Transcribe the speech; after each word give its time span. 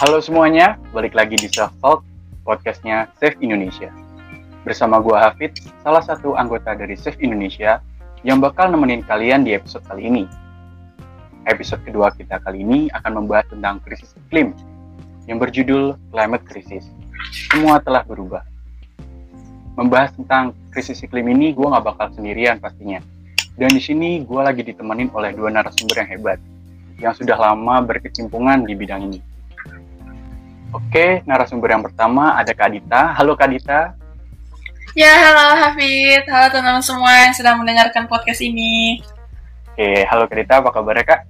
Halo 0.00 0.16
semuanya, 0.16 0.80
balik 0.96 1.12
lagi 1.12 1.36
di 1.36 1.44
Self 1.44 1.76
Talk, 1.84 2.00
podcastnya 2.40 3.12
Save 3.20 3.36
Indonesia. 3.44 3.92
Bersama 4.64 4.96
gua 4.96 5.28
Hafid, 5.28 5.60
salah 5.84 6.00
satu 6.00 6.40
anggota 6.40 6.72
dari 6.72 6.96
Save 6.96 7.20
Indonesia 7.20 7.84
yang 8.24 8.40
bakal 8.40 8.72
nemenin 8.72 9.04
kalian 9.04 9.44
di 9.44 9.52
episode 9.52 9.84
kali 9.84 10.08
ini. 10.08 10.24
Episode 11.44 11.84
kedua 11.84 12.16
kita 12.16 12.40
kali 12.40 12.64
ini 12.64 12.88
akan 12.96 13.20
membahas 13.20 13.52
tentang 13.52 13.76
krisis 13.84 14.16
iklim 14.16 14.56
yang 15.28 15.36
berjudul 15.36 15.92
Climate 16.16 16.48
Crisis. 16.48 16.88
Semua 17.52 17.76
telah 17.84 18.00
berubah. 18.00 18.40
Membahas 19.76 20.16
tentang 20.16 20.56
krisis 20.72 20.96
iklim 21.04 21.28
ini, 21.28 21.52
gue 21.52 21.68
nggak 21.68 21.84
bakal 21.84 22.08
sendirian 22.16 22.56
pastinya. 22.56 23.04
Dan 23.52 23.68
di 23.68 23.84
sini 23.84 24.24
gue 24.24 24.40
lagi 24.40 24.64
ditemenin 24.64 25.12
oleh 25.12 25.36
dua 25.36 25.52
narasumber 25.52 26.00
yang 26.00 26.08
hebat, 26.08 26.40
yang 26.96 27.12
sudah 27.12 27.36
lama 27.36 27.84
berkecimpungan 27.84 28.64
di 28.64 28.72
bidang 28.72 29.04
ini. 29.04 29.28
Oke, 30.70 31.26
narasumber 31.26 31.74
yang 31.74 31.82
pertama 31.82 32.38
ada 32.38 32.54
Kak 32.54 32.70
Dita. 32.70 33.10
Halo 33.18 33.34
Kak 33.34 33.50
Dita. 33.50 33.90
Ya, 34.94 35.18
halo 35.18 35.58
Hafid. 35.58 36.22
Halo 36.30 36.46
teman-teman 36.46 36.78
semua 36.78 37.10
yang 37.26 37.34
sedang 37.34 37.58
mendengarkan 37.58 38.06
podcast 38.06 38.38
ini. 38.38 39.02
Oke, 39.74 40.06
halo 40.06 40.30
Kak 40.30 40.38
Dita, 40.38 40.62
apa 40.62 40.70
kabarnya 40.70 41.02
Kak? 41.02 41.20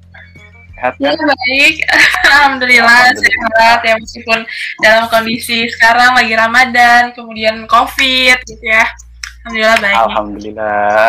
Sehat 0.76 0.92
kan? 1.00 1.16
Ya, 1.16 1.16
baik. 1.16 1.74
Alhamdulillah, 2.28 3.16
sehat 3.16 3.80
ya 3.80 3.94
meskipun 3.96 4.44
dalam 4.84 5.08
kondisi 5.08 5.64
sekarang 5.72 6.20
lagi 6.20 6.36
Ramadan, 6.36 7.02
kemudian 7.16 7.64
Covid 7.64 8.44
gitu 8.44 8.64
ya. 8.68 8.84
Alhamdulillah 9.48 9.78
baik. 9.80 9.96
Alhamdulillah. 10.04 11.08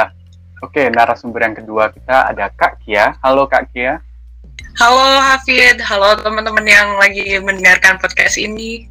Oke, 0.64 0.88
narasumber 0.88 1.52
yang 1.52 1.56
kedua 1.60 1.92
kita 1.92 2.32
ada 2.32 2.48
Kak 2.48 2.80
Kia. 2.88 3.20
Halo 3.20 3.44
Kak 3.52 3.76
Kia. 3.76 4.00
Halo 4.80 5.04
Hafid, 5.20 5.84
halo 5.84 6.16
teman-teman 6.24 6.64
yang 6.64 6.96
lagi 6.96 7.36
mendengarkan 7.44 8.00
podcast 8.00 8.40
ini. 8.40 8.88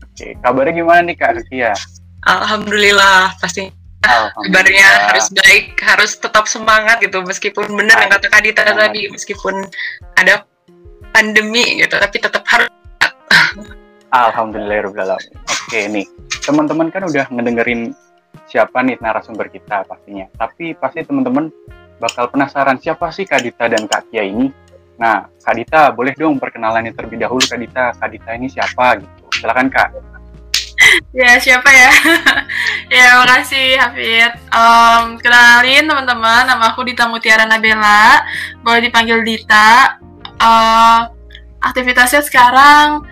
Oke, 0.00 0.32
kabarnya 0.40 0.80
gimana 0.80 1.00
nih 1.04 1.16
Kak 1.20 1.44
Kia? 1.52 1.76
Alhamdulillah, 2.24 3.36
pasti 3.36 3.68
kabarnya 4.00 5.12
harus 5.12 5.28
baik, 5.36 5.76
harus 5.84 6.16
tetap 6.16 6.48
semangat 6.48 7.04
gitu. 7.04 7.20
Meskipun 7.20 7.68
benar 7.76 8.00
yang 8.00 8.10
kata 8.16 8.32
Kadita 8.32 8.64
tadi, 8.64 9.12
meskipun 9.12 9.68
ada 10.16 10.48
pandemi 11.12 11.84
gitu, 11.84 11.92
tapi 12.00 12.16
tetap 12.16 12.48
harus 12.48 12.72
Alhamdulillah 14.12 15.16
Oke 15.48 15.88
nih, 15.92 16.08
teman-teman 16.40 16.88
kan 16.88 17.04
udah 17.04 17.28
ngedengerin 17.28 17.92
siapa 18.48 18.80
nih 18.80 18.96
narasumber 19.00 19.52
kita 19.52 19.84
pastinya. 19.84 20.24
Tapi 20.40 20.72
pasti 20.76 21.04
teman-teman 21.04 21.52
bakal 22.00 22.32
penasaran 22.32 22.80
siapa 22.80 23.12
sih 23.12 23.28
Kak 23.28 23.44
Dita 23.44 23.68
dan 23.68 23.84
Kak 23.84 24.08
Kia 24.08 24.24
ini 24.24 24.50
Nah, 25.02 25.26
Kak 25.42 25.58
Dita, 25.58 25.90
boleh 25.90 26.14
dong 26.14 26.38
perkenalannya 26.38 26.94
terlebih 26.94 27.18
dahulu 27.26 27.42
Kak 27.42 27.58
Dita. 27.58 27.90
Kak 27.98 28.06
Dita 28.06 28.38
ini 28.38 28.46
siapa 28.46 29.02
gitu? 29.02 29.42
Silakan 29.42 29.66
Kak. 29.66 29.90
ya, 31.18 31.42
siapa 31.42 31.66
ya? 31.74 31.90
ya, 33.02 33.18
makasih 33.18 33.82
Hafid. 33.82 34.32
Um, 34.54 35.18
kenalin 35.18 35.90
teman-teman, 35.90 36.46
nama 36.46 36.70
aku 36.70 36.86
Dita 36.86 37.10
Mutiara 37.10 37.50
Nabela. 37.50 38.22
Boleh 38.62 38.78
dipanggil 38.78 39.26
Dita. 39.26 39.98
Uh, 40.38 41.10
aktivitasnya 41.58 42.22
sekarang 42.22 43.02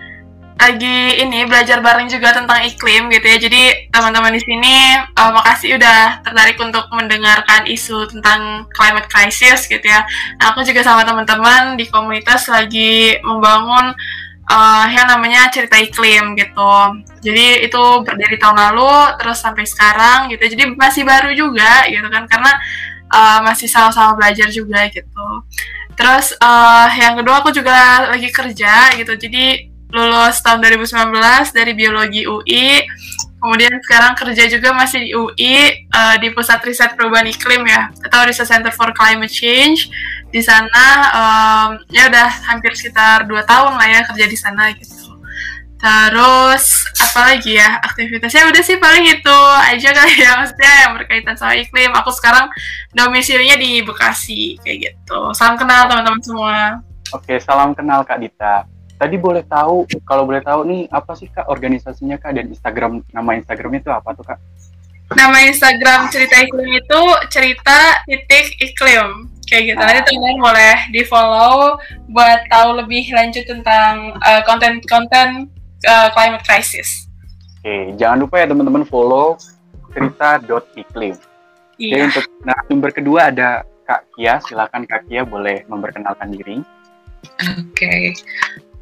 lagi 0.61 1.17
ini 1.17 1.49
belajar 1.49 1.81
bareng 1.81 2.05
juga 2.05 2.37
tentang 2.37 2.61
iklim 2.61 3.09
gitu 3.09 3.25
ya. 3.25 3.37
Jadi 3.41 3.89
teman-teman 3.89 4.29
di 4.29 4.41
sini 4.45 5.01
uh, 5.17 5.33
makasih 5.33 5.81
udah 5.81 6.21
tertarik 6.21 6.61
untuk 6.61 6.85
mendengarkan 6.93 7.65
isu 7.65 8.05
tentang 8.13 8.69
climate 8.77 9.09
crisis 9.09 9.65
gitu 9.65 9.81
ya. 9.81 10.05
Aku 10.53 10.61
juga 10.61 10.85
sama 10.85 11.01
teman-teman 11.01 11.81
di 11.81 11.89
komunitas 11.89 12.45
lagi 12.45 13.17
membangun 13.25 13.97
uh, 14.53 14.85
yang 14.85 15.09
namanya 15.09 15.49
cerita 15.49 15.81
iklim 15.81 16.37
gitu. 16.37 16.73
Jadi 17.25 17.65
itu 17.65 17.81
dari 18.05 18.37
tahun 18.37 18.57
lalu 18.69 19.17
terus 19.17 19.41
sampai 19.41 19.65
sekarang 19.65 20.29
gitu. 20.29 20.45
Jadi 20.45 20.77
masih 20.77 21.01
baru 21.01 21.33
juga 21.33 21.89
gitu 21.89 22.05
kan 22.05 22.29
karena 22.29 22.53
uh, 23.09 23.39
masih 23.41 23.65
sama-sama 23.65 24.13
belajar 24.13 24.53
juga 24.53 24.85
gitu. 24.93 25.27
Terus 25.97 26.37
uh, 26.37 26.87
yang 26.93 27.17
kedua 27.17 27.41
aku 27.41 27.49
juga 27.49 28.09
lagi 28.13 28.29
kerja 28.29 28.93
gitu. 28.93 29.17
Jadi 29.17 29.70
lulus 29.91 30.39
tahun 30.39 30.63
2019 30.63 31.11
dari 31.51 31.71
biologi 31.75 32.23
UI 32.23 32.87
kemudian 33.41 33.73
sekarang 33.81 34.13
kerja 34.13 34.45
juga 34.45 34.69
masih 34.71 34.99
di 35.01 35.11
UI 35.17 35.89
uh, 35.89 36.13
eh, 36.13 36.15
di 36.21 36.29
pusat 36.29 36.61
riset 36.61 36.93
perubahan 36.93 37.25
iklim 37.25 37.65
ya 37.65 37.89
atau 38.05 38.29
Research 38.29 38.53
Center 38.53 38.69
for 38.69 38.93
Climate 38.93 39.33
Change. 39.33 39.89
Di 40.31 40.39
sana 40.39 40.85
um, 41.11 41.69
ya 41.91 42.07
udah 42.07 42.29
hampir 42.47 42.71
sekitar 42.77 43.27
dua 43.27 43.43
tahun 43.43 43.75
lah 43.75 43.87
ya 43.89 43.99
kerja 44.07 44.25
di 44.29 44.37
sana 44.37 44.69
gitu. 44.77 45.17
Terus 45.81 46.85
apa 47.01 47.33
lagi 47.33 47.57
ya 47.57 47.81
aktivitasnya? 47.81 48.45
Udah 48.53 48.61
sih 48.61 48.77
paling 48.77 49.09
itu 49.09 49.37
aja 49.73 49.89
kali 49.89 50.13
ya 50.21 50.37
maksudnya 50.37 50.73
yang 50.85 50.91
berkaitan 50.93 51.35
sama 51.35 51.57
iklim. 51.57 51.89
Aku 51.97 52.13
sekarang 52.13 52.47
domisilinya 52.93 53.57
di 53.57 53.81
Bekasi 53.81 54.61
kayak 54.61 54.77
gitu. 54.93 55.33
Salam 55.33 55.57
kenal 55.57 55.89
teman-teman 55.89 56.21
semua. 56.21 56.85
Oke 57.11 57.41
salam 57.41 57.73
kenal 57.75 58.05
Kak 58.07 58.21
Dita 58.21 58.70
Tadi 59.01 59.17
boleh 59.17 59.41
tahu, 59.49 59.89
kalau 60.05 60.29
boleh 60.29 60.45
tahu 60.45 60.61
nih 60.69 60.85
apa 60.93 61.17
sih 61.17 61.25
kak 61.25 61.49
organisasinya 61.49 62.21
kak 62.21 62.37
dan 62.37 62.53
Instagram 62.53 63.01
nama 63.09 63.33
Instagramnya 63.33 63.81
itu 63.81 63.89
apa 63.89 64.13
tuh 64.13 64.21
kak? 64.21 64.37
Nama 65.17 65.37
Instagram 65.49 66.13
cerita 66.13 66.37
iklim 66.37 66.69
itu 66.69 67.01
cerita 67.33 68.05
titik 68.05 68.61
iklim 68.61 69.25
kayak 69.49 69.73
gitu. 69.73 69.81
Nanti 69.81 70.05
teman-teman 70.05 70.37
boleh 70.37 70.77
di 70.93 71.01
follow 71.09 71.81
buat 72.13 72.45
tahu 72.53 72.77
lebih 72.77 73.09
lanjut 73.09 73.41
tentang 73.49 74.21
uh, 74.21 74.45
konten-konten 74.45 75.49
uh, 75.89 76.07
climate 76.13 76.45
crisis. 76.45 77.09
Oke, 77.57 77.97
jangan 77.97 78.21
lupa 78.21 78.37
ya 78.37 78.53
teman-teman 78.53 78.85
follow 78.85 79.33
cerita 79.97 80.37
dot 80.45 80.69
iklim. 80.77 81.17
Iya. 81.81 81.93
Jadi 81.97 82.01
untuk 82.13 82.25
nah 82.45 82.57
sumber 82.69 82.93
kedua 82.93 83.33
ada 83.33 83.65
Kak 83.89 84.13
Kia, 84.13 84.37
silakan 84.45 84.85
Kak 84.85 85.09
Kia 85.09 85.25
boleh 85.25 85.65
memperkenalkan 85.65 86.29
diri. 86.29 86.61
Oke, 87.41 87.73
okay. 87.73 88.05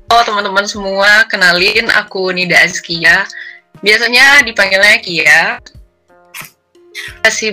Halo 0.09 0.25
teman-teman 0.25 0.65
semua, 0.65 1.21
kenalin 1.29 1.85
aku 1.93 2.33
Nida 2.33 2.57
Azkia. 2.65 3.29
Biasanya 3.85 4.41
dipanggilnya 4.41 4.97
Kia. 5.05 5.61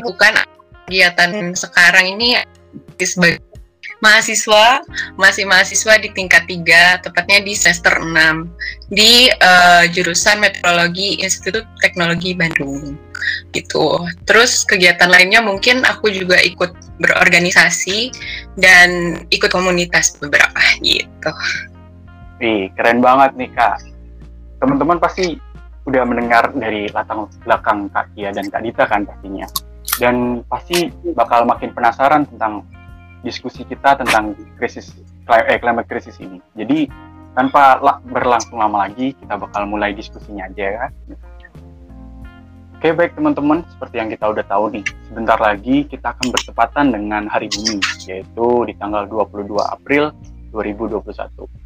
bukan 0.01 0.33
kegiatan 0.89 1.53
sekarang 1.53 2.17
ini 2.17 2.41
sebagai 2.97 3.45
mahasiswa, 4.01 4.81
masih 5.21 5.45
mahasiswa 5.45 6.01
di 6.01 6.09
tingkat 6.17 6.49
3, 6.49 7.05
tepatnya 7.05 7.45
di 7.45 7.53
semester 7.53 7.93
6, 8.01 8.49
di 8.89 9.29
uh, 9.29 9.85
jurusan 9.93 10.41
Meteorologi 10.41 11.21
Institut 11.21 11.69
Teknologi 11.85 12.33
Bandung. 12.33 12.97
Gitu. 13.53 14.01
Terus 14.25 14.65
kegiatan 14.65 15.13
lainnya 15.13 15.45
mungkin 15.45 15.85
aku 15.85 16.09
juga 16.09 16.41
ikut 16.41 16.73
berorganisasi 17.05 18.17
dan 18.57 19.21
ikut 19.29 19.53
komunitas 19.53 20.17
beberapa 20.17 20.57
gitu. 20.81 21.37
Wih, 22.37 22.69
keren 22.77 23.01
banget 23.01 23.33
nih 23.41 23.49
Kak. 23.57 23.81
Teman-teman 24.61 25.01
pasti 25.01 25.41
udah 25.89 26.03
mendengar 26.05 26.53
dari 26.53 26.91
latar 26.93 27.31
belakang 27.47 27.89
Kak 27.89 28.13
Kia 28.13 28.29
dan 28.35 28.53
Kak 28.53 28.61
Dita 28.61 28.85
kan 28.85 29.09
pastinya. 29.09 29.49
Dan 29.97 30.45
pasti 30.45 30.93
bakal 31.17 31.49
makin 31.49 31.73
penasaran 31.73 32.29
tentang 32.29 32.61
diskusi 33.25 33.65
kita 33.65 33.97
tentang 33.97 34.37
krisis 34.61 34.93
eh, 35.33 35.57
climate 35.57 35.89
krisis 35.89 36.21
ini. 36.21 36.37
Jadi 36.53 36.93
tanpa 37.33 37.81
berlangsung 38.05 38.61
lama 38.61 38.85
lagi, 38.85 39.17
kita 39.17 39.41
bakal 39.41 39.65
mulai 39.65 39.97
diskusinya 39.97 40.45
aja 40.45 40.65
ya. 40.65 40.87
Oke 42.77 42.93
baik 42.93 43.17
teman-teman, 43.17 43.65
seperti 43.73 43.97
yang 43.97 44.13
kita 44.13 44.29
udah 44.29 44.45
tahu 44.45 44.69
nih, 44.77 44.85
sebentar 45.09 45.41
lagi 45.41 45.89
kita 45.89 46.13
akan 46.13 46.29
bertepatan 46.29 46.87
dengan 46.93 47.25
Hari 47.25 47.49
Bumi, 47.49 47.81
yaitu 48.05 48.47
di 48.69 48.77
tanggal 48.77 49.09
22 49.09 49.49
April 49.65 50.13
2021. 50.53 51.66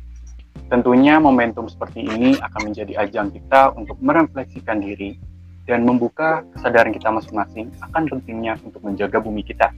Tentunya 0.70 1.18
momentum 1.18 1.66
seperti 1.66 2.06
ini 2.06 2.38
akan 2.38 2.70
menjadi 2.70 3.02
ajang 3.02 3.34
kita 3.34 3.74
untuk 3.74 3.98
merefleksikan 3.98 4.78
diri 4.78 5.18
dan 5.66 5.82
membuka 5.82 6.46
kesadaran 6.54 6.94
kita 6.94 7.10
masing-masing 7.10 7.74
akan 7.82 8.06
pentingnya 8.06 8.54
untuk 8.62 8.82
menjaga 8.86 9.18
bumi 9.18 9.42
kita. 9.42 9.74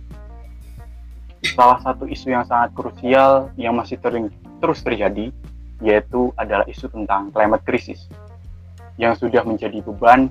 Salah 1.52 1.80
satu 1.80 2.04
isu 2.04 2.32
yang 2.32 2.44
sangat 2.44 2.76
krusial 2.76 3.52
yang 3.56 3.72
masih 3.76 3.96
terus 4.00 4.80
terjadi 4.84 5.32
yaitu 5.82 6.30
adalah 6.38 6.62
isu 6.70 6.86
tentang 6.92 7.34
climate 7.34 7.64
crisis 7.66 8.06
yang 9.00 9.18
sudah 9.18 9.42
menjadi 9.42 9.82
beban 9.82 10.30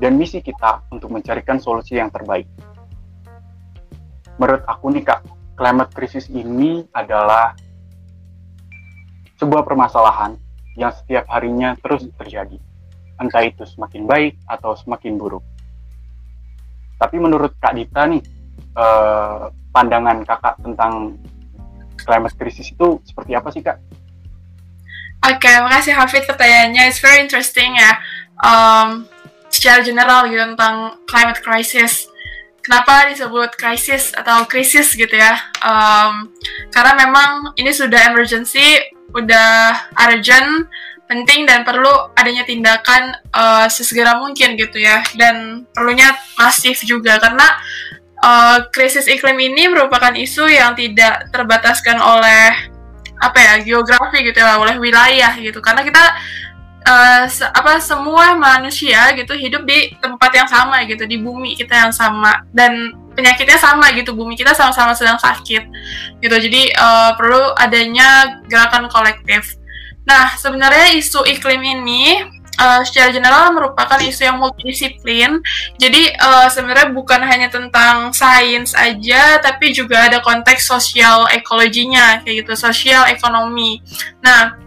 dan 0.00 0.16
misi 0.16 0.40
kita 0.40 0.86
untuk 0.88 1.12
mencarikan 1.12 1.60
solusi 1.60 1.98
yang 1.98 2.08
terbaik. 2.08 2.48
Menurut 4.40 4.64
aku 4.68 4.92
nih 4.92 5.04
kak, 5.04 5.24
climate 5.56 5.92
crisis 5.92 6.28
ini 6.32 6.84
adalah 6.92 7.56
sebuah 9.36 9.62
permasalahan 9.64 10.36
yang 10.76 10.92
setiap 10.92 11.28
harinya 11.32 11.76
terus 11.80 12.04
terjadi, 12.20 12.56
entah 13.20 13.42
itu 13.44 13.64
semakin 13.64 14.04
baik 14.04 14.34
atau 14.48 14.76
semakin 14.76 15.16
buruk. 15.16 15.44
Tapi 16.96 17.16
menurut 17.20 17.52
Kak 17.60 17.76
Dita 17.76 18.08
nih, 18.08 18.22
eh, 18.76 19.42
pandangan 19.72 20.24
kakak 20.24 20.56
tentang 20.64 21.20
climate 22.00 22.36
crisis 22.40 22.72
itu 22.72 23.00
seperti 23.04 23.36
apa 23.36 23.48
sih 23.52 23.60
Kak? 23.60 23.76
Oke, 25.26 25.42
okay, 25.42 25.56
makasih 25.60 25.96
Hafid 25.96 26.24
pertanyaannya. 26.28 26.88
It's 26.88 27.02
very 27.02 27.20
interesting 27.20 27.76
ya. 27.76 27.98
Um, 28.40 29.08
secara 29.48 29.80
general 29.80 30.28
gitu 30.28 30.54
tentang 30.54 31.00
climate 31.08 31.40
crisis. 31.40 32.06
Kenapa 32.62 33.06
disebut 33.10 33.54
krisis 33.54 34.10
atau 34.14 34.44
krisis 34.46 34.92
gitu 34.94 35.14
ya? 35.14 35.38
Um, 35.62 36.30
karena 36.74 36.98
memang 36.98 37.54
ini 37.58 37.70
sudah 37.70 38.10
emergency, 38.10 38.82
udah 39.14 39.90
urgent, 40.08 40.66
penting 41.06 41.46
dan 41.46 41.62
perlu 41.62 42.10
adanya 42.18 42.42
tindakan 42.42 43.14
uh, 43.30 43.66
sesegera 43.70 44.18
mungkin 44.18 44.58
gitu 44.58 44.82
ya. 44.82 45.02
Dan 45.14 45.66
perlunya 45.70 46.14
masif 46.34 46.82
juga 46.82 47.18
karena 47.22 47.46
uh, 48.22 48.58
krisis 48.74 49.06
iklim 49.06 49.38
ini 49.38 49.70
merupakan 49.70 50.14
isu 50.14 50.50
yang 50.50 50.74
tidak 50.74 51.30
terbataskan 51.30 51.98
oleh 52.02 52.74
apa 53.16 53.38
ya 53.40 53.52
geografi 53.64 54.20
gitu 54.26 54.42
ya, 54.42 54.58
oleh 54.58 54.76
wilayah 54.76 55.32
gitu. 55.38 55.62
Karena 55.62 55.86
kita 55.86 56.04
uh, 56.86 57.26
se 57.26 57.42
apa 57.42 57.82
semua 57.82 58.38
manusia 58.38 59.10
gitu 59.18 59.34
hidup 59.34 59.66
di 59.66 59.92
tempat 59.98 60.30
yang 60.32 60.48
sama 60.48 60.86
gitu 60.86 61.04
di 61.04 61.18
bumi 61.18 61.58
kita 61.58 61.74
yang 61.74 61.92
sama 61.92 62.46
dan 62.54 62.94
penyakitnya 63.18 63.58
sama 63.58 63.90
gitu 63.92 64.14
bumi 64.14 64.38
kita 64.38 64.54
sama-sama 64.54 64.94
sedang 64.94 65.18
sakit 65.18 65.66
gitu 66.22 66.36
jadi 66.38 66.62
uh, 66.78 67.10
perlu 67.18 67.52
adanya 67.58 68.40
gerakan 68.46 68.86
kolektif 68.86 69.58
nah 70.06 70.38
sebenarnya 70.38 70.94
isu 70.94 71.26
iklim 71.26 71.60
ini 71.60 72.22
uh, 72.60 72.80
secara 72.84 73.12
general 73.12 73.52
merupakan 73.52 74.00
isu 74.00 74.26
yang 74.26 74.38
multidisiplin. 74.40 75.40
Jadi 75.76 76.12
uh, 76.16 76.48
sebenarnya 76.48 76.92
bukan 76.92 77.20
hanya 77.24 77.48
tentang 77.52 78.10
sains 78.12 78.72
aja, 78.72 79.40
tapi 79.40 79.72
juga 79.72 80.08
ada 80.08 80.24
konteks 80.24 80.64
sosial 80.64 81.28
ekologinya 81.32 82.20
kayak 82.24 82.44
gitu, 82.44 82.52
sosial 82.56 83.06
ekonomi. 83.08 83.80
Nah, 84.24 84.65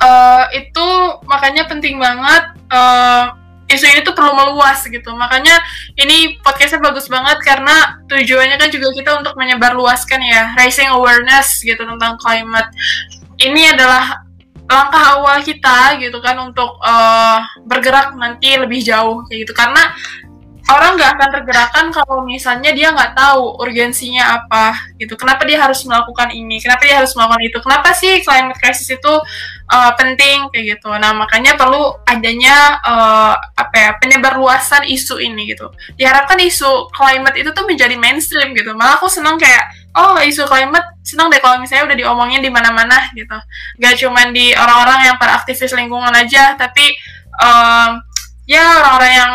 uh, 0.00 0.44
itu 0.56 0.88
makanya 1.28 1.68
penting 1.68 2.00
banget 2.00 2.44
uh, 2.72 3.36
isu 3.70 3.86
ini 3.86 4.00
tuh 4.02 4.16
perlu 4.18 4.34
meluas 4.34 4.82
gitu. 4.82 5.14
Makanya 5.14 5.54
ini 5.94 6.42
podcastnya 6.42 6.82
bagus 6.82 7.06
banget 7.06 7.38
karena 7.46 8.02
tujuannya 8.10 8.58
kan 8.58 8.68
juga 8.74 8.90
kita 8.90 9.10
untuk 9.22 9.38
menyebarluaskan 9.38 10.20
ya, 10.20 10.42
raising 10.58 10.90
awareness 10.90 11.62
gitu 11.62 11.78
tentang 11.78 12.18
climate. 12.18 12.68
Ini 13.38 13.78
adalah 13.78 14.26
langkah 14.70 15.18
awal 15.18 15.42
kita 15.42 15.98
gitu 15.98 16.18
kan 16.22 16.38
untuk 16.38 16.78
uh, 16.78 17.42
bergerak 17.66 18.14
nanti 18.14 18.54
lebih 18.54 18.78
jauh 18.78 19.26
kayak 19.26 19.46
gitu 19.46 19.52
karena 19.54 19.90
orang 20.70 20.94
nggak 20.94 21.10
akan 21.18 21.28
tergerakkan 21.34 21.86
kalau 21.90 22.22
misalnya 22.22 22.70
dia 22.70 22.94
nggak 22.94 23.18
tahu 23.18 23.58
urgensinya 23.58 24.38
apa 24.38 24.78
gitu 25.02 25.18
kenapa 25.18 25.42
dia 25.42 25.58
harus 25.58 25.82
melakukan 25.82 26.30
ini 26.30 26.62
kenapa 26.62 26.86
dia 26.86 27.02
harus 27.02 27.10
melakukan 27.18 27.42
itu 27.42 27.58
kenapa 27.58 27.90
sih 27.98 28.22
climate 28.22 28.58
crisis 28.62 28.86
itu 28.94 29.14
uh, 29.70 29.92
penting 29.94 30.50
kayak 30.50 30.76
gitu. 30.76 30.90
Nah 30.98 31.14
makanya 31.14 31.54
perlu 31.54 31.94
adanya 32.04 32.82
uh, 32.82 33.34
apa 33.54 33.74
ya 33.78 33.90
penyebar 34.02 34.36
luasan 34.36 34.84
isu 34.84 35.22
ini 35.22 35.54
gitu. 35.54 35.70
Diharapkan 35.94 36.36
isu 36.42 36.90
climate 36.90 37.38
itu 37.38 37.54
tuh 37.54 37.64
menjadi 37.64 37.94
mainstream 37.94 38.52
gitu. 38.52 38.74
Malah 38.74 38.98
aku 38.98 39.06
seneng 39.06 39.38
kayak 39.38 39.70
oh 39.94 40.18
isu 40.18 40.44
climate 40.50 40.98
seneng 41.06 41.30
deh 41.30 41.38
kalau 41.38 41.62
misalnya 41.62 41.94
udah 41.94 41.96
diomongin 41.96 42.42
di 42.42 42.50
mana-mana 42.50 42.98
gitu. 43.14 43.38
Gak 43.78 43.94
cuman 44.02 44.34
di 44.34 44.52
orang-orang 44.52 45.06
yang 45.06 45.16
para 45.16 45.38
aktivis 45.38 45.70
lingkungan 45.72 46.12
aja 46.12 46.58
tapi 46.58 46.90
um, 47.38 48.02
ya 48.50 48.82
orang-orang 48.82 49.12
yang 49.14 49.32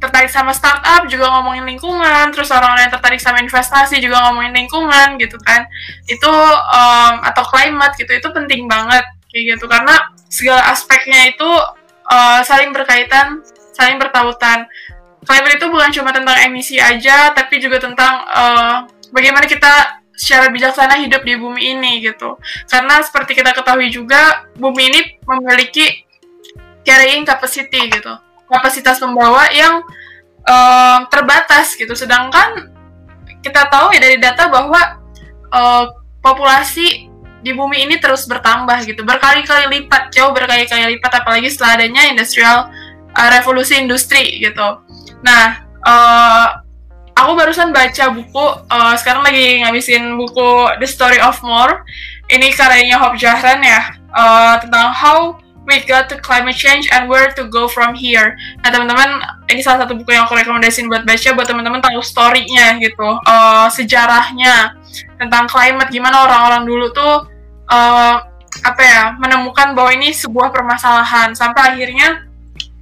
tertarik 0.00 0.32
sama 0.32 0.56
startup 0.56 1.04
juga 1.12 1.28
ngomongin 1.28 1.68
lingkungan, 1.68 2.32
terus 2.32 2.48
orang-orang 2.48 2.88
yang 2.88 2.94
tertarik 2.96 3.20
sama 3.20 3.44
investasi 3.44 4.00
juga 4.00 4.24
ngomongin 4.24 4.56
lingkungan 4.56 5.20
gitu 5.20 5.36
kan. 5.44 5.68
Itu 6.08 6.32
um, 6.72 7.14
atau 7.20 7.44
climate 7.44 8.00
gitu 8.00 8.08
itu 8.16 8.28
penting 8.32 8.64
banget 8.64 9.04
kayak 9.30 9.56
gitu 9.56 9.66
karena 9.70 9.94
segala 10.30 10.62
aspeknya 10.70 11.30
itu 11.30 11.48
uh, 12.10 12.40
saling 12.42 12.74
berkaitan, 12.74 13.42
saling 13.74 13.96
bertautan. 13.98 14.66
Climate 15.20 15.60
itu 15.60 15.66
bukan 15.68 15.90
cuma 15.92 16.10
tentang 16.16 16.36
emisi 16.48 16.80
aja, 16.80 17.30
tapi 17.36 17.60
juga 17.60 17.76
tentang 17.76 18.24
uh, 18.32 18.76
bagaimana 19.12 19.44
kita 19.44 20.00
secara 20.16 20.48
bijaksana 20.48 21.00
hidup 21.00 21.24
di 21.24 21.36
bumi 21.36 21.76
ini 21.76 22.00
gitu. 22.00 22.40
Karena 22.68 23.04
seperti 23.04 23.36
kita 23.36 23.52
ketahui 23.52 23.92
juga 23.92 24.48
bumi 24.56 24.92
ini 24.92 25.00
memiliki 25.28 26.08
carrying 26.84 27.28
capacity 27.28 27.92
gitu 27.92 28.16
kapasitas 28.50 28.98
pembawa 28.98 29.46
yang 29.54 29.84
uh, 30.44 31.06
terbatas 31.06 31.78
gitu. 31.78 31.94
Sedangkan 31.94 32.74
kita 33.40 33.70
tahu 33.70 33.94
ya 33.94 34.00
dari 34.02 34.18
data 34.18 34.50
bahwa 34.50 34.98
uh, 35.54 35.84
populasi 36.20 37.09
di 37.40 37.56
bumi 37.56 37.88
ini 37.88 37.96
terus 37.96 38.28
bertambah 38.28 38.84
gitu, 38.84 39.04
berkali-kali 39.04 39.66
lipat, 39.68 40.12
jauh 40.12 40.32
berkali-kali 40.32 40.96
lipat, 40.96 41.24
apalagi 41.24 41.48
setelah 41.48 41.80
adanya 41.80 42.06
industrial 42.08 42.68
uh, 43.16 43.28
revolusi 43.32 43.80
industri 43.80 44.40
gitu. 44.40 44.80
Nah, 45.24 45.64
uh, 45.84 46.46
aku 47.16 47.32
barusan 47.36 47.72
baca 47.72 48.12
buku, 48.12 48.44
uh, 48.68 48.94
sekarang 48.96 49.24
lagi 49.24 49.64
ngabisin 49.64 50.16
buku 50.16 50.80
The 50.80 50.88
Story 50.88 51.20
of 51.20 51.40
More. 51.44 51.84
Ini 52.30 52.54
karyanya 52.54 53.02
Hope 53.02 53.18
Jahran 53.18 53.58
ya, 53.58 53.90
uh, 54.14 54.54
tentang 54.62 54.94
how 54.94 55.34
we 55.68 55.84
got 55.84 56.08
to 56.08 56.16
climate 56.20 56.56
change 56.56 56.88
and 56.92 57.08
where 57.08 57.32
to 57.36 57.46
go 57.48 57.68
from 57.68 57.92
here. 57.92 58.36
Nah 58.64 58.70
teman-teman, 58.72 59.20
ini 59.52 59.60
salah 59.60 59.84
satu 59.84 59.96
buku 59.96 60.16
yang 60.16 60.24
aku 60.24 60.38
rekomendasiin 60.38 60.88
buat 60.88 61.04
baca 61.04 61.28
buat 61.36 61.46
teman-teman 61.48 61.80
tahu 61.84 62.00
story-nya 62.00 62.80
gitu, 62.80 63.08
uh, 63.28 63.68
sejarahnya 63.68 64.74
tentang 65.20 65.46
climate, 65.46 65.92
gimana 65.92 66.26
orang-orang 66.26 66.62
dulu 66.64 66.86
tuh 66.90 67.14
uh, 67.70 68.16
apa 68.66 68.82
ya 68.82 69.02
menemukan 69.16 69.72
bahwa 69.78 69.94
ini 69.94 70.10
sebuah 70.10 70.50
permasalahan 70.50 71.32
sampai 71.32 71.76
akhirnya 71.76 72.26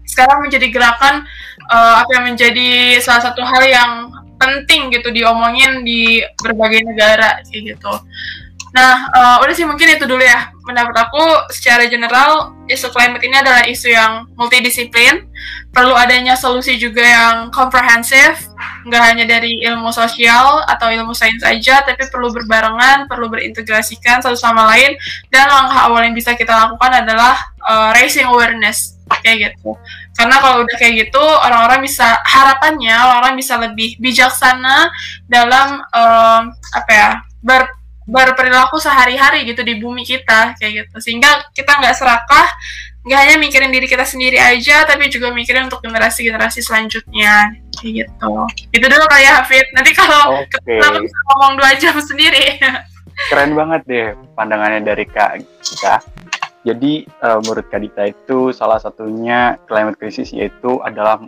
sekarang 0.09 0.49
menjadi 0.49 0.67
gerakan 0.73 1.29
uh, 1.69 2.03
apa 2.03 2.11
yang 2.19 2.25
menjadi 2.35 2.99
salah 3.05 3.31
satu 3.31 3.45
hal 3.45 3.63
yang 3.69 3.93
penting 4.39 4.89
gitu 4.95 5.11
diomongin 5.13 5.83
di 5.83 6.23
berbagai 6.41 6.87
negara 6.87 7.43
kayak 7.45 7.77
gitu. 7.77 7.93
Nah, 8.77 9.09
uh, 9.17 9.37
udah 9.41 9.55
sih 9.57 9.65
mungkin 9.65 9.89
itu 9.89 10.05
dulu 10.05 10.21
ya. 10.21 10.53
Menurut 10.69 10.93
aku 10.93 11.49
secara 11.49 11.89
general 11.89 12.53
isu 12.69 12.93
climate 12.93 13.25
ini 13.25 13.41
adalah 13.41 13.65
isu 13.65 13.89
yang 13.89 14.29
multidisiplin. 14.37 15.25
Perlu 15.73 15.97
adanya 15.97 16.37
solusi 16.37 16.77
juga 16.77 17.01
yang 17.01 17.49
komprehensif, 17.49 18.53
nggak 18.85 19.03
hanya 19.05 19.25
dari 19.25 19.65
ilmu 19.65 19.89
sosial 19.89 20.61
atau 20.69 20.93
ilmu 20.93 21.17
sains 21.17 21.41
saja, 21.41 21.81
tapi 21.81 22.05
perlu 22.13 22.29
berbarengan, 22.29 23.09
perlu 23.09 23.33
berintegrasikan 23.33 24.21
satu 24.21 24.37
sama 24.37 24.69
lain. 24.77 24.93
Dan 25.33 25.49
langkah 25.49 25.89
awal 25.89 26.05
yang 26.05 26.13
bisa 26.13 26.37
kita 26.37 26.53
lakukan 26.53 26.93
adalah 27.05 27.41
uh, 27.65 27.97
raising 27.97 28.29
awareness 28.29 29.01
kayak 29.25 29.53
gitu. 29.53 29.73
Karena 30.13 30.37
kalau 30.45 30.69
udah 30.69 30.77
kayak 30.77 31.09
gitu, 31.09 31.23
orang-orang 31.23 31.81
bisa 31.81 32.21
harapannya 32.29 32.93
orang-orang 32.93 33.41
bisa 33.41 33.57
lebih 33.57 33.97
bijaksana 33.97 34.93
dalam 35.25 35.81
um, 35.97 36.43
apa 36.77 36.91
ya 36.93 37.11
ber 37.41 37.78
berperilaku 38.09 38.81
sehari-hari 38.81 39.45
gitu 39.45 39.61
di 39.61 39.77
bumi 39.77 40.03
kita 40.03 40.57
kayak 40.57 40.89
gitu. 40.89 40.97
Sehingga 40.99 41.53
kita 41.53 41.77
nggak 41.77 41.95
serakah 41.95 42.49
nggak 43.05 43.21
hanya 43.25 43.37
mikirin 43.41 43.73
diri 43.73 43.89
kita 43.89 44.05
sendiri 44.05 44.37
aja 44.37 44.85
tapi 44.85 45.09
juga 45.09 45.33
mikirin 45.33 45.71
untuk 45.71 45.81
generasi-generasi 45.85 46.65
selanjutnya 46.65 47.53
kayak 47.79 48.09
gitu. 48.09 48.33
Itu 48.73 48.87
dulu 48.89 49.05
kali 49.07 49.25
ya 49.29 49.45
Hafid. 49.45 49.67
Nanti 49.77 49.93
kalau 49.93 50.41
okay. 50.41 50.81
kita 50.81 50.89
bisa 50.99 51.19
ngomong 51.33 51.53
dua 51.61 51.71
jam 51.77 51.95
sendiri. 52.01 52.57
Keren 53.29 53.53
banget 53.53 53.81
deh 53.87 54.07
pandangannya 54.35 54.83
dari 54.83 55.05
kak 55.07 55.43
kita 55.61 56.01
jadi 56.67 57.07
uh, 57.25 57.41
menurut 57.41 57.67
Kak 57.73 57.81
Dita 57.81 58.05
itu 58.11 58.53
salah 58.53 58.77
satunya 58.77 59.57
climate 59.65 59.97
crisis 59.97 60.35
yaitu 60.37 60.83
adalah 60.85 61.23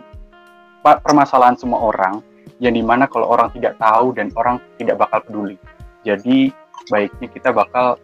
permasalahan 0.83 1.57
semua 1.57 1.81
orang 1.89 2.21
yang 2.61 2.77
di 2.77 2.85
mana 2.85 3.09
kalau 3.09 3.25
orang 3.31 3.49
tidak 3.55 3.73
tahu 3.81 4.13
dan 4.13 4.29
orang 4.37 4.61
tidak 4.77 5.01
bakal 5.01 5.23
peduli. 5.25 5.57
Jadi 6.05 6.53
baiknya 6.89 7.27
kita 7.29 7.53
bakal 7.53 7.99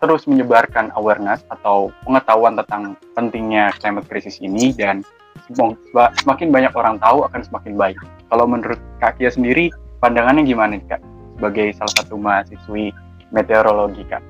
terus 0.00 0.24
menyebarkan 0.24 0.88
awareness 0.96 1.44
atau 1.52 1.92
pengetahuan 2.08 2.56
tentang 2.56 2.96
pentingnya 3.12 3.70
climate 3.78 4.08
crisis 4.08 4.40
ini 4.40 4.72
dan 4.72 5.04
semakin 6.24 6.48
banyak 6.48 6.72
orang 6.72 6.96
tahu 6.98 7.28
akan 7.28 7.40
semakin 7.44 7.74
baik. 7.76 7.98
Kalau 8.32 8.48
menurut 8.48 8.80
Kak 8.98 9.20
Kia 9.20 9.28
sendiri, 9.28 9.68
pandangannya 10.00 10.48
gimana 10.48 10.80
Kak 10.88 11.04
sebagai 11.36 11.76
salah 11.76 11.94
satu 12.00 12.14
mahasiswi 12.16 12.96
meteorologi 13.28 14.02
Kak? 14.08 14.22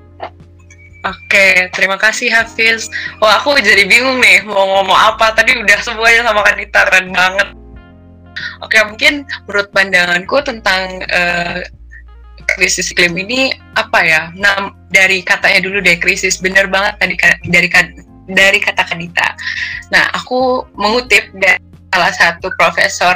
Oke, 1.01 1.71
terima 1.73 1.97
kasih 1.97 2.29
Hafiz. 2.29 2.85
Wah, 3.17 3.41
aku 3.41 3.57
jadi 3.57 3.89
bingung 3.89 4.21
nih 4.21 4.45
mau 4.45 4.69
ngomong 4.81 4.93
apa. 4.93 5.33
Tadi 5.33 5.57
udah 5.57 5.79
semuanya 5.81 6.29
sama 6.29 6.45
Kak 6.45 6.55
Dita, 6.61 6.81
keren 6.85 7.09
banget. 7.09 7.47
Oke, 8.61 8.77
mungkin 8.85 9.25
menurut 9.49 9.67
pandanganku 9.73 10.37
tentang 10.45 11.01
uh, 11.09 11.57
krisis 12.45 12.91
iklim 12.91 13.17
ini 13.17 13.53
apa 13.77 13.99
ya? 14.03 14.21
Nah, 14.35 14.73
dari 14.91 15.23
katanya 15.23 15.63
dulu 15.63 15.79
deh 15.79 15.97
krisis 15.97 16.39
bener 16.41 16.67
banget 16.67 16.97
tadi 16.99 17.15
dari 17.47 17.69
dari 18.31 18.59
kata 18.61 18.83
Kadita. 18.87 19.35
Nah, 19.91 20.07
aku 20.15 20.65
mengutip 20.77 21.27
dari 21.35 21.59
salah 21.91 22.13
satu 22.15 22.47
profesor 22.55 23.15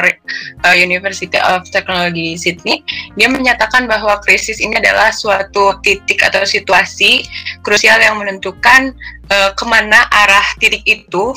uh, 0.68 0.76
University 0.76 1.40
of 1.40 1.64
Technology 1.72 2.36
Sydney, 2.36 2.84
dia 3.16 3.32
menyatakan 3.32 3.88
bahwa 3.88 4.20
krisis 4.20 4.60
ini 4.60 4.76
adalah 4.76 5.16
suatu 5.16 5.80
titik 5.80 6.20
atau 6.20 6.44
situasi 6.44 7.24
krusial 7.64 8.04
yang 8.04 8.20
menentukan 8.20 8.92
uh, 9.32 9.56
ke 9.56 9.64
mana 9.64 10.04
arah 10.12 10.44
titik 10.60 10.84
itu 10.84 11.32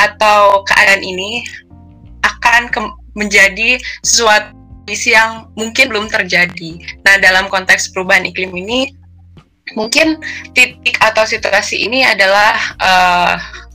atau 0.00 0.64
keadaan 0.64 1.04
ini 1.04 1.44
akan 2.24 2.72
ke 2.72 2.80
menjadi 3.18 3.76
sesuatu 4.00 4.57
yang 4.96 5.52
mungkin 5.58 5.92
belum 5.92 6.06
terjadi. 6.08 6.80
Nah, 7.04 7.20
dalam 7.20 7.52
konteks 7.52 7.92
perubahan 7.92 8.24
iklim 8.24 8.54
ini, 8.56 8.94
mungkin 9.76 10.16
titik 10.56 10.96
atau 11.04 11.28
situasi 11.28 11.84
ini 11.84 12.00
adalah 12.06 12.56
uh, 12.80 13.34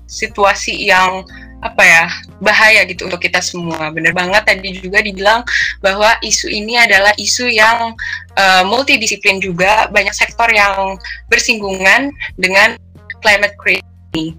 situasi 0.10 0.90
yang 0.90 1.22
apa 1.64 1.80
ya 1.80 2.04
bahaya 2.44 2.84
gitu 2.84 3.08
untuk 3.08 3.24
kita 3.24 3.40
semua. 3.40 3.88
Bener 3.96 4.12
banget 4.12 4.44
tadi 4.44 4.84
juga 4.84 5.00
dibilang 5.00 5.48
bahwa 5.80 6.20
isu 6.20 6.52
ini 6.52 6.76
adalah 6.76 7.16
isu 7.16 7.48
yang 7.48 7.96
uh, 8.36 8.64
multidisiplin 8.68 9.40
juga, 9.40 9.88
banyak 9.90 10.12
sektor 10.12 10.52
yang 10.52 11.00
bersinggungan 11.32 12.12
dengan 12.36 12.76
climate 13.24 13.56
crisis. 13.56 14.36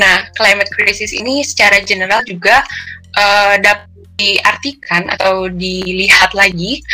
Nah, 0.00 0.24
climate 0.32 0.72
crisis 0.72 1.12
ini 1.12 1.44
secara 1.44 1.84
general 1.84 2.24
juga 2.24 2.64
uh, 3.16 3.54
dapat 3.60 3.88
diartikan 4.20 5.08
atau 5.08 5.48
dilihat 5.48 6.36
lagi 6.36 6.84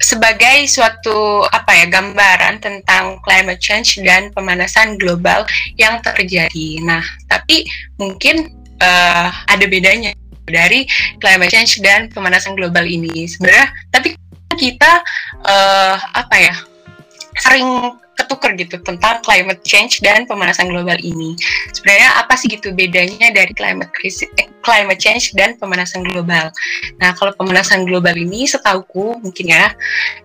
sebagai 0.00 0.64
suatu 0.64 1.44
apa 1.52 1.76
ya 1.76 1.86
gambaran 1.92 2.64
tentang 2.64 3.20
climate 3.20 3.60
change 3.60 4.00
dan 4.00 4.32
pemanasan 4.32 4.96
global 4.96 5.44
yang 5.76 6.00
terjadi. 6.00 6.80
Nah, 6.80 7.04
tapi 7.28 7.68
mungkin 8.00 8.48
uh, 8.80 9.28
ada 9.28 9.64
bedanya 9.68 10.16
dari 10.50 10.88
climate 11.22 11.52
change 11.52 11.78
dan 11.80 12.10
pemanasan 12.10 12.58
global 12.58 12.82
ini 12.82 13.28
sebenarnya 13.30 13.70
tapi 13.94 14.18
kita 14.58 15.00
uh, 15.46 15.96
apa 15.96 16.36
ya 16.36 16.54
sering 17.38 17.96
ketuker 18.20 18.52
gitu 18.60 18.76
tentang 18.84 19.24
climate 19.24 19.64
change 19.64 20.04
dan 20.04 20.28
pemanasan 20.28 20.68
global 20.68 20.96
ini. 21.00 21.32
Sebenarnya 21.72 22.20
apa 22.20 22.36
sih 22.36 22.52
gitu 22.52 22.76
bedanya 22.76 23.32
dari 23.32 23.50
climate 23.56 23.90
crisis, 23.96 24.28
eh, 24.36 24.48
climate 24.60 25.00
change 25.00 25.32
dan 25.32 25.56
pemanasan 25.56 26.04
global? 26.04 26.52
Nah, 27.00 27.16
kalau 27.16 27.32
pemanasan 27.34 27.88
global 27.88 28.12
ini 28.14 28.44
setauku 28.44 29.16
mungkin 29.24 29.46
ya 29.50 29.72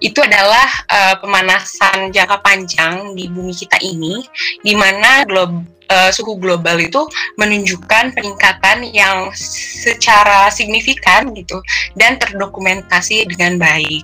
itu 0.03 0.19
adalah 0.19 0.67
uh, 0.91 1.15
pemanasan 1.23 2.11
jangka 2.11 2.43
panjang 2.43 3.15
di 3.15 3.31
bumi 3.31 3.55
kita 3.55 3.79
ini 3.79 4.21
di 4.61 4.75
mana 4.75 5.23
glob 5.23 5.63
uh, 5.89 6.09
suhu 6.11 6.37
global 6.37 6.77
itu 6.81 7.01
menunjukkan 7.37 8.15
peningkatan 8.17 8.85
yang 8.91 9.29
secara 9.35 10.49
signifikan 10.49 11.29
gitu 11.33 11.61
dan 11.97 12.17
terdokumentasi 12.17 13.29
dengan 13.29 13.61
baik. 13.61 14.03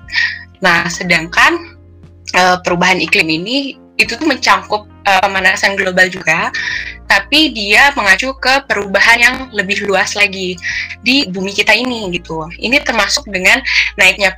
Nah, 0.61 0.85
sedangkan 0.87 1.77
uh, 2.37 2.57
perubahan 2.61 3.01
iklim 3.01 3.29
ini 3.29 3.80
itu 3.99 4.17
tuh 4.17 4.27
mencangkup 4.27 4.87
uh, 5.07 5.21
pemanasan 5.23 5.77
global 5.77 6.07
juga, 6.07 6.49
tapi 7.05 7.51
dia 7.51 7.91
mengacu 7.93 8.31
ke 8.39 8.63
perubahan 8.65 9.19
yang 9.19 9.35
lebih 9.51 9.83
luas 9.83 10.15
lagi 10.15 10.55
di 11.03 11.27
bumi 11.27 11.51
kita 11.51 11.75
ini 11.75 12.07
gitu. 12.15 12.47
Ini 12.55 12.81
termasuk 12.87 13.27
dengan 13.27 13.59
naiknya 13.99 14.31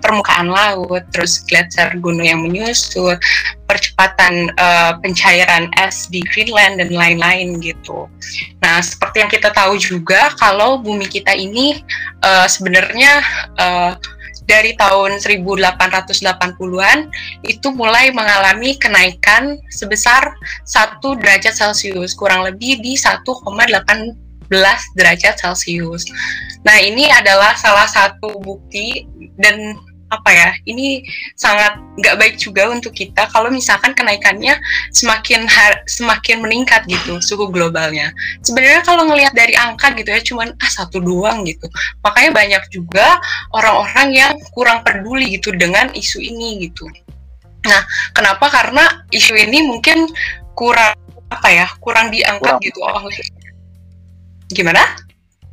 permukaan 0.00 0.48
laut, 0.48 1.04
terus 1.12 1.44
gletser 1.44 1.92
gunung 2.00 2.24
yang 2.24 2.40
menyusut, 2.40 3.20
percepatan 3.68 4.48
uh, 4.56 4.96
pencairan 5.04 5.68
es 5.76 6.08
di 6.08 6.24
Greenland 6.32 6.80
dan 6.80 6.90
lain-lain 6.94 7.60
gitu. 7.60 8.08
Nah, 8.64 8.80
seperti 8.80 9.22
yang 9.22 9.30
kita 9.30 9.52
tahu 9.52 9.76
juga 9.76 10.32
kalau 10.40 10.80
bumi 10.80 11.04
kita 11.06 11.36
ini 11.36 11.84
uh, 12.24 12.48
sebenarnya 12.48 13.20
uh, 13.60 13.92
dari 14.46 14.78
tahun 14.78 15.18
1880-an 15.18 16.98
itu 17.42 17.68
mulai 17.74 18.14
mengalami 18.14 18.78
kenaikan 18.78 19.58
sebesar 19.74 20.34
1 20.64 21.02
derajat 21.02 21.54
Celcius, 21.54 22.14
kurang 22.14 22.46
lebih 22.46 22.78
di 22.80 22.94
1,18 22.94 23.26
derajat 24.94 25.34
Celcius. 25.38 26.06
Nah, 26.62 26.78
ini 26.78 27.10
adalah 27.10 27.58
salah 27.58 27.86
satu 27.86 28.38
bukti 28.42 29.06
dan 29.38 29.74
apa 30.06 30.30
ya 30.30 30.50
ini 30.70 31.02
sangat 31.34 31.82
nggak 31.98 32.14
baik 32.14 32.34
juga 32.38 32.70
untuk 32.70 32.94
kita 32.94 33.26
kalau 33.34 33.50
misalkan 33.50 33.90
kenaikannya 33.90 34.54
semakin 34.94 35.50
har 35.50 35.82
semakin 35.90 36.46
meningkat 36.46 36.86
gitu 36.86 37.18
suhu 37.26 37.50
globalnya. 37.50 38.14
Sebenarnya 38.46 38.86
kalau 38.86 39.08
ngelihat 39.10 39.34
dari 39.34 39.58
angka 39.58 39.90
gitu 39.98 40.10
ya 40.14 40.22
cuman 40.22 40.54
ah 40.62 40.70
satu 40.70 41.02
doang 41.02 41.42
gitu. 41.42 41.66
Makanya 42.06 42.30
banyak 42.30 42.62
juga 42.70 43.18
orang-orang 43.50 44.08
yang 44.14 44.32
kurang 44.54 44.86
peduli 44.86 45.34
gitu 45.34 45.50
dengan 45.50 45.90
isu 45.90 46.22
ini 46.22 46.70
gitu. 46.70 46.86
Nah 47.66 47.82
kenapa? 48.14 48.46
Karena 48.46 49.02
isu 49.10 49.34
ini 49.34 49.66
mungkin 49.66 50.06
kurang 50.54 50.94
apa 51.26 51.48
ya 51.50 51.66
kurang 51.82 52.14
diangkat 52.14 52.62
kurang. 52.62 52.62
gitu 52.62 52.78
oleh 52.86 53.26
gimana? 54.54 54.82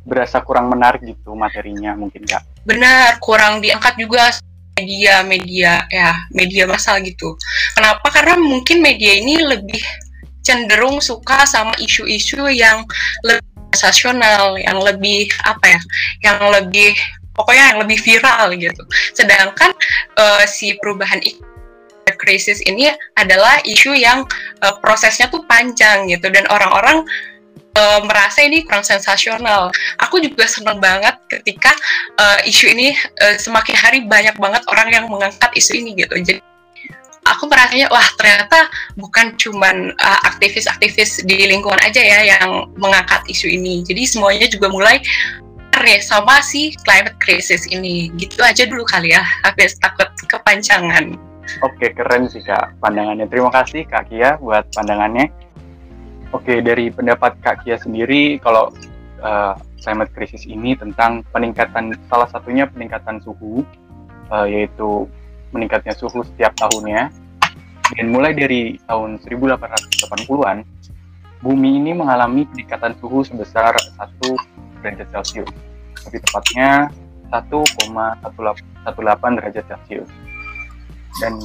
Berasa 0.06 0.38
kurang 0.46 0.70
menarik 0.70 1.02
gitu 1.02 1.34
materinya 1.34 1.96
mungkin 1.98 2.22
kak 2.22 2.53
benar 2.64 3.20
kurang 3.20 3.60
diangkat 3.60 3.94
juga 4.00 4.32
media 4.74 5.22
media 5.22 5.86
ya 5.88 6.12
media 6.34 6.66
massal 6.66 6.98
gitu. 7.04 7.38
Kenapa? 7.78 8.10
Karena 8.10 8.34
mungkin 8.40 8.82
media 8.82 9.14
ini 9.14 9.38
lebih 9.38 9.80
cenderung 10.44 11.00
suka 11.00 11.46
sama 11.48 11.72
isu-isu 11.80 12.50
yang 12.50 12.84
lebih 13.24 13.46
sensasional 13.72 14.54
yang 14.60 14.78
lebih 14.78 15.26
apa 15.42 15.66
ya 15.66 15.80
yang 16.22 16.38
lebih 16.52 16.94
pokoknya 17.34 17.74
yang 17.74 17.80
lebih 17.82 17.98
viral 17.98 18.54
gitu. 18.54 18.82
Sedangkan 19.14 19.74
uh, 20.18 20.42
si 20.46 20.78
perubahan 20.78 21.18
krisis 22.14 22.62
ini 22.68 22.92
adalah 23.18 23.58
isu 23.66 23.96
yang 23.96 24.22
uh, 24.62 24.74
prosesnya 24.78 25.26
tuh 25.32 25.42
panjang 25.50 26.06
gitu. 26.06 26.30
Dan 26.30 26.46
orang-orang 26.46 27.02
uh, 27.74 28.00
merasa 28.06 28.42
ini 28.46 28.62
kurang 28.64 28.86
sensasional. 28.86 29.70
Aku 30.02 30.22
juga 30.22 30.46
senang 30.46 30.78
banget 30.78 31.14
ketika 31.30 31.74
uh, 32.18 32.38
isu 32.46 32.72
ini 32.72 32.94
uh, 33.22 33.36
semakin 33.36 33.76
hari 33.76 33.98
banyak 34.06 34.34
banget 34.38 34.62
orang 34.70 34.88
yang 34.90 35.04
mengangkat 35.10 35.50
isu 35.54 35.78
ini 35.78 35.94
gitu. 35.98 36.14
Jadi 36.18 36.40
aku 37.24 37.48
merasanya 37.48 37.88
wah 37.88 38.04
ternyata 38.20 38.68
bukan 39.00 39.34
cuman 39.40 39.92
uh, 39.96 40.20
aktivis-aktivis 40.28 41.24
di 41.24 41.48
lingkungan 41.48 41.80
aja 41.82 42.00
ya 42.00 42.36
yang 42.36 42.70
mengangkat 42.78 43.22
isu 43.28 43.50
ini. 43.50 43.82
Jadi 43.82 44.02
semuanya 44.06 44.46
juga 44.48 44.70
mulai 44.70 45.02
sama 46.00 46.40
si 46.40 46.72
climate 46.86 47.18
crisis 47.20 47.68
ini. 47.68 48.08
Gitu 48.16 48.40
aja 48.40 48.64
dulu 48.64 48.86
kali 48.88 49.12
ya, 49.12 49.20
habis 49.44 49.76
takut 49.82 50.06
kepanjangan. 50.30 51.18
Oke, 51.60 51.92
keren 51.92 52.24
sih 52.30 52.40
Kak 52.40 52.80
pandangannya. 52.80 53.28
Terima 53.28 53.52
kasih 53.52 53.84
Kak 53.84 54.08
Kia 54.08 54.40
buat 54.40 54.64
pandangannya. 54.72 55.28
Oke, 56.34 56.58
dari 56.58 56.90
pendapat 56.90 57.38
Kak 57.46 57.62
Kia 57.62 57.78
sendiri, 57.78 58.42
kalau 58.42 58.74
uh, 59.22 59.54
climate 59.78 60.10
crisis 60.10 60.42
ini 60.50 60.74
tentang 60.74 61.22
peningkatan, 61.30 61.94
salah 62.10 62.26
satunya 62.26 62.66
peningkatan 62.66 63.22
suhu, 63.22 63.62
uh, 64.34 64.42
yaitu 64.42 65.06
meningkatnya 65.54 65.94
suhu 65.94 66.26
setiap 66.26 66.50
tahunnya, 66.58 67.14
dan 67.94 68.06
mulai 68.10 68.34
dari 68.34 68.82
tahun 68.90 69.22
1880-an, 69.22 70.66
bumi 71.38 71.78
ini 71.78 71.94
mengalami 71.94 72.50
peningkatan 72.50 72.98
suhu 72.98 73.22
sebesar 73.22 73.78
1 73.94 74.82
derajat 74.82 75.06
Celcius, 75.14 75.54
lebih 76.10 76.18
tepatnya 76.18 76.90
1,18 77.30 79.38
derajat 79.38 79.64
Celcius. 79.70 80.10
Dan 81.22 81.38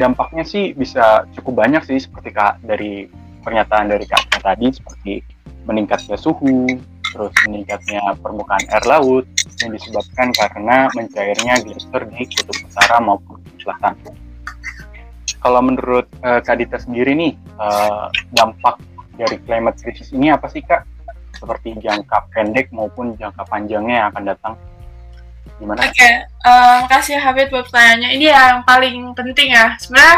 dampaknya 0.00 0.48
sih 0.48 0.72
bisa 0.72 1.28
cukup 1.36 1.60
banyak 1.60 1.84
sih, 1.84 2.00
seperti 2.00 2.32
Kak 2.32 2.64
dari 2.64 3.20
pernyataan 3.44 3.92
dari 3.92 4.08
Kak 4.08 4.40
tadi 4.40 4.72
seperti 4.72 5.20
meningkatnya 5.68 6.16
suhu, 6.16 6.66
terus 7.12 7.32
meningkatnya 7.46 8.00
permukaan 8.18 8.64
air 8.72 8.84
laut 8.88 9.28
yang 9.62 9.70
disebabkan 9.70 10.32
karena 10.34 10.88
mencairnya 10.96 11.54
gletser 11.62 12.02
di 12.10 12.24
kutub 12.26 12.56
utara 12.64 12.98
maupun 12.98 13.38
selatan. 13.62 13.94
Kalau 15.44 15.60
menurut 15.60 16.08
uh, 16.24 16.40
Kak 16.40 16.56
Dita 16.56 16.80
sendiri 16.80 17.12
nih, 17.12 17.32
uh, 17.60 18.08
dampak 18.32 18.80
dari 19.20 19.36
climate 19.44 19.76
crisis 19.78 20.10
ini 20.16 20.32
apa 20.32 20.48
sih 20.48 20.64
Kak? 20.64 20.88
Seperti 21.36 21.76
jangka 21.84 22.32
pendek 22.32 22.72
maupun 22.72 23.12
jangka 23.20 23.44
panjangnya 23.46 23.94
yang 24.00 24.06
akan 24.10 24.24
datang? 24.24 24.54
Gimana? 25.60 25.84
Oke, 25.84 25.92
okay. 25.92 26.12
uh, 26.48 26.88
makasih 26.88 27.20
Habib 27.20 27.52
buat 27.52 27.68
pertanyaannya. 27.68 28.10
Ini 28.16 28.26
yang 28.32 28.56
paling 28.64 29.12
penting 29.12 29.52
ya. 29.52 29.76
Sebenarnya 29.76 30.16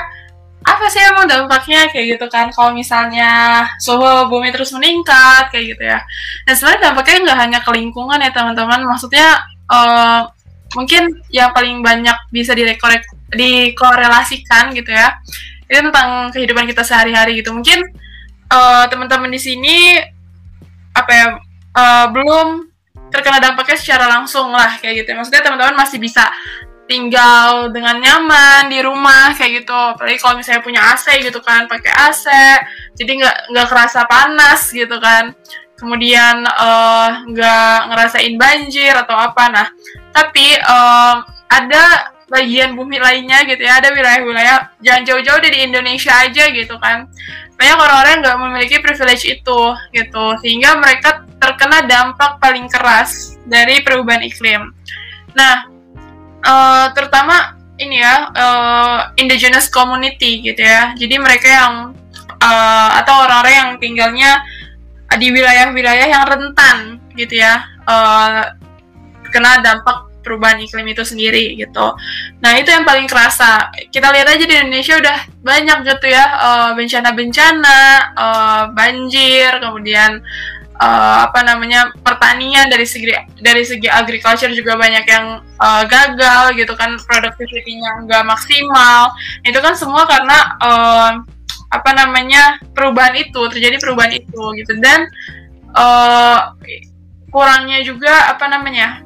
apa 0.62 0.84
sih 0.88 1.02
emang 1.04 1.26
dampaknya? 1.28 1.90
Kayak 1.92 2.16
gitu 2.16 2.26
kan 2.32 2.48
kalau 2.54 2.72
misalnya 2.72 3.62
suhu 3.82 4.30
bumi 4.30 4.54
terus 4.54 4.72
meningkat 4.72 5.52
kayak 5.52 5.76
gitu 5.76 5.82
ya. 5.84 5.98
Dan 6.48 6.54
sebenarnya 6.56 6.82
dampaknya 6.90 7.16
nggak 7.26 7.38
hanya 7.38 7.58
ke 7.60 7.70
lingkungan 7.74 8.18
ya 8.22 8.30
teman-teman. 8.32 8.80
Maksudnya 8.86 9.42
uh, 9.68 10.26
mungkin 10.74 11.22
yang 11.30 11.54
paling 11.54 11.80
banyak 11.84 12.16
bisa 12.32 12.56
direkorek 12.56 13.04
dikorelasikan 13.34 14.72
gitu 14.72 14.90
ya. 14.90 15.18
Itu 15.66 15.90
tentang 15.90 16.30
kehidupan 16.30 16.64
kita 16.70 16.82
sehari-hari 16.86 17.42
gitu. 17.42 17.50
Mungkin 17.54 17.82
uh, 18.50 18.84
teman-teman 18.90 19.30
di 19.30 19.40
sini 19.42 19.98
apa 20.96 21.10
ya 21.12 21.26
uh, 21.76 22.06
belum 22.08 22.72
terkena 23.12 23.38
dampaknya 23.38 23.78
secara 23.78 24.10
langsung 24.10 24.50
lah 24.50 24.78
kayak 24.82 25.04
gitu. 25.04 25.14
Maksudnya 25.14 25.42
teman-teman 25.46 25.78
masih 25.78 26.02
bisa 26.02 26.26
tinggal 26.86 27.70
dengan 27.74 27.98
nyaman 27.98 28.70
di 28.70 28.78
rumah 28.82 29.34
kayak 29.34 29.62
gitu. 29.62 29.74
Apalagi 29.74 30.18
kalau 30.22 30.38
misalnya 30.38 30.62
punya 30.62 30.80
AC 30.94 31.06
gitu 31.22 31.38
kan, 31.42 31.66
pakai 31.66 31.92
AC, 31.92 32.24
jadi 32.94 33.12
nggak 33.22 33.36
nggak 33.52 33.66
kerasa 33.68 34.06
panas 34.06 34.70
gitu 34.70 34.96
kan. 35.02 35.34
Kemudian 35.76 36.40
eh, 36.46 37.08
nggak 37.36 37.76
uh, 37.82 37.86
ngerasain 37.92 38.34
banjir 38.40 38.96
atau 38.96 39.12
apa. 39.12 39.44
Nah, 39.52 39.66
tapi 40.14 40.56
uh, 40.56 41.20
ada 41.52 42.16
bagian 42.26 42.74
bumi 42.74 42.98
lainnya 42.98 43.46
gitu 43.46 43.62
ya 43.62 43.78
ada 43.78 43.94
wilayah-wilayah 43.94 44.74
jangan 44.82 45.02
jauh-jauh 45.06 45.38
dari 45.38 45.62
Indonesia 45.62 46.10
aja 46.10 46.50
gitu 46.50 46.74
kan 46.82 47.06
banyak 47.56 47.78
orang-orang 47.78 48.14
nggak 48.20 48.38
memiliki 48.42 48.76
privilege 48.82 49.24
itu 49.24 49.60
gitu 49.94 50.24
sehingga 50.42 50.74
mereka 50.76 51.22
terkena 51.38 51.86
dampak 51.86 52.42
paling 52.42 52.66
keras 52.66 53.38
dari 53.46 53.78
perubahan 53.80 54.26
iklim 54.26 54.74
nah 55.38 55.70
uh, 56.46 56.94
terutama 56.94 57.58
ini 57.76 58.00
ya 58.00 58.30
uh, 58.32 58.98
indigenous 59.20 59.68
community 59.68 60.40
gitu 60.40 60.62
ya 60.62 60.96
jadi 60.96 61.20
mereka 61.20 61.48
yang 61.50 61.74
uh, 62.40 62.90
atau 63.02 63.26
orang-orang 63.26 63.54
yang 63.54 63.70
tinggalnya 63.82 64.30
di 65.18 65.28
wilayah-wilayah 65.30 66.06
yang 66.08 66.24
rentan 66.24 66.98
gitu 67.14 67.42
ya 67.42 67.62
uh, 67.84 68.56
kena 69.30 69.60
dampak 69.60 70.06
perubahan 70.26 70.58
iklim 70.58 70.90
itu 70.90 71.06
sendiri 71.06 71.54
gitu. 71.54 71.86
Nah 72.42 72.58
itu 72.58 72.74
yang 72.74 72.82
paling 72.82 73.06
kerasa. 73.06 73.70
Kita 73.94 74.10
lihat 74.10 74.26
aja 74.26 74.42
di 74.42 74.58
Indonesia 74.58 74.98
udah 74.98 75.18
banyak 75.38 75.86
gitu 75.86 76.06
ya 76.10 76.24
bencana-bencana, 76.74 77.78
uh, 78.18 78.18
uh, 78.18 78.62
banjir, 78.74 79.54
kemudian 79.62 80.18
uh, 80.80 81.18
apa 81.28 81.40
namanya 81.44 81.92
pertanian 82.04 82.68
dari 82.68 82.84
segi 82.84 83.12
dari 83.40 83.64
segi 83.64 83.88
agriculture 83.88 84.52
juga 84.52 84.76
banyak 84.76 85.04
yang 85.08 85.40
uh, 85.60 85.82
gagal 85.88 86.56
gitu 86.56 86.72
kan 86.76 86.96
produktivitinya 87.00 88.04
nggak 88.04 88.24
maksimal. 88.26 89.12
Itu 89.44 89.58
kan 89.60 89.74
semua 89.76 90.04
karena 90.04 90.38
uh, 90.60 91.10
apa 91.72 91.90
namanya 91.96 92.62
perubahan 92.72 93.16
itu 93.18 93.40
terjadi 93.50 93.76
perubahan 93.80 94.12
itu 94.14 94.42
gitu. 94.60 94.72
Dan 94.78 95.08
uh, 95.74 96.54
kurangnya 97.32 97.82
juga 97.84 98.32
apa 98.32 98.46
namanya 98.48 99.02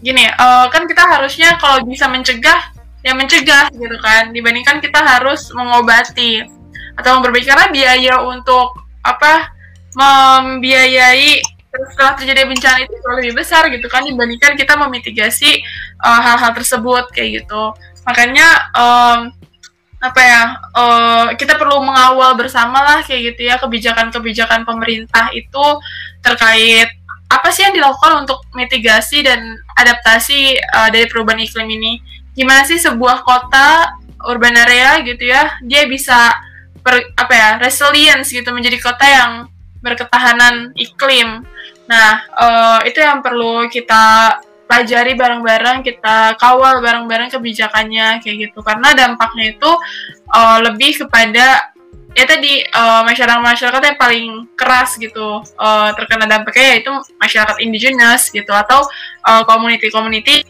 gini 0.00 0.24
uh, 0.24 0.64
kan 0.72 0.88
kita 0.88 1.04
harusnya 1.04 1.60
kalau 1.60 1.84
bisa 1.84 2.08
mencegah 2.08 2.72
ya 3.06 3.14
mencegah 3.14 3.70
gitu 3.72 3.96
kan. 4.02 4.34
Dibandingkan 4.34 4.82
kita 4.82 5.00
harus 5.00 5.48
mengobati 5.54 6.44
atau 6.98 7.18
memperbaiki. 7.18 7.48
Karena 7.48 7.66
biaya 7.72 8.14
untuk 8.26 8.76
apa 9.00 9.59
membiayai 9.96 11.42
setelah 11.70 12.18
terjadi 12.18 12.50
bencana 12.50 12.78
itu 12.82 12.94
lebih 13.14 13.32
besar 13.38 13.70
gitu 13.70 13.86
kan 13.86 14.02
dibandingkan 14.02 14.58
kita 14.58 14.74
memitigasi 14.74 15.62
uh, 16.02 16.18
hal-hal 16.18 16.50
tersebut 16.50 17.06
kayak 17.14 17.42
gitu 17.42 17.74
makanya 18.02 18.48
um, 18.74 19.30
apa 20.00 20.20
ya 20.24 20.42
uh, 20.74 21.26
kita 21.36 21.60
perlu 21.60 21.84
mengawal 21.84 22.34
bersama 22.34 22.80
lah 22.82 22.98
kayak 23.04 23.34
gitu 23.34 23.52
ya 23.52 23.60
kebijakan-kebijakan 23.60 24.66
pemerintah 24.66 25.30
itu 25.30 25.64
terkait 26.24 26.90
apa 27.30 27.48
sih 27.54 27.62
yang 27.62 27.78
dilakukan 27.78 28.26
untuk 28.26 28.42
mitigasi 28.58 29.22
dan 29.22 29.38
adaptasi 29.78 30.58
uh, 30.58 30.90
dari 30.90 31.06
perubahan 31.06 31.38
iklim 31.38 31.70
ini? 31.70 32.02
Gimana 32.34 32.66
sih 32.66 32.82
sebuah 32.82 33.22
kota 33.22 33.94
urban 34.26 34.58
area 34.58 34.98
gitu 35.06 35.30
ya, 35.30 35.54
dia 35.62 35.86
bisa 35.86 36.34
per, 36.82 37.14
apa 37.14 37.32
ya 37.32 37.48
resilience 37.62 38.34
gitu 38.34 38.50
menjadi 38.50 38.82
kota 38.82 39.06
yang 39.06 39.32
berketahanan 39.80 40.76
iklim. 40.76 41.44
Nah 41.88 42.10
uh, 42.36 42.80
itu 42.86 43.00
yang 43.00 43.24
perlu 43.24 43.66
kita 43.68 44.36
pelajari 44.70 45.18
bareng-bareng, 45.18 45.82
kita 45.82 46.38
kawal 46.38 46.78
bareng-bareng 46.78 47.34
kebijakannya 47.34 48.22
kayak 48.22 48.36
gitu 48.48 48.62
karena 48.62 48.94
dampaknya 48.94 49.58
itu 49.58 49.70
uh, 50.30 50.62
lebih 50.62 50.94
kepada 50.94 51.74
ya 52.14 52.24
tadi 52.26 52.62
uh, 52.74 53.02
masyarakat 53.06 53.38
masyarakat 53.38 53.82
yang 53.82 53.98
paling 53.98 54.30
keras 54.58 54.98
gitu 54.98 55.42
uh, 55.58 55.90
terkena 55.94 56.26
dampaknya 56.26 56.78
yaitu 56.78 56.90
masyarakat 57.22 57.56
indigenous 57.62 58.30
gitu 58.34 58.50
atau 58.50 58.82
uh, 59.26 59.42
community 59.46 59.90
community 59.90 60.42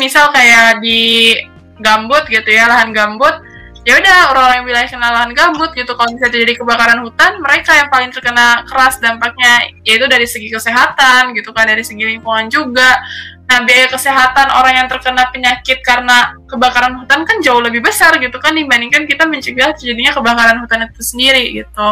misal 0.00 0.32
kayak 0.32 0.80
di 0.80 1.36
gambut 1.76 2.24
gitu 2.32 2.48
ya 2.48 2.64
lahan 2.64 2.96
gambut 2.96 3.36
ya 3.84 4.00
udah 4.00 4.32
orang-orang 4.32 4.56
yang 4.64 4.66
wilayah 4.66 4.88
kena 4.88 5.08
lahan 5.12 5.30
gambut 5.36 5.70
gitu 5.76 5.92
kalau 5.92 6.08
misalnya 6.08 6.32
terjadi 6.32 6.64
kebakaran 6.64 7.04
hutan 7.04 7.36
mereka 7.40 7.76
yang 7.76 7.88
paling 7.92 8.08
terkena 8.08 8.64
keras 8.64 8.96
dampaknya 8.96 9.68
yaitu 9.84 10.08
dari 10.08 10.24
segi 10.24 10.48
kesehatan 10.48 11.36
gitu 11.36 11.52
kan 11.52 11.68
dari 11.68 11.84
segi 11.84 12.16
lingkungan 12.16 12.48
juga 12.48 13.04
Nah, 13.44 13.60
biaya 13.60 13.92
kesehatan 13.92 14.48
orang 14.56 14.74
yang 14.80 14.88
terkena 14.88 15.28
penyakit 15.28 15.84
karena 15.84 16.32
kebakaran 16.48 16.96
hutan 16.96 17.28
kan 17.28 17.36
jauh 17.44 17.60
lebih 17.60 17.84
besar 17.84 18.16
gitu 18.16 18.40
kan 18.40 18.56
dibandingkan 18.56 19.04
kita 19.04 19.28
mencegah 19.28 19.76
terjadinya 19.76 20.16
kebakaran 20.16 20.64
hutan 20.64 20.88
itu 20.88 21.04
sendiri 21.04 21.52
gitu. 21.52 21.86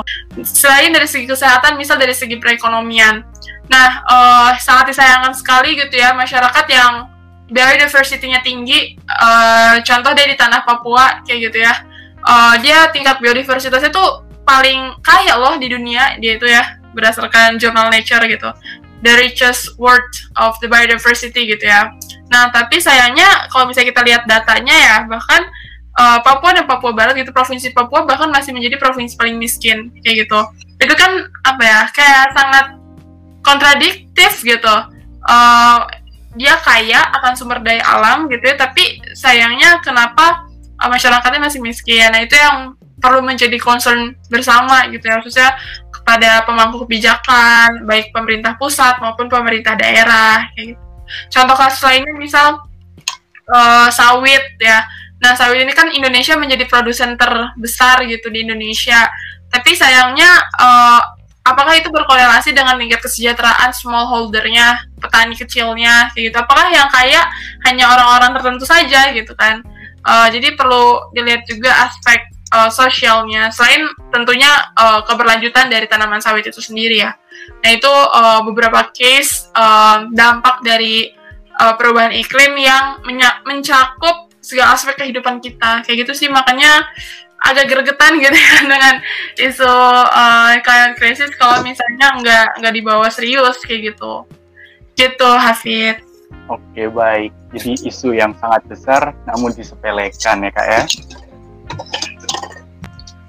Selain 0.48 0.88
dari 0.88 1.04
segi 1.04 1.28
kesehatan, 1.28 1.76
misal 1.76 2.00
dari 2.00 2.16
segi 2.16 2.40
perekonomian. 2.40 3.20
Nah, 3.68 3.88
uh, 4.08 4.50
sangat 4.56 4.96
disayangkan 4.96 5.36
sekali 5.36 5.76
gitu 5.76 5.92
ya 5.92 6.16
masyarakat 6.16 6.66
yang 6.72 7.11
biodiversity-nya 7.52 8.40
tinggi, 8.40 8.96
uh, 9.06 9.78
contoh 9.84 10.12
dari 10.16 10.34
tanah 10.34 10.64
Papua 10.64 11.20
kayak 11.22 11.52
gitu 11.52 11.58
ya. 11.60 11.74
Uh, 12.22 12.54
dia 12.64 12.88
tingkat 12.90 13.20
biodiversitasnya 13.20 13.92
tuh 13.92 14.24
paling 14.42 14.96
kaya 15.02 15.38
loh 15.38 15.54
di 15.58 15.70
dunia 15.70 16.18
dia 16.18 16.38
itu 16.38 16.46
ya 16.46 16.78
berdasarkan 16.94 17.58
jurnal 17.58 17.90
Nature 17.90 18.22
gitu 18.30 18.50
the 19.02 19.14
richest 19.18 19.74
world 19.76 20.06
of 20.38 20.54
the 20.62 20.70
biodiversity 20.70 21.50
gitu 21.50 21.66
ya. 21.66 21.90
Nah, 22.30 22.48
tapi 22.54 22.78
sayangnya 22.78 23.50
kalau 23.50 23.68
misalnya 23.68 23.92
kita 23.92 24.02
lihat 24.06 24.22
datanya 24.24 24.72
ya, 24.72 24.96
bahkan 25.10 25.42
uh, 25.98 26.22
Papua 26.22 26.54
dan 26.54 26.64
Papua 26.64 26.94
Barat 26.94 27.18
gitu, 27.18 27.34
provinsi 27.34 27.74
Papua 27.74 28.06
bahkan 28.06 28.30
masih 28.30 28.54
menjadi 28.54 28.78
provinsi 28.78 29.18
paling 29.18 29.36
miskin 29.36 29.90
kayak 30.00 30.24
gitu. 30.26 30.40
Itu 30.78 30.94
kan 30.94 31.28
apa 31.44 31.62
ya, 31.62 31.80
kayak 31.90 32.24
sangat 32.32 32.66
kontradiktif 33.42 34.40
gitu. 34.40 34.74
Uh, 35.26 35.82
dia 36.32 36.56
kaya 36.64 37.00
akan 37.20 37.32
sumber 37.36 37.60
daya 37.60 37.84
alam 37.84 38.28
gitu 38.28 38.40
ya, 38.40 38.56
tapi 38.56 39.00
sayangnya 39.12 39.84
kenapa 39.84 40.48
uh, 40.80 40.88
masyarakatnya 40.88 41.40
masih 41.44 41.60
miskin. 41.60 42.08
Nah, 42.08 42.24
itu 42.24 42.32
yang 42.36 42.72
perlu 43.02 43.20
menjadi 43.20 43.58
concern 43.58 44.16
bersama 44.30 44.86
gitu 44.88 45.02
ya, 45.04 45.20
khususnya 45.20 45.58
kepada 45.90 46.42
pemangku 46.48 46.82
kebijakan 46.86 47.84
baik 47.84 48.10
pemerintah 48.10 48.56
pusat 48.56 48.98
maupun 49.02 49.28
pemerintah 49.28 49.76
daerah 49.76 50.48
kayak 50.56 50.74
gitu. 50.74 50.82
Contoh 51.28 51.56
kasus 51.58 51.82
lainnya 51.84 52.14
misal 52.16 52.64
uh, 53.52 53.88
sawit 53.92 54.42
ya. 54.56 54.86
Nah, 55.22 55.36
sawit 55.36 55.62
ini 55.62 55.70
kan 55.76 55.92
Indonesia 55.92 56.34
menjadi 56.34 56.64
produsen 56.66 57.14
terbesar 57.14 58.02
gitu 58.08 58.32
di 58.32 58.48
Indonesia. 58.48 59.06
Tapi 59.52 59.76
sayangnya 59.76 60.30
uh, 60.56 61.00
apakah 61.42 61.74
itu 61.78 61.90
berkorelasi 61.90 62.54
dengan 62.54 62.78
tingkat 62.78 63.02
kesejahteraan 63.02 63.74
smallholdernya, 63.74 64.86
petani 65.02 65.34
kecilnya 65.34 66.10
kayak 66.14 66.32
gitu. 66.32 66.36
Apakah 66.38 66.70
yang 66.70 66.88
kaya 66.88 67.26
hanya 67.66 67.84
orang-orang 67.90 68.30
tertentu 68.38 68.64
saja 68.66 69.10
gitu 69.14 69.34
kan? 69.34 69.62
Uh, 70.02 70.26
jadi 70.34 70.58
perlu 70.58 71.14
dilihat 71.14 71.46
juga 71.46 71.70
aspek 71.86 72.32
uh, 72.52 72.70
sosialnya 72.70 73.48
selain 73.48 73.88
tentunya 74.12 74.50
uh, 74.76 75.00
keberlanjutan 75.08 75.72
dari 75.72 75.88
tanaman 75.88 76.20
sawit 76.20 76.44
itu 76.44 76.60
sendiri 76.60 77.00
ya 77.00 77.16
nah 77.64 77.70
itu 77.72 77.88
uh, 77.88 78.44
beberapa 78.44 78.92
case 78.92 79.48
uh, 79.56 80.06
dampak 80.12 80.60
dari 80.62 81.10
uh, 81.58 81.74
perubahan 81.74 82.12
iklim 82.12 82.54
yang 82.60 83.00
mencakup 83.48 84.30
segala 84.42 84.74
aspek 84.74 84.98
kehidupan 84.98 85.38
kita 85.38 85.86
kayak 85.86 86.06
gitu 86.06 86.12
sih 86.12 86.28
makanya 86.28 86.84
agak 87.48 87.66
gregetan 87.70 88.18
gitu 88.22 88.36
ya 88.36 88.54
dengan 88.72 88.94
isu 89.38 89.72
uh, 90.08 90.54
climate 90.62 90.96
crisis 90.98 91.30
kalau 91.36 91.62
misalnya 91.66 92.14
nggak 92.22 92.46
nggak 92.62 92.74
dibawa 92.74 93.06
serius 93.10 93.58
kayak 93.64 93.94
gitu 93.94 94.26
gitu 94.94 95.30
Hafid 95.38 96.02
Oke 96.50 96.90
baik, 96.90 97.30
jadi 97.54 97.72
isu 97.86 98.18
yang 98.18 98.34
sangat 98.40 98.66
besar 98.66 99.14
namun 99.30 99.54
disepelekan 99.54 100.42
ya 100.42 100.50
kak 100.50 100.66
ya. 100.66 100.82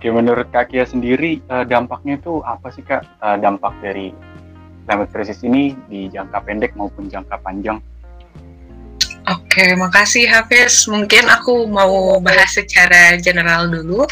Oke, 0.04 0.12
menurut 0.12 0.52
Kak 0.52 0.68
Kia 0.68 0.84
sendiri 0.84 1.40
uh, 1.48 1.64
dampaknya 1.64 2.20
itu 2.20 2.44
apa 2.44 2.68
sih 2.76 2.84
Kak 2.84 3.08
uh, 3.24 3.40
dampak 3.40 3.72
dari 3.80 4.12
climate 4.84 5.12
crisis 5.16 5.40
ini 5.48 5.72
di 5.88 6.12
jangka 6.12 6.44
pendek 6.44 6.76
maupun 6.76 7.08
jangka 7.08 7.40
panjang? 7.40 7.80
Oke, 9.24 9.72
makasih 9.80 10.28
Hafiz. 10.28 10.84
Mungkin 10.92 11.32
aku 11.32 11.64
mau 11.72 12.20
bahas 12.20 12.60
secara 12.60 13.16
general 13.24 13.72
dulu. 13.72 14.04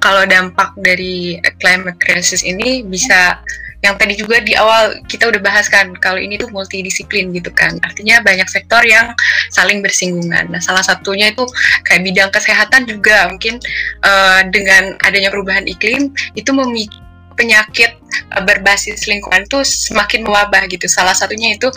Kalau 0.00 0.24
dampak 0.24 0.72
dari 0.80 1.36
climate 1.60 2.00
crisis 2.00 2.40
ini 2.40 2.80
bisa 2.80 3.36
yang 3.84 3.94
tadi 4.00 4.16
juga 4.18 4.40
di 4.40 4.56
awal 4.56 4.98
kita 5.06 5.28
udah 5.28 5.38
bahas 5.38 5.68
kan 5.68 5.92
kalau 6.00 6.18
ini 6.18 6.40
tuh 6.40 6.48
multidisiplin 6.50 7.30
gitu 7.30 7.52
kan 7.54 7.76
artinya 7.86 8.18
banyak 8.24 8.48
sektor 8.50 8.82
yang 8.82 9.14
saling 9.54 9.78
bersinggungan 9.84 10.50
nah 10.50 10.58
salah 10.58 10.82
satunya 10.82 11.30
itu 11.30 11.46
kayak 11.86 12.02
bidang 12.02 12.30
kesehatan 12.34 12.88
juga 12.88 13.30
mungkin 13.30 13.62
uh, 14.02 14.42
dengan 14.50 14.98
adanya 15.06 15.30
perubahan 15.30 15.68
iklim 15.70 16.10
itu 16.34 16.50
memicu 16.50 17.05
penyakit 17.36 17.96
uh, 18.34 18.42
berbasis 18.42 19.06
lingkungan 19.06 19.44
tuh 19.46 19.62
semakin 19.62 20.24
mewabah 20.24 20.66
gitu. 20.66 20.88
Salah 20.88 21.14
satunya 21.14 21.54
itu 21.54 21.68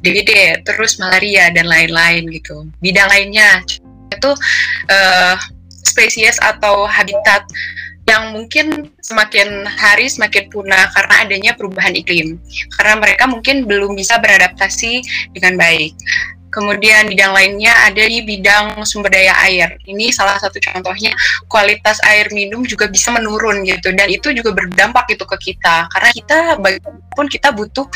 DBD, 0.00 0.62
terus 0.64 0.96
malaria 0.96 1.50
dan 1.52 1.66
lain-lain 1.66 2.30
gitu. 2.32 2.64
Bidang 2.80 3.10
lainnya 3.10 3.60
itu 4.08 4.30
uh, 4.88 5.34
spesies 5.84 6.38
atau 6.40 6.88
habitat 6.88 7.44
yang 8.08 8.32
mungkin 8.32 8.88
semakin 9.04 9.68
hari 9.68 10.08
semakin 10.08 10.48
punah 10.48 10.88
karena 10.96 11.14
adanya 11.28 11.52
perubahan 11.52 11.92
iklim. 11.92 12.40
Karena 12.80 12.96
mereka 12.96 13.28
mungkin 13.28 13.68
belum 13.68 13.92
bisa 13.92 14.16
beradaptasi 14.16 15.04
dengan 15.36 15.60
baik. 15.60 15.92
Kemudian 16.48 17.12
bidang 17.12 17.36
lainnya 17.36 17.72
ada 17.84 18.04
di 18.08 18.24
bidang 18.24 18.82
sumber 18.88 19.12
daya 19.12 19.36
air. 19.44 19.76
Ini 19.84 20.08
salah 20.10 20.40
satu 20.40 20.56
contohnya 20.58 21.12
kualitas 21.46 22.00
air 22.08 22.32
minum 22.32 22.64
juga 22.64 22.88
bisa 22.88 23.12
menurun 23.12 23.64
gitu 23.68 23.92
dan 23.92 24.08
itu 24.08 24.32
juga 24.32 24.56
berdampak 24.56 25.12
itu 25.12 25.24
ke 25.28 25.52
kita 25.52 25.88
karena 25.92 26.10
kita 26.12 26.36
bagaimanapun 26.56 27.26
kita 27.28 27.48
butuh 27.52 27.86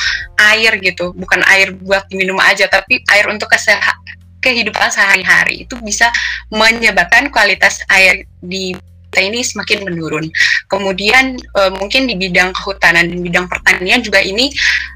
air 0.53 0.77
gitu, 0.85 1.17
bukan 1.17 1.41
air 1.49 1.73
buat 1.73 2.05
diminum 2.13 2.37
aja 2.41 2.69
tapi 2.69 3.01
air 3.09 3.25
untuk 3.33 3.49
kesehatan 3.49 4.21
kehidupan 4.43 4.91
sehari-hari 4.91 5.63
itu 5.65 5.79
bisa 5.79 6.11
menyebabkan 6.51 7.31
kualitas 7.31 7.87
air 7.87 8.27
di 8.43 8.75
kita 9.13 9.29
ini 9.29 9.45
semakin 9.45 9.85
menurun. 9.85 10.33
Kemudian 10.73 11.37
e, 11.37 11.61
mungkin 11.77 12.09
di 12.09 12.17
bidang 12.17 12.57
kehutanan 12.57 13.13
dan 13.13 13.21
bidang 13.21 13.45
pertanian 13.45 14.01
juga 14.01 14.25
ini 14.25 14.49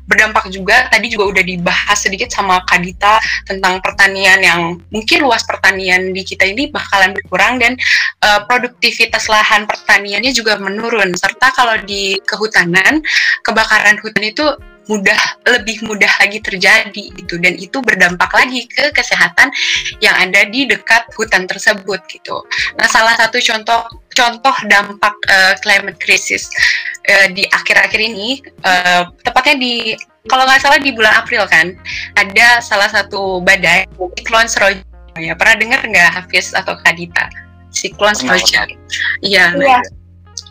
berdampak 0.08 0.48
juga. 0.48 0.88
Tadi 0.88 1.12
juga 1.12 1.36
udah 1.36 1.44
dibahas 1.44 2.00
sedikit 2.00 2.32
sama 2.32 2.64
Kadita 2.64 3.20
tentang 3.44 3.84
pertanian 3.84 4.40
yang 4.40 4.80
mungkin 4.88 5.28
luas 5.28 5.44
pertanian 5.44 6.16
di 6.16 6.24
kita 6.24 6.48
ini 6.48 6.72
bakalan 6.72 7.12
berkurang 7.12 7.60
dan 7.60 7.76
e, 8.24 8.28
produktivitas 8.48 9.28
lahan 9.28 9.68
pertaniannya 9.68 10.32
juga 10.32 10.56
menurun. 10.56 11.12
Serta 11.12 11.52
kalau 11.52 11.76
di 11.84 12.16
kehutanan 12.24 13.04
kebakaran 13.44 14.00
hutan 14.00 14.24
itu 14.24 14.48
mudah 14.86 15.18
lebih 15.46 15.82
mudah 15.86 16.10
lagi 16.22 16.38
terjadi 16.42 17.04
gitu. 17.14 17.38
Dan 17.38 17.58
itu 17.58 17.78
berdampak 17.82 18.30
lagi 18.32 18.66
ke 18.66 18.90
kesehatan 18.94 19.50
yang 20.02 20.14
ada 20.16 20.46
di 20.46 20.66
dekat 20.66 21.06
hutan 21.14 21.46
tersebut 21.46 22.00
gitu. 22.10 22.42
Nah, 22.78 22.86
salah 22.90 23.14
satu 23.18 23.38
contoh 23.42 23.86
contoh 24.16 24.56
dampak 24.66 25.14
uh, 25.28 25.54
climate 25.60 26.00
crisis 26.00 26.48
uh, 27.12 27.28
di 27.36 27.44
akhir-akhir 27.52 28.00
ini 28.00 28.40
uh, 28.64 29.12
tepatnya 29.20 29.60
di 29.60 29.72
kalau 30.26 30.48
nggak 30.48 30.62
salah 30.64 30.80
di 30.80 30.90
bulan 30.90 31.20
April 31.20 31.44
kan 31.46 31.76
ada 32.18 32.58
salah 32.64 32.88
satu 32.90 33.44
badai 33.44 33.86
siklon 34.18 34.48
Seroja 34.48 34.82
ya 35.20 35.36
pernah 35.36 35.56
dengar 35.60 35.80
nggak 35.84 36.10
Hafiz 36.16 36.56
atau 36.56 36.74
Kadita 36.82 37.28
siklon 37.70 38.16
Seroja 38.16 38.64
iya 39.22 39.52
nah, 39.54 39.84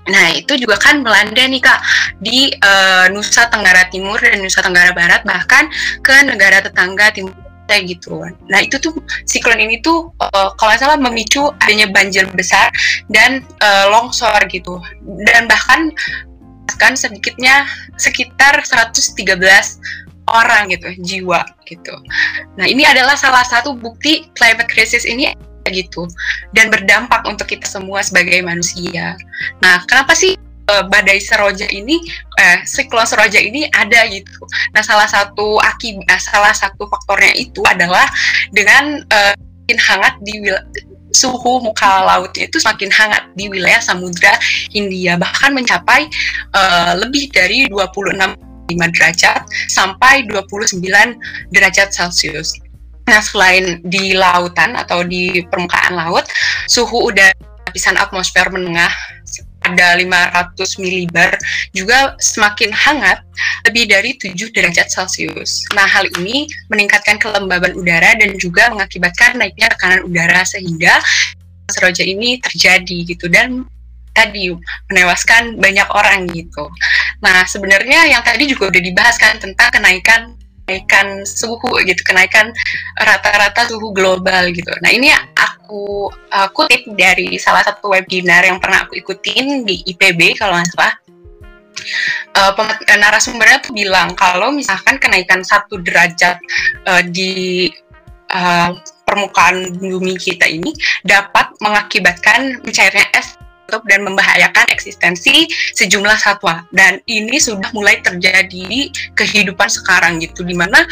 Nah, 0.05 0.37
itu 0.37 0.53
juga 0.61 0.77
kan 0.77 1.01
melanda 1.01 1.41
nih 1.41 1.61
Kak 1.61 1.79
di 2.21 2.53
uh, 2.61 3.09
Nusa 3.09 3.49
Tenggara 3.49 3.89
Timur 3.89 4.21
dan 4.21 4.37
Nusa 4.37 4.61
Tenggara 4.61 4.93
Barat 4.93 5.25
bahkan 5.25 5.65
ke 6.05 6.13
negara 6.25 6.61
tetangga 6.61 7.09
timur 7.09 7.33
kayak 7.65 7.97
gitu. 7.97 8.21
Nah, 8.45 8.59
itu 8.61 8.77
tuh 8.77 8.93
siklon 9.25 9.57
ini 9.57 9.81
tuh 9.81 10.13
uh, 10.21 10.53
kalau 10.57 10.69
nggak 10.69 10.81
salah 10.81 10.97
memicu 11.01 11.49
adanya 11.65 11.89
banjir 11.89 12.29
besar 12.37 12.69
dan 13.09 13.41
uh, 13.65 13.89
longsor 13.89 14.37
gitu. 14.53 14.77
Dan 15.25 15.49
bahkan 15.49 15.89
kan 16.77 16.93
sedikitnya 16.93 17.65
sekitar 17.97 18.61
113 18.61 19.25
orang 20.29 20.73
gitu 20.73 20.89
jiwa 21.01 21.45
gitu. 21.65 21.93
Nah, 22.57 22.65
ini 22.65 22.85
adalah 22.85 23.17
salah 23.17 23.45
satu 23.45 23.73
bukti 23.77 24.29
climate 24.33 24.69
crisis 24.69 25.05
ini 25.05 25.33
gitu 25.73 26.05
dan 26.53 26.69
berdampak 26.69 27.25
untuk 27.25 27.49
kita 27.49 27.65
semua 27.65 28.01
sebagai 28.05 28.41
manusia. 28.45 29.17
Nah, 29.61 29.81
kenapa 29.89 30.13
sih 30.13 30.37
uh, 30.69 30.83
badai 30.89 31.17
seroja 31.21 31.65
ini 31.69 32.01
eh 32.37 32.61
siklon 32.65 33.05
seroja 33.05 33.41
ini 33.41 33.65
ada 33.73 34.05
gitu. 34.09 34.41
Nah, 34.73 34.81
salah 34.85 35.09
satu 35.09 35.57
akibat 35.61 36.05
eh, 36.09 36.21
salah 36.21 36.53
satu 36.53 36.85
faktornya 36.85 37.33
itu 37.37 37.61
adalah 37.65 38.05
dengan 38.53 39.01
uh, 39.09 39.33
hangat 39.65 40.13
di 40.21 40.45
suhu 41.15 41.63
muka 41.63 42.03
lautnya 42.03 42.45
itu 42.45 42.59
semakin 42.59 42.91
hangat 42.91 43.23
di 43.39 43.47
wilayah 43.47 43.79
Samudra 43.79 44.35
Hindia 44.69 45.15
bahkan 45.15 45.55
mencapai 45.55 46.11
uh, 46.51 46.93
lebih 46.99 47.31
dari 47.31 47.65
26 47.71 48.19
derajat 48.67 49.41
sampai 49.71 50.27
29 50.27 50.83
derajat 51.55 51.89
Celcius. 51.95 52.64
Nah, 53.05 53.21
selain 53.21 53.85
di 53.85 54.17
lautan 54.17 54.73
atau 54.73 55.05
di 55.05 55.45
permukaan 55.45 55.93
laut, 55.93 56.25
suhu 56.65 57.13
udara 57.13 57.33
lapisan 57.69 57.99
atmosfer 57.99 58.47
menengah 58.49 58.89
ada 59.65 59.97
500 59.97 60.77
milibar 60.77 61.33
juga 61.73 62.13
semakin 62.21 62.69
hangat 62.69 63.25
lebih 63.65 63.89
dari 63.89 64.13
7 64.15 64.53
derajat 64.53 64.87
Celcius. 64.93 65.65
Nah, 65.73 65.89
hal 65.89 66.05
ini 66.21 66.45
meningkatkan 66.69 67.17
kelembaban 67.17 67.73
udara 67.73 68.13
dan 68.15 68.37
juga 68.37 68.69
mengakibatkan 68.69 69.41
naiknya 69.41 69.73
tekanan 69.73 70.05
udara 70.05 70.45
sehingga 70.45 71.01
seroja 71.73 72.05
ini 72.05 72.37
terjadi 72.45 72.97
gitu 73.09 73.25
dan 73.25 73.65
tadi 74.15 74.53
menewaskan 74.93 75.59
banyak 75.59 75.89
orang 75.91 76.29
gitu. 76.31 76.69
Nah, 77.19 77.43
sebenarnya 77.43 78.07
yang 78.07 78.23
tadi 78.23 78.47
juga 78.47 78.71
udah 78.71 78.81
dibahas 78.85 79.17
kan 79.19 79.35
tentang 79.41 79.69
kenaikan 79.73 80.37
kenaikan 80.65 81.21
suhu 81.21 81.77
gitu, 81.85 82.01
kenaikan 82.01 82.49
rata-rata 82.97 83.69
suhu 83.69 83.93
global 83.93 84.49
gitu. 84.49 84.73
Nah 84.81 84.89
ini 84.89 85.13
aku 85.37 86.09
uh, 86.09 86.49
kutip 86.49 86.89
dari 86.97 87.37
salah 87.37 87.61
satu 87.61 87.93
webinar 87.93 88.41
yang 88.41 88.57
pernah 88.57 88.89
aku 88.89 88.97
ikutin 88.97 89.61
di 89.61 89.85
IPB 89.93 90.41
kalau 90.41 90.57
nggak 90.57 90.73
salah. 90.73 90.93
Uh, 92.33 92.51
narasumbernya 92.97 93.61
tuh 93.61 93.77
bilang 93.77 94.17
kalau 94.17 94.49
misalkan 94.49 94.97
kenaikan 94.97 95.45
satu 95.45 95.77
derajat 95.85 96.41
uh, 96.89 97.03
di 97.05 97.69
uh, 98.33 98.73
permukaan 99.05 99.69
bumi 99.77 100.17
kita 100.17 100.49
ini 100.49 100.73
dapat 101.05 101.53
mengakibatkan 101.61 102.57
mencairnya 102.65 103.05
es 103.13 103.37
dan 103.67 104.05
membahayakan 104.05 104.65
eksistensi 104.71 105.49
sejumlah 105.75 106.17
satwa. 106.19 106.63
Dan 106.71 107.01
ini 107.09 107.37
sudah 107.37 107.69
mulai 107.73 107.99
terjadi 108.01 108.45
di 108.47 108.89
kehidupan 109.17 109.67
sekarang 109.67 110.21
gitu 110.21 110.45
di 110.45 110.53
mana 110.53 110.85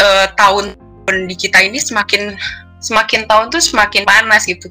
uh, 0.00 0.26
tahun 0.36 0.76
di 1.28 1.36
kita 1.36 1.60
ini 1.60 1.76
semakin 1.76 2.36
semakin 2.84 3.24
tahun 3.24 3.48
tuh 3.48 3.64
semakin 3.64 4.04
panas 4.04 4.44
gitu. 4.44 4.68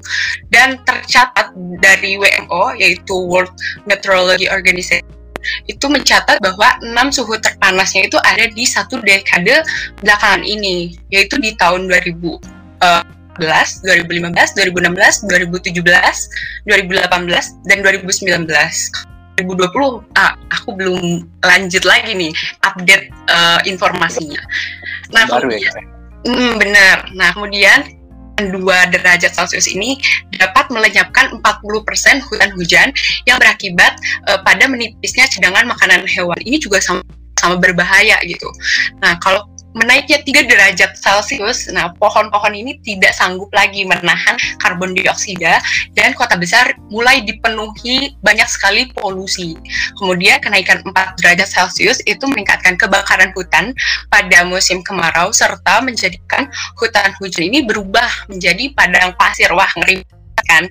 Dan 0.50 0.78
tercatat 0.86 1.50
dari 1.82 2.14
WMO 2.18 2.78
yaitu 2.78 3.14
World 3.14 3.50
Meteorology 3.86 4.46
Organization 4.46 5.02
itu 5.68 5.86
mencatat 5.92 6.40
bahwa 6.40 6.80
enam 6.80 7.12
suhu 7.12 7.36
terpanasnya 7.36 8.08
itu 8.08 8.16
ada 8.24 8.48
di 8.48 8.64
satu 8.64 8.96
dekade 9.04 9.60
belakangan 10.00 10.40
ini 10.40 10.96
yaitu 11.12 11.36
di 11.36 11.52
tahun 11.60 11.84
2000 11.92 12.16
uh, 12.80 13.04
2015, 13.38 14.30
2016, 14.54 15.26
2017, 15.26 15.82
2018, 16.66 17.68
dan 17.68 17.78
2019. 17.82 19.14
2020 19.34 20.14
ah, 20.14 20.38
aku 20.54 20.78
belum 20.78 21.26
lanjut 21.42 21.82
lagi 21.82 22.14
nih 22.14 22.30
update 22.62 23.10
uh, 23.26 23.58
informasinya. 23.66 24.38
Nah, 25.10 25.26
Baru 25.26 25.50
ya, 25.50 25.58
kemudian, 25.58 25.74
ya, 25.74 26.30
mm, 26.30 26.52
benar. 26.62 26.96
Nah, 27.18 27.28
kemudian 27.34 27.78
2 28.38 28.94
derajat 28.94 29.30
Celcius 29.34 29.70
ini 29.70 29.98
dapat 30.38 30.70
melenyapkan 30.70 31.38
40% 31.38 32.30
hutan 32.30 32.50
hujan 32.54 32.88
yang 33.26 33.38
berakibat 33.38 33.98
uh, 34.30 34.38
pada 34.42 34.70
menipisnya 34.70 35.26
cadangan 35.26 35.66
makanan 35.66 36.06
hewan. 36.06 36.38
Ini 36.42 36.58
juga 36.62 36.78
sama 36.78 37.02
sama 37.38 37.60
berbahaya 37.60 38.16
gitu. 38.24 38.48
Nah, 39.04 39.18
kalau 39.20 39.44
menaiknya 39.74 40.22
3 40.22 40.46
derajat 40.46 40.90
Celcius, 40.96 41.68
nah 41.74 41.90
pohon-pohon 41.98 42.54
ini 42.54 42.78
tidak 42.80 43.12
sanggup 43.12 43.50
lagi 43.50 43.82
menahan 43.82 44.38
karbon 44.62 44.94
dioksida 44.94 45.58
dan 45.98 46.14
kota 46.14 46.38
besar 46.38 46.78
mulai 46.88 47.26
dipenuhi 47.26 48.14
banyak 48.22 48.46
sekali 48.46 48.88
polusi. 48.94 49.58
Kemudian 49.98 50.38
kenaikan 50.38 50.80
4 50.86 51.18
derajat 51.20 51.48
Celcius 51.50 51.98
itu 52.06 52.24
meningkatkan 52.30 52.78
kebakaran 52.78 53.34
hutan 53.34 53.74
pada 54.08 54.46
musim 54.46 54.80
kemarau 54.86 55.34
serta 55.34 55.82
menjadikan 55.82 56.46
hutan 56.78 57.10
hujan 57.18 57.50
ini 57.50 57.66
berubah 57.66 58.30
menjadi 58.30 58.70
padang 58.78 59.12
pasir. 59.18 59.50
Wah, 59.50 59.68
ngeri 59.82 60.06
kan. 60.44 60.68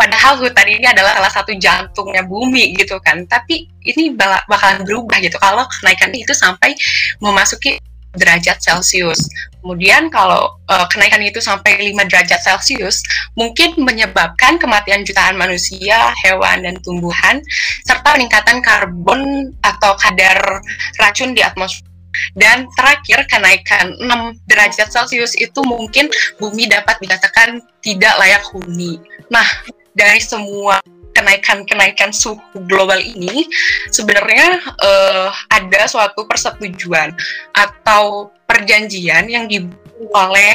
Padahal 0.00 0.40
hutan 0.40 0.66
ini 0.66 0.88
adalah 0.88 1.12
salah 1.12 1.32
satu 1.32 1.52
jantungnya 1.54 2.24
bumi 2.24 2.72
gitu 2.74 2.96
kan. 3.04 3.28
Tapi 3.28 3.68
ini 3.84 4.16
bakalan 4.48 4.82
berubah 4.82 5.20
gitu 5.20 5.36
kalau 5.36 5.68
kenaikan 5.68 6.10
itu 6.16 6.32
sampai 6.32 6.72
memasuki 7.20 7.76
derajat 8.16 8.58
Celcius. 8.58 9.20
Kemudian 9.60 10.08
kalau 10.08 10.56
uh, 10.72 10.86
kenaikan 10.88 11.20
itu 11.20 11.38
sampai 11.38 11.76
5 11.92 12.10
derajat 12.10 12.40
Celcius, 12.40 13.04
mungkin 13.36 13.76
menyebabkan 13.76 14.56
kematian 14.56 15.04
jutaan 15.04 15.36
manusia, 15.36 16.10
hewan, 16.24 16.64
dan 16.64 16.80
tumbuhan, 16.80 17.44
serta 17.84 18.16
peningkatan 18.16 18.64
karbon 18.64 19.52
atau 19.60 19.92
kadar 20.00 20.64
racun 20.96 21.36
di 21.36 21.44
atmosfer. 21.44 21.86
Dan 22.34 22.66
terakhir, 22.74 23.28
kenaikan 23.30 23.94
6 24.00 24.48
derajat 24.50 24.88
Celcius 24.90 25.38
itu 25.38 25.60
mungkin 25.62 26.10
bumi 26.42 26.66
dapat 26.66 26.98
dikatakan 26.98 27.62
tidak 27.84 28.14
layak 28.18 28.42
huni. 28.50 28.98
Nah, 29.30 29.46
dari 29.94 30.18
semua 30.18 30.82
kenaikan-kenaikan 31.14 32.14
suhu 32.14 32.40
global 32.66 32.98
ini 32.98 33.46
sebenarnya 33.90 34.62
uh, 34.80 35.28
ada 35.50 35.86
suatu 35.90 36.24
persetujuan 36.24 37.14
atau 37.54 38.30
perjanjian 38.46 39.26
yang 39.30 39.46
dibuat 39.46 40.30
oleh 40.30 40.54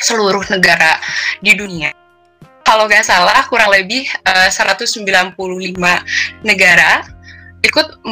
seluruh 0.00 0.42
negara 0.52 0.98
di 1.44 1.52
dunia. 1.54 1.92
Kalau 2.66 2.90
nggak 2.90 3.06
salah, 3.06 3.46
kurang 3.46 3.70
lebih 3.70 4.10
uh, 4.26 4.50
195 4.50 5.06
negara 6.42 7.06
ikut 7.62 8.02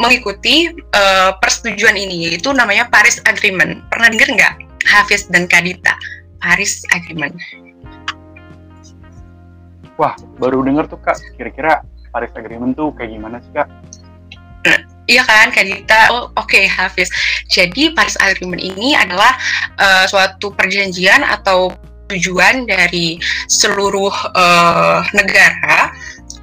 mengikuti 0.00 0.72
uh, 0.96 1.36
persetujuan 1.40 1.96
ini, 1.96 2.32
yaitu 2.32 2.52
namanya 2.52 2.88
Paris 2.88 3.20
Agreement. 3.28 3.84
Pernah 3.92 4.08
dengar 4.12 4.28
nggak, 4.32 4.54
Hafiz 4.88 5.28
dan 5.28 5.44
Kadita? 5.44 5.92
Paris 6.40 6.84
Agreement. 6.92 7.36
Wah, 9.98 10.14
baru 10.38 10.62
dengar 10.62 10.86
tuh 10.86 11.02
kak. 11.02 11.18
Kira-kira 11.34 11.82
Paris 12.14 12.30
Agreement 12.38 12.72
tuh 12.78 12.94
kayak 12.94 13.18
gimana 13.18 13.42
sih 13.42 13.52
kak? 13.52 13.68
Iya 15.08 15.24
kan, 15.24 15.48
Kak 15.48 15.64
Dita? 15.64 16.12
Oh, 16.12 16.28
Oke, 16.36 16.60
okay, 16.60 16.64
Hafiz. 16.68 17.08
Jadi 17.48 17.96
Paris 17.96 18.12
Agreement 18.20 18.60
ini 18.60 18.92
adalah 18.92 19.32
uh, 19.80 20.04
suatu 20.04 20.52
perjanjian 20.52 21.24
atau 21.24 21.72
tujuan 22.12 22.68
dari 22.68 23.16
seluruh 23.48 24.12
uh, 24.36 25.00
negara 25.16 25.92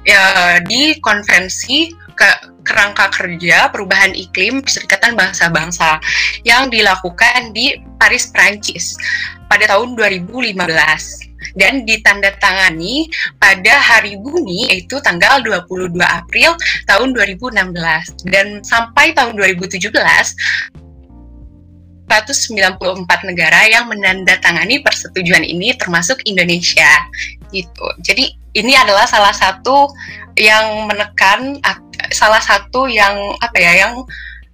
ya 0.06 0.58
di 0.62 0.98
konvensi 0.98 1.90
ke 2.14 2.30
kerangka 2.66 3.10
kerja 3.14 3.70
perubahan 3.70 4.14
iklim 4.14 4.62
Perserikatan 4.62 5.14
Bangsa-Bangsa 5.14 6.02
yang 6.42 6.66
dilakukan 6.70 7.54
di 7.54 7.78
Paris, 8.02 8.30
Prancis 8.34 8.98
pada 9.46 9.70
tahun 9.70 9.94
2015 9.94 11.25
dan 11.54 11.84
ditandatangani 11.84 13.08
pada 13.36 13.74
hari 13.80 14.16
bumi 14.20 14.70
yaitu 14.72 15.00
tanggal 15.04 15.40
22 15.44 15.96
April 16.00 16.56
tahun 16.88 17.08
2016 17.14 18.30
dan 18.30 18.60
sampai 18.64 19.12
tahun 19.12 19.36
2017 19.36 19.90
194 22.06 22.78
negara 23.26 23.66
yang 23.66 23.90
menandatangani 23.90 24.78
persetujuan 24.78 25.42
ini 25.42 25.74
termasuk 25.74 26.22
Indonesia 26.22 26.88
gitu. 27.50 27.86
Jadi 28.06 28.30
ini 28.54 28.72
adalah 28.78 29.04
salah 29.10 29.34
satu 29.34 29.90
yang 30.38 30.86
menekan 30.86 31.58
salah 32.14 32.38
satu 32.40 32.86
yang 32.86 33.16
apa 33.42 33.58
ya 33.58 33.72
yang 33.86 34.06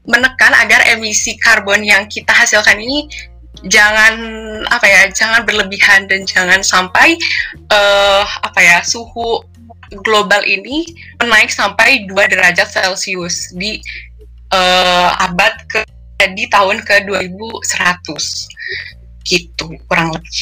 menekan 0.08 0.50
agar 0.58 0.82
emisi 0.90 1.38
karbon 1.38 1.86
yang 1.86 2.10
kita 2.10 2.34
hasilkan 2.34 2.80
ini 2.80 3.06
jangan 3.66 4.14
apa 4.66 4.86
ya 4.86 5.02
jangan 5.14 5.46
berlebihan 5.46 6.10
dan 6.10 6.26
jangan 6.26 6.62
sampai 6.62 7.14
uh, 7.70 8.26
apa 8.42 8.58
ya 8.58 8.78
suhu 8.82 9.42
global 10.00 10.40
ini 10.48 10.88
menaik 11.20 11.52
sampai 11.52 12.08
2 12.08 12.32
derajat 12.32 12.64
Celcius 12.64 13.52
di 13.52 13.76
uh, 14.50 15.12
abad 15.20 15.52
ke 15.68 15.84
di 16.32 16.46
tahun 16.48 16.80
ke 16.86 17.04
2100 17.10 19.26
gitu 19.26 19.66
kurang 19.90 20.14
lebih. 20.14 20.38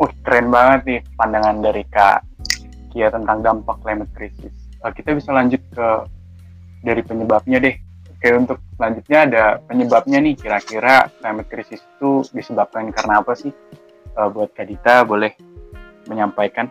Oh 0.00 0.08
keren 0.24 0.48
banget 0.48 0.80
nih 0.88 1.00
pandangan 1.14 1.60
dari 1.60 1.84
Kak 1.92 2.24
Kia 2.90 3.12
tentang 3.12 3.44
dampak 3.44 3.76
climate 3.84 4.10
crisis. 4.16 4.52
Uh, 4.80 4.90
kita 4.90 5.12
bisa 5.12 5.30
lanjut 5.30 5.60
ke 5.76 5.88
dari 6.80 7.04
penyebabnya 7.04 7.60
deh. 7.60 7.76
Oke 8.20 8.36
untuk 8.36 8.60
selanjutnya 8.76 9.18
ada 9.24 9.44
penyebabnya 9.64 10.20
nih 10.20 10.36
kira-kira 10.36 11.08
climate 11.24 11.48
crisis 11.48 11.80
itu 11.80 12.20
disebabkan 12.36 12.92
karena 12.92 13.24
apa 13.24 13.32
sih? 13.32 13.48
Uh, 14.12 14.28
buat 14.28 14.52
Kak 14.52 14.68
Dita 14.68 15.08
boleh 15.08 15.32
menyampaikan 16.04 16.68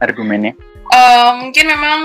argumennya. 0.00 0.56
Uh, 0.88 1.44
mungkin 1.44 1.64
memang 1.68 2.00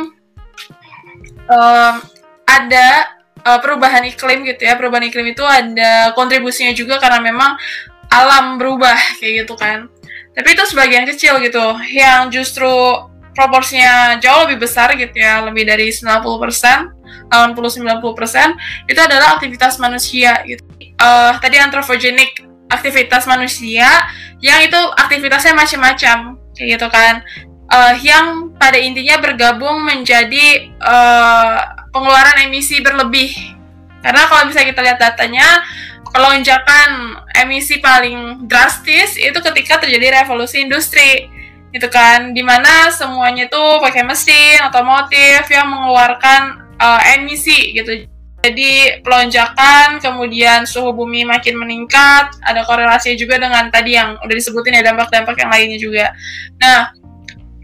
uh, 1.47 1.95
ada 2.43 3.07
uh, 3.47 3.59
perubahan 3.63 4.03
iklim 4.03 4.43
gitu 4.43 4.67
ya 4.67 4.75
perubahan 4.75 5.07
iklim 5.07 5.31
itu 5.31 5.47
ada 5.47 6.11
kontribusinya 6.11 6.75
juga 6.75 6.99
karena 6.99 7.23
memang 7.23 7.55
alam 8.11 8.59
berubah 8.59 8.99
kayak 9.23 9.47
gitu 9.47 9.55
kan 9.55 9.87
tapi 10.35 10.55
itu 10.55 10.63
sebagian 10.67 11.07
kecil 11.07 11.39
gitu 11.39 11.75
yang 11.91 12.27
justru 12.27 12.67
proporsinya 13.31 14.19
jauh 14.19 14.47
lebih 14.47 14.67
besar 14.67 14.91
gitu 14.99 15.15
ya 15.15 15.39
lebih 15.43 15.63
dari 15.63 15.87
90% 15.87 17.00
80-90% 17.29 18.89
itu 18.91 18.99
adalah 18.99 19.35
aktivitas 19.39 19.79
manusia 19.79 20.41
gitu 20.47 20.63
uh, 21.01 21.37
tadi 21.39 21.57
anthropogenic 21.59 22.43
aktivitas 22.71 23.27
manusia 23.27 23.87
yang 24.39 24.63
itu 24.63 24.79
aktivitasnya 24.95 25.51
macam-macam 25.51 26.39
kayak 26.55 26.79
gitu 26.79 26.87
kan 26.87 27.23
uh, 27.71 27.93
yang 28.03 28.51
pada 28.59 28.75
intinya 28.77 29.17
bergabung 29.23 29.87
menjadi 29.87 30.69
uh, 30.83 31.81
pengeluaran 31.95 32.47
emisi 32.47 32.83
berlebih. 32.83 33.31
Karena 34.03 34.27
kalau 34.27 34.49
bisa 34.49 34.65
kita 34.65 34.81
lihat 34.83 34.99
datanya, 34.99 35.63
pelonjakan 36.11 37.21
emisi 37.37 37.79
paling 37.79 38.49
drastis 38.49 39.15
itu 39.15 39.37
ketika 39.39 39.79
terjadi 39.79 40.21
revolusi 40.21 40.65
industri. 40.65 41.31
Itu 41.71 41.87
kan, 41.87 42.35
di 42.35 42.43
mana 42.43 42.91
semuanya 42.91 43.47
itu 43.47 43.63
pakai 43.79 44.03
mesin, 44.03 44.59
otomotif 44.67 45.47
yang 45.47 45.71
mengeluarkan 45.71 46.60
uh, 46.81 47.01
emisi 47.13 47.77
gitu. 47.77 48.09
Jadi 48.41 49.05
pelonjakan, 49.05 50.01
kemudian 50.01 50.65
suhu 50.65 50.97
bumi 50.97 51.21
makin 51.29 51.61
meningkat, 51.61 52.33
ada 52.41 52.65
korelasi 52.65 53.13
juga 53.13 53.37
dengan 53.37 53.69
tadi 53.69 53.93
yang 53.93 54.17
udah 54.17 54.33
disebutin 54.33 54.81
ya 54.81 54.89
dampak-dampak 54.89 55.37
yang 55.37 55.53
lainnya 55.53 55.77
juga. 55.77 56.09
Nah, 56.57 56.89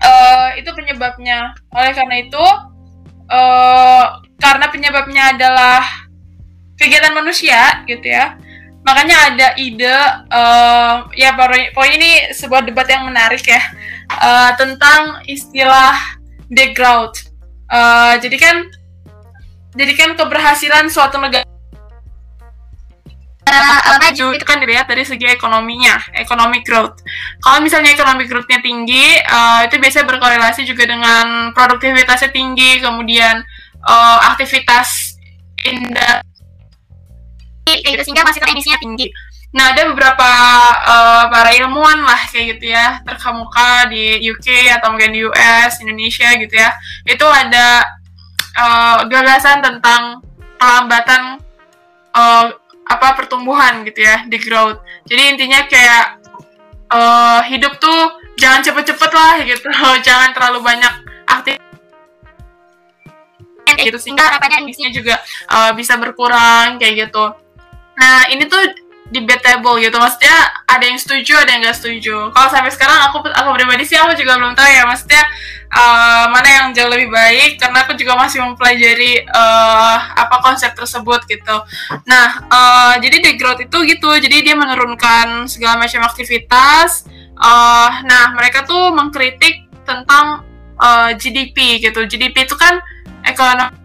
uh, 0.06 0.54
itu 0.54 0.70
penyebabnya. 0.78 1.58
Oleh 1.74 1.98
karena 1.98 2.22
itu, 2.22 2.46
uh, 3.34 4.22
karena 4.38 4.70
penyebabnya 4.70 5.34
adalah 5.34 5.82
kegiatan 6.78 7.14
manusia 7.18 7.84
gitu 7.90 8.06
ya 8.06 8.38
makanya 8.86 9.18
ada 9.34 9.48
ide 9.60 10.00
uh, 10.32 11.04
ya 11.12 11.36
pokoknya 11.36 11.96
ini 12.00 12.12
sebuah 12.32 12.64
debat 12.64 12.88
yang 12.88 13.04
menarik 13.04 13.44
ya 13.44 13.60
uh, 14.16 14.56
tentang 14.56 15.20
istilah 15.28 15.98
degrowth 16.48 17.28
uh, 17.68 18.16
jadi 18.16 18.38
kan 18.40 18.56
jadi 19.78 19.94
kan 19.94 20.10
keberhasilan 20.18 20.90
suatu 20.90 21.22
negara 21.22 21.46
maju 24.18 24.34
itu 24.34 24.46
kan 24.48 24.58
dilihat 24.64 24.90
dari 24.90 25.04
segi 25.06 25.30
ekonominya, 25.30 26.00
economic 26.16 26.64
growth. 26.66 27.04
Kalau 27.44 27.60
misalnya 27.62 27.94
economic 27.94 28.32
growth-nya 28.32 28.64
tinggi, 28.66 29.20
uh, 29.30 29.62
itu 29.68 29.78
biasanya 29.78 30.10
berkorelasi 30.10 30.66
juga 30.66 30.90
dengan 30.90 31.52
produktivitasnya 31.52 32.34
tinggi, 32.34 32.80
kemudian 32.82 33.44
uh, 33.86 34.18
aktivitas 34.34 35.20
industri 35.62 36.24
gitu, 37.84 38.02
sehingga 38.08 38.26
masih 38.26 38.42
emisinya 38.42 38.80
tinggi. 38.82 39.12
Nah, 39.54 39.76
ada 39.76 39.86
beberapa 39.92 40.32
uh, 40.88 41.24
para 41.32 41.52
ilmuwan 41.56 42.04
lah 42.04 42.20
kayak 42.32 42.58
gitu 42.58 42.72
ya, 42.72 43.00
terkemuka 43.06 43.92
di 43.92 44.24
UK 44.34 44.72
atau 44.82 44.92
mungkin 44.96 45.12
di 45.14 45.24
US, 45.28 45.78
Indonesia 45.84 46.32
gitu 46.36 46.56
ya. 46.56 46.72
Itu 47.06 47.28
ada 47.28 47.84
uh, 48.58 49.06
gagasan 49.06 49.62
tentang 49.62 50.26
pelambatan 50.58 51.38
uh, 52.18 52.46
apa 52.88 53.08
pertumbuhan 53.14 53.86
gitu 53.86 54.02
ya 54.04 54.26
di 54.26 54.38
growth. 54.42 54.82
Jadi 55.06 55.24
intinya 55.38 55.64
kayak 55.70 56.06
uh, 56.90 57.42
hidup 57.46 57.78
tuh 57.78 58.18
jangan 58.40 58.66
cepet-cepet 58.66 59.12
lah 59.14 59.36
gitu. 59.46 59.68
Jangan 60.08 60.34
terlalu 60.34 60.60
banyak 60.66 60.94
aktif 61.28 61.60
gitu 63.78 64.00
sehingga 64.00 64.26
harapannya 64.26 64.74
juga 64.90 65.22
uh, 65.52 65.72
bisa 65.76 66.00
berkurang 66.00 66.82
kayak 66.82 67.08
gitu. 67.08 67.26
Nah 68.00 68.26
ini 68.32 68.48
tuh 68.48 68.62
debatable 69.12 69.80
gitu. 69.80 69.96
Maksudnya 69.96 70.36
ada 70.68 70.84
yang 70.84 71.00
setuju 71.00 71.40
ada 71.40 71.50
yang 71.56 71.62
nggak 71.64 71.78
setuju. 71.80 72.32
Kalau 72.36 72.50
sampai 72.52 72.72
sekarang 72.72 73.00
aku 73.08 73.24
aku 73.24 73.50
pribadi 73.56 73.84
sih 73.88 73.96
aku 73.96 74.16
juga 74.20 74.36
belum 74.36 74.54
tahu 74.54 74.68
ya. 74.68 74.84
Maksudnya 74.84 75.24
uh, 75.72 76.26
mana 76.32 76.48
yang 76.48 76.66
jauh 76.76 76.92
lebih 76.92 77.10
baik 77.12 77.60
karena 77.60 77.88
aku 77.88 77.96
juga 77.96 78.20
masih 78.20 78.44
mempelajari 78.44 79.24
uh, 79.32 79.98
apa 80.20 80.36
konsep 80.44 80.72
tersebut 80.76 81.24
gitu. 81.32 81.56
Nah 82.08 82.28
uh, 82.52 82.94
jadi 83.00 83.24
degrowth 83.24 83.64
itu 83.64 83.78
gitu. 83.88 84.12
Jadi 84.20 84.44
dia 84.44 84.56
menurunkan 84.60 85.48
segala 85.48 85.80
macam 85.80 86.04
aktivitas. 86.04 87.08
Uh, 87.38 87.92
nah 88.04 88.34
mereka 88.36 88.66
tuh 88.66 88.92
mengkritik 88.92 89.72
tentang 89.88 90.44
uh, 90.84 91.16
GDP 91.16 91.80
gitu. 91.80 92.04
GDP 92.04 92.44
itu 92.44 92.56
kan 92.60 92.84
ekonomi 93.24 93.76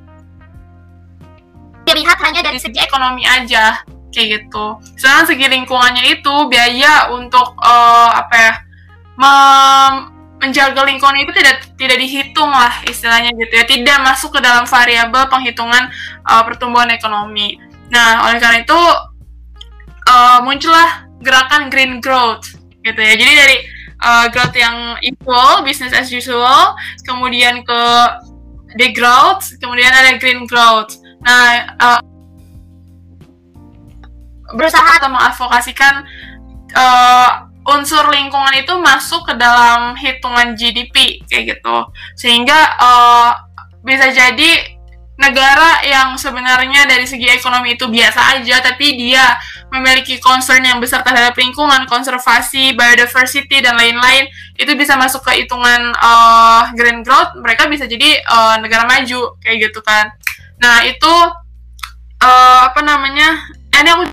dilihat 1.82 2.14
hanya 2.22 2.46
dari 2.46 2.62
segi 2.62 2.78
ekonomi 2.78 3.26
aja 3.26 3.82
kayak 4.12 4.29
gitu. 4.44 4.79
Sedangkan 5.01 5.27
segi 5.33 5.46
lingkungannya 5.48 6.05
itu 6.20 6.35
biaya 6.46 7.11
untuk 7.11 7.57
uh, 7.59 8.11
apa 8.12 8.35
ya 8.37 8.53
mem 9.18 9.94
menjaga 10.42 10.83
lingkungan 10.83 11.22
itu 11.22 11.31
tidak 11.38 11.62
tidak 11.79 12.03
dihitung 12.03 12.51
lah 12.51 12.75
istilahnya 12.90 13.31
gitu 13.31 13.55
ya 13.55 13.62
tidak 13.62 13.98
masuk 14.03 14.35
ke 14.35 14.40
dalam 14.42 14.66
variabel 14.66 15.31
penghitungan 15.31 15.87
uh, 16.27 16.42
pertumbuhan 16.42 16.90
ekonomi. 16.90 17.62
Nah 17.94 18.27
oleh 18.27 18.42
karena 18.42 18.66
itu 18.66 18.81
uh, 20.11 20.42
muncullah 20.42 21.07
gerakan 21.22 21.70
green 21.70 22.03
growth 22.03 22.59
gitu 22.83 22.98
ya. 22.98 23.14
Jadi 23.14 23.33
dari 23.38 23.57
uh, 24.03 24.27
growth 24.35 24.57
yang 24.59 24.98
equal, 25.07 25.62
business 25.62 25.94
as 25.94 26.11
usual, 26.11 26.75
kemudian 27.07 27.62
ke 27.62 27.83
degrowth, 28.77 29.46
kemudian 29.62 29.94
ada 29.94 30.18
green 30.18 30.44
growth. 30.51 30.98
Nah, 31.22 31.70
uh, 31.79 32.01
berusaha 34.52 35.00
atau 35.00 35.08
mengadvokasikan 35.12 36.04
uh, 36.76 37.30
unsur 37.62 38.10
lingkungan 38.10 38.52
itu 38.58 38.74
masuk 38.82 39.22
ke 39.28 39.34
dalam 39.38 39.94
hitungan 39.94 40.58
GDP 40.58 41.22
kayak 41.30 41.56
gitu, 41.56 41.76
sehingga 42.18 42.58
uh, 42.80 43.30
bisa 43.82 44.10
jadi 44.10 44.78
negara 45.12 45.84
yang 45.86 46.18
sebenarnya 46.18 46.88
dari 46.88 47.06
segi 47.06 47.30
ekonomi 47.30 47.78
itu 47.78 47.86
biasa 47.86 48.40
aja, 48.40 48.58
tapi 48.58 48.98
dia 48.98 49.38
memiliki 49.70 50.18
concern 50.18 50.66
yang 50.66 50.82
besar 50.82 51.06
terhadap 51.06 51.38
lingkungan, 51.38 51.86
konservasi, 51.86 52.74
biodiversity 52.74 53.62
dan 53.62 53.78
lain-lain, 53.78 54.26
itu 54.58 54.72
bisa 54.74 54.98
masuk 54.98 55.22
ke 55.22 55.44
hitungan 55.44 55.94
uh, 56.02 56.66
green 56.74 57.06
growth, 57.06 57.30
mereka 57.38 57.70
bisa 57.70 57.86
jadi 57.86 58.18
uh, 58.26 58.58
negara 58.58 58.82
maju 58.88 59.38
kayak 59.38 59.70
gitu 59.70 59.78
kan. 59.86 60.10
Nah 60.58 60.82
itu 60.82 61.14
uh, 62.18 62.60
apa 62.66 62.80
namanya? 62.82 63.38
Ini 63.72 63.88
aku 63.98 64.04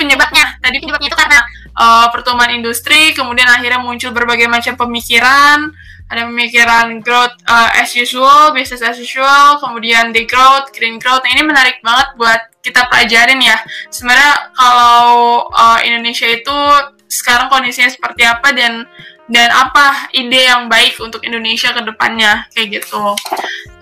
penyebabnya. 0.00 0.56
Tadi 0.64 0.80
penyebabnya 0.80 1.08
itu 1.12 1.18
karena 1.20 1.38
uh, 1.76 2.06
pertumbuhan 2.08 2.56
industri, 2.56 3.12
kemudian 3.12 3.46
akhirnya 3.52 3.84
muncul 3.84 4.16
berbagai 4.16 4.48
macam 4.48 4.80
pemikiran 4.80 5.68
ada 6.10 6.26
pemikiran 6.26 6.98
growth 6.98 7.38
uh, 7.46 7.70
as 7.78 7.94
usual, 7.94 8.50
business 8.50 8.82
as 8.82 8.98
usual, 8.98 9.62
kemudian 9.62 10.10
the 10.10 10.26
growth, 10.26 10.74
green 10.74 10.98
growth. 10.98 11.22
Nah, 11.22 11.30
ini 11.38 11.46
menarik 11.46 11.78
banget 11.86 12.18
buat 12.18 12.50
kita 12.66 12.90
pelajarin 12.90 13.38
ya. 13.38 13.54
Sebenarnya 13.94 14.50
kalau 14.58 15.46
uh, 15.54 15.78
Indonesia 15.86 16.26
itu 16.26 16.58
sekarang 17.06 17.46
kondisinya 17.46 17.90
seperti 17.90 18.26
apa 18.26 18.50
dan 18.50 18.90
dan 19.30 19.48
apa 19.54 20.10
ide 20.10 20.50
yang 20.50 20.66
baik 20.66 20.98
untuk 20.98 21.22
Indonesia 21.22 21.70
ke 21.70 21.86
depannya? 21.86 22.50
Kayak 22.50 22.82
gitu. 22.82 23.14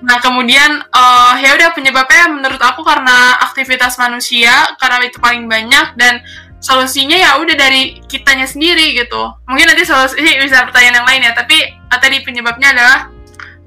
Nah 0.05 0.21
kemudian 0.21 0.85
uh, 0.93 1.35
ya 1.41 1.57
udah 1.57 1.73
penyebabnya 1.73 2.29
menurut 2.29 2.61
aku 2.61 2.85
karena 2.85 3.41
aktivitas 3.49 3.97
manusia 3.97 4.53
karena 4.77 5.09
itu 5.09 5.19
paling 5.19 5.49
banyak 5.49 5.97
dan 5.97 6.21
solusinya 6.61 7.17
ya 7.17 7.41
udah 7.41 7.57
dari 7.57 7.99
kitanya 8.07 8.45
sendiri 8.45 8.93
gitu. 8.95 9.33
Mungkin 9.49 9.73
nanti 9.73 9.89
solusi 9.89 10.21
bisa 10.21 10.69
pertanyaan 10.69 11.03
yang 11.03 11.09
lain 11.09 11.23
ya 11.25 11.33
tapi 11.33 11.57
uh, 11.65 11.99
tadi 11.99 12.21
penyebabnya 12.21 12.77
adalah 12.77 12.99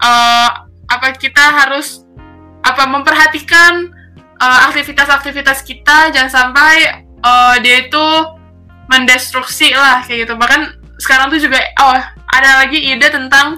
uh, 0.06 0.50
apa 0.86 1.17
kita 1.17 1.65
harus 1.65 2.06
apa 2.62 2.86
memperhatikan 2.86 3.89
aktivitas 4.41 5.06
aktivitas-aktivitas 5.06 5.60
kita 5.62 6.10
jangan 6.10 6.30
sampai 6.34 7.06
uh, 7.22 7.56
dia 7.62 7.86
itu 7.86 8.06
mendestruksi 8.89 9.72
lah 9.74 10.02
kayak 10.06 10.26
gitu. 10.26 10.34
Bahkan 10.34 10.81
sekarang 11.02 11.34
tuh 11.34 11.42
juga 11.42 11.58
oh 11.82 11.98
ada 12.38 12.62
lagi 12.62 12.78
ide 12.78 13.10
tentang 13.10 13.58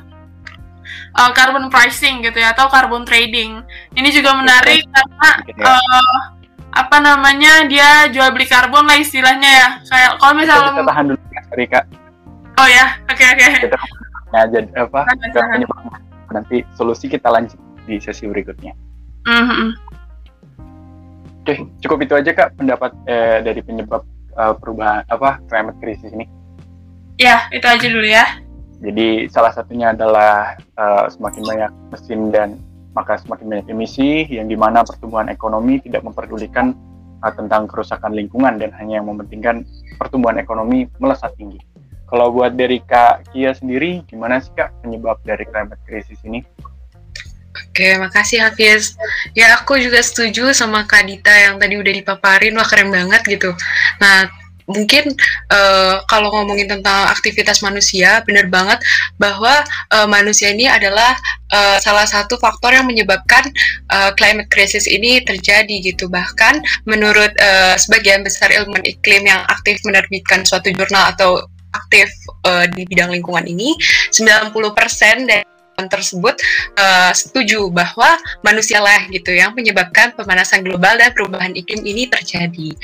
uh, 1.20 1.32
carbon 1.36 1.68
pricing 1.68 2.24
gitu 2.24 2.40
ya 2.40 2.56
atau 2.56 2.72
carbon 2.72 3.04
trading. 3.04 3.60
Ini 3.94 4.10
juga 4.16 4.32
menarik 4.40 4.88
karena 4.88 5.30
uh, 5.68 6.20
apa 6.74 6.98
namanya 7.04 7.68
dia 7.68 8.08
jual 8.10 8.32
beli 8.32 8.48
karbon 8.48 8.88
lah 8.88 8.96
istilahnya 8.96 9.50
ya. 9.52 9.70
Kayak 9.92 10.12
kalau 10.24 10.34
misalnya 10.40 10.72
kita, 10.72 10.88
tahan 10.88 11.06
dulu 11.12 11.22
ya 11.28 11.68
kak. 11.68 11.86
Oh 12.54 12.68
ya 12.70 12.86
oke 13.10 13.18
okay, 13.18 13.28
oke 13.34 13.44
okay. 13.44 13.62
kita 13.66 13.78
nah, 14.34 14.46
jadi 14.50 14.70
apa 14.78 15.02
nanti 16.34 16.66
solusi 16.78 17.06
kita 17.10 17.30
lanjut 17.30 17.58
di 17.86 17.98
sesi 18.00 18.30
berikutnya. 18.30 18.74
Mm-hmm. 19.24 19.70
oke 21.44 21.48
okay, 21.48 21.58
cukup 21.80 22.04
itu 22.04 22.14
aja 22.14 22.32
kak 22.36 22.60
pendapat 22.60 22.92
eh, 23.08 23.40
dari 23.40 23.64
penyebab 23.64 24.04
uh, 24.36 24.52
perubahan 24.60 25.08
apa 25.08 25.40
climate 25.48 25.80
crisis 25.80 26.12
ini 26.12 26.28
ya 27.18 27.48
itu 27.54 27.66
aja 27.66 27.88
dulu 27.90 28.08
ya 28.08 28.26
jadi 28.84 29.32
salah 29.32 29.56
satunya 29.56 29.96
adalah 29.96 30.60
uh, 30.76 31.08
semakin 31.08 31.44
banyak 31.48 31.72
mesin 31.96 32.20
dan 32.36 32.60
maka 32.94 33.16
semakin 33.16 33.48
banyak 33.50 33.68
emisi 33.72 34.28
yang 34.28 34.52
di 34.52 34.60
mana 34.60 34.84
pertumbuhan 34.84 35.32
ekonomi 35.32 35.80
tidak 35.80 36.04
memperdulikan 36.04 36.76
uh, 37.24 37.34
tentang 37.34 37.66
kerusakan 37.72 38.12
lingkungan 38.12 38.60
dan 38.60 38.76
hanya 38.76 39.00
yang 39.00 39.08
mementingkan 39.08 39.64
pertumbuhan 39.96 40.36
ekonomi 40.36 40.92
melesat 41.00 41.32
tinggi. 41.40 41.64
Kalau 42.12 42.30
buat 42.30 42.54
dari 42.54 42.78
Kak 42.84 43.34
Kia 43.34 43.58
sendiri, 43.58 44.06
gimana 44.06 44.38
sih 44.38 44.54
Kak 44.54 44.86
penyebab 44.86 45.18
dari 45.26 45.48
climate 45.50 45.82
crisis 45.88 46.20
ini? 46.22 46.46
Oke, 47.74 47.98
makasih 47.98 48.46
Hafiz. 48.46 48.94
Ya, 49.34 49.58
aku 49.58 49.82
juga 49.82 49.98
setuju 49.98 50.54
sama 50.54 50.86
Kak 50.86 51.10
Dita 51.10 51.34
yang 51.34 51.58
tadi 51.58 51.74
udah 51.74 51.90
dipaparin, 51.90 52.54
wah 52.54 52.68
keren 52.70 52.94
banget 52.94 53.26
gitu. 53.26 53.50
Nah, 53.98 54.30
mungkin 54.68 55.12
uh, 55.52 56.04
kalau 56.08 56.32
ngomongin 56.32 56.70
tentang 56.70 57.10
aktivitas 57.12 57.62
manusia, 57.62 58.24
benar 58.28 58.48
banget 58.48 58.80
bahwa 59.20 59.64
uh, 59.94 60.08
manusia 60.08 60.52
ini 60.52 60.68
adalah 60.68 61.16
uh, 61.54 61.78
salah 61.80 62.08
satu 62.08 62.36
faktor 62.42 62.74
yang 62.74 62.88
menyebabkan 62.90 63.46
uh, 63.94 64.12
climate 64.16 64.50
crisis 64.50 64.90
ini 64.90 65.22
terjadi 65.22 65.80
gitu. 65.84 66.10
Bahkan 66.10 66.86
menurut 66.90 67.32
uh, 67.40 67.76
sebagian 67.78 68.26
besar 68.26 68.50
ilmuwan 68.50 68.84
iklim 68.84 69.28
yang 69.28 69.42
aktif 69.48 69.80
menerbitkan 69.86 70.44
suatu 70.44 70.74
jurnal 70.74 71.14
atau 71.14 71.44
aktif 71.74 72.10
uh, 72.46 72.70
di 72.70 72.86
bidang 72.86 73.10
lingkungan 73.10 73.50
ini, 73.50 73.74
90% 74.14 74.54
dari 75.26 75.53
tersebut 75.78 76.38
uh, 76.78 77.12
setuju 77.12 77.68
bahwa 77.74 78.18
manusialah 78.46 79.10
gitu 79.10 79.34
yang 79.34 79.52
menyebabkan 79.58 80.14
pemanasan 80.14 80.62
global 80.62 80.96
dan 80.96 81.12
perubahan 81.12 81.52
iklim 81.58 81.82
ini 81.84 82.08
terjadi. 82.08 82.78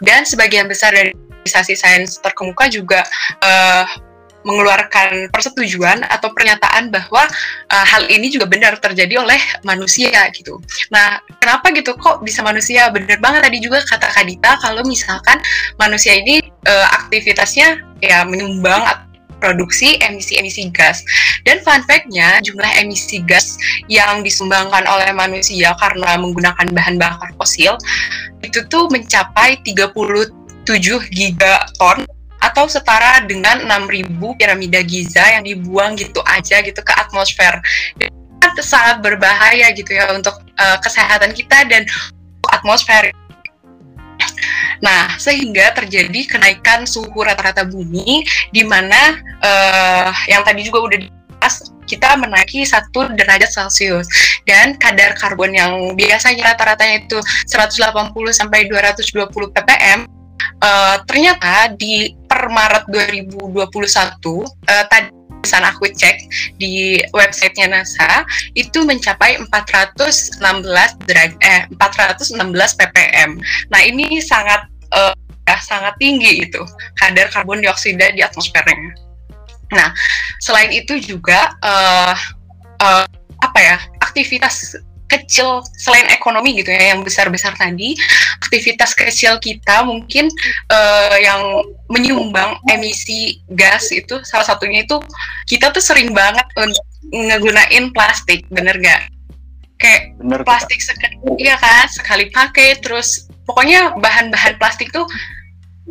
Dan 0.00 0.28
sebagian 0.28 0.68
besar 0.68 0.92
dari 0.92 1.12
organisasi 1.44 1.74
sains 1.76 2.16
terkemuka 2.24 2.72
juga 2.72 3.04
uh, 3.44 3.84
mengeluarkan 4.44 5.32
persetujuan 5.32 6.04
atau 6.04 6.28
pernyataan 6.36 6.92
bahwa 6.92 7.24
uh, 7.72 7.86
hal 7.88 8.04
ini 8.12 8.28
juga 8.28 8.44
benar 8.44 8.76
terjadi 8.76 9.24
oleh 9.24 9.40
manusia 9.64 10.28
gitu. 10.36 10.60
Nah, 10.92 11.18
kenapa 11.40 11.72
gitu 11.72 11.96
kok 11.96 12.20
bisa 12.20 12.44
manusia? 12.44 12.92
Benar 12.92 13.18
banget 13.24 13.40
tadi 13.48 13.58
juga 13.64 13.80
kata 13.80 14.08
Kadita 14.12 14.60
kalau 14.60 14.84
misalkan 14.84 15.40
manusia 15.80 16.12
ini 16.12 16.44
uh, 16.68 16.86
aktivitasnya 16.92 17.80
ya 18.04 18.28
menyumbang 18.28 18.84
produksi 19.44 20.00
emisi-emisi 20.00 20.72
gas. 20.72 21.04
Dan 21.44 21.60
fun 21.60 21.84
fact-nya, 21.84 22.40
jumlah 22.40 22.80
emisi 22.80 23.20
gas 23.28 23.60
yang 23.92 24.24
disumbangkan 24.24 24.88
oleh 24.88 25.12
manusia 25.12 25.76
karena 25.76 26.16
menggunakan 26.16 26.72
bahan 26.72 26.96
bakar 26.96 27.28
fosil 27.36 27.76
itu 28.40 28.64
tuh 28.72 28.88
mencapai 28.88 29.60
30 29.60 29.92
7 30.64 31.12
gigaton 31.12 32.08
atau 32.40 32.64
setara 32.68 33.24
dengan 33.24 33.68
6000 33.68 34.16
piramida 34.36 34.80
Giza 34.84 35.24
yang 35.24 35.44
dibuang 35.44 35.96
gitu 35.96 36.20
aja 36.24 36.60
gitu 36.64 36.80
ke 36.80 36.92
atmosfer. 36.92 37.60
Itu 38.40 38.62
sangat 38.64 39.00
berbahaya 39.00 39.72
gitu 39.72 39.96
ya 39.96 40.12
untuk 40.12 40.40
uh, 40.60 40.76
kesehatan 40.80 41.32
kita 41.36 41.68
dan 41.68 41.84
atmosfer. 42.52 43.12
Nah, 44.82 45.16
sehingga 45.16 45.72
terjadi 45.72 46.20
kenaikan 46.28 46.84
suhu 46.84 47.24
rata-rata 47.24 47.64
bumi 47.64 48.24
di 48.52 48.62
mana 48.66 49.18
uh, 49.40 50.10
yang 50.28 50.44
tadi 50.44 50.66
juga 50.66 50.84
udah 50.84 50.98
dibahas 51.00 51.54
kita 51.84 52.16
menaiki 52.16 52.64
satu 52.64 53.12
derajat 53.12 53.50
Celcius. 53.52 54.08
Dan 54.44 54.76
kadar 54.76 55.16
karbon 55.16 55.52
yang 55.56 55.72
biasanya 55.96 56.52
rata-ratanya 56.52 57.08
itu 57.08 57.18
180 57.48 58.12
sampai 58.32 58.68
220 58.68 59.28
ppm 59.52 60.04
uh, 60.60 60.96
ternyata 61.08 61.72
di 61.74 62.12
per 62.28 62.48
Maret 62.48 62.84
2021 62.88 63.56
uh, 63.56 64.44
tadi 64.88 65.23
sana 65.46 65.70
aku 65.70 65.88
cek 65.92 66.16
di 66.58 66.98
websitenya 67.12 67.80
NASA 67.80 68.24
itu 68.56 68.82
mencapai 68.82 69.38
416 69.38 70.40
derajat 71.08 71.38
eh 71.44 71.62
416 71.76 72.34
ppm. 72.80 73.30
Nah 73.70 73.80
ini 73.84 74.20
sangat 74.20 74.66
uh, 74.92 75.14
ya, 75.46 75.56
sangat 75.60 75.94
tinggi 76.00 76.44
itu 76.48 76.60
kadar 76.98 77.28
karbon 77.30 77.60
dioksida 77.60 78.12
di 78.12 78.20
atmosfernya. 78.24 78.96
Nah 79.72 79.92
selain 80.40 80.72
itu 80.72 81.00
juga 81.00 81.54
uh, 81.62 82.16
uh, 82.80 83.06
apa 83.44 83.58
ya 83.60 83.76
aktivitas 84.00 84.78
kecil 85.14 85.62
selain 85.78 86.10
ekonomi 86.10 86.58
gitu 86.58 86.74
ya 86.74 86.94
yang 86.94 87.06
besar-besar 87.06 87.54
tadi 87.54 87.94
aktivitas 88.42 88.96
kecil 88.98 89.38
kita 89.38 89.86
mungkin 89.86 90.26
uh, 90.70 91.16
yang 91.22 91.62
menyumbang 91.86 92.58
emisi 92.66 93.38
gas 93.54 93.94
itu 93.94 94.18
salah 94.26 94.44
satunya 94.44 94.82
itu 94.82 94.98
kita 95.46 95.70
tuh 95.70 95.82
sering 95.82 96.10
banget 96.10 96.46
untuk 96.58 96.86
ngegunain 97.14 97.94
plastik 97.94 98.42
bener 98.50 98.74
gak 98.82 99.06
kayak 99.78 100.16
bener, 100.18 100.42
plastik 100.42 100.82
sekali 100.82 101.14
iya 101.38 101.54
kan 101.60 101.86
sekali 101.86 102.30
pakai 102.34 102.80
terus 102.82 103.30
pokoknya 103.46 103.94
bahan-bahan 104.00 104.58
plastik 104.58 104.90
tuh 104.90 105.06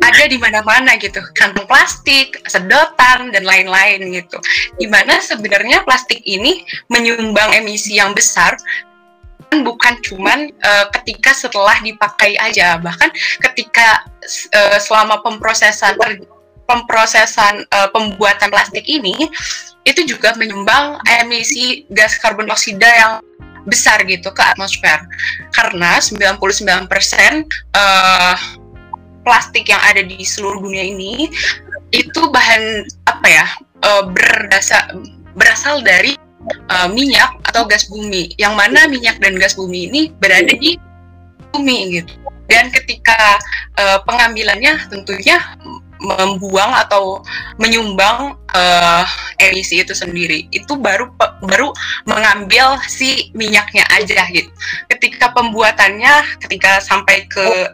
ada 0.02 0.26
di 0.26 0.38
mana-mana 0.42 0.98
gitu. 0.98 1.22
Kantong 1.38 1.70
plastik 1.70 2.34
sedotan 2.50 3.30
dan 3.30 3.44
lain-lain 3.46 4.02
gitu. 4.10 4.38
Di 4.78 4.90
mana 4.90 5.22
sebenarnya 5.22 5.86
plastik 5.86 6.18
ini 6.26 6.66
menyumbang 6.90 7.54
emisi 7.54 7.94
yang 7.98 8.10
besar 8.10 8.58
bukan 9.50 9.94
cuman 10.04 10.48
uh, 10.62 10.86
ketika 11.00 11.34
setelah 11.34 11.76
dipakai 11.82 12.38
aja 12.38 12.78
bahkan 12.80 13.10
ketika 13.50 14.04
uh, 14.54 14.78
selama 14.80 15.20
pemprosesan 15.20 15.96
ter, 15.98 16.24
pemprosesan 16.64 17.68
uh, 17.72 17.88
pembuatan 17.92 18.48
plastik 18.48 18.84
ini 18.88 19.28
itu 19.84 20.00
juga 20.08 20.32
menyumbang 20.40 20.96
emisi 21.20 21.84
gas 21.92 22.16
karbon 22.16 22.48
dioksida 22.48 22.88
yang 22.88 23.12
besar 23.64 24.00
gitu 24.04 24.28
ke 24.32 24.42
atmosfer. 24.44 25.00
Karena 25.52 26.00
99% 26.00 26.88
uh, 27.76 28.36
plastik 29.24 29.68
yang 29.72 29.80
ada 29.80 30.04
di 30.04 30.20
seluruh 30.20 30.60
dunia 30.60 30.84
ini 30.84 31.32
itu 31.92 32.20
bahan 32.28 32.84
apa 33.08 33.26
ya 33.28 33.46
uh, 33.84 34.02
berdasar 34.08 34.92
berasal 35.34 35.80
dari 35.80 36.16
uh, 36.70 36.88
minyak 36.90 37.32
atau 37.48 37.64
gas 37.64 37.88
bumi. 37.88 38.32
Yang 38.36 38.54
mana 38.54 38.86
minyak 38.88 39.20
dan 39.20 39.36
gas 39.36 39.56
bumi 39.56 39.90
ini 39.90 40.00
berada 40.18 40.52
di 40.52 40.76
bumi 41.52 42.00
gitu. 42.00 42.12
Dan 42.50 42.68
ketika 42.68 43.40
uh, 43.80 43.98
pengambilannya 44.04 44.76
tentunya 44.92 45.40
membuang 46.04 46.76
atau 46.76 47.24
menyumbang 47.56 48.36
uh, 48.52 49.04
emisi 49.40 49.80
itu 49.80 49.96
sendiri. 49.96 50.44
Itu 50.52 50.76
baru 50.76 51.08
baru 51.40 51.72
mengambil 52.04 52.76
si 52.84 53.32
minyaknya 53.32 53.88
aja 53.88 54.28
gitu. 54.28 54.50
Ketika 54.92 55.32
pembuatannya 55.32 56.38
ketika 56.44 56.84
sampai 56.84 57.24
ke 57.28 57.72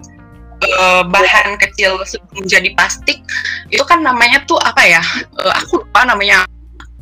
bahan 1.08 1.56
kecil 1.56 1.96
menjadi 2.36 2.76
plastik 2.76 3.16
itu 3.72 3.80
kan 3.88 4.04
namanya 4.04 4.44
tuh 4.44 4.60
apa 4.60 4.84
ya? 4.84 5.00
Aku 5.64 5.80
lupa 5.80 6.04
namanya 6.04 6.44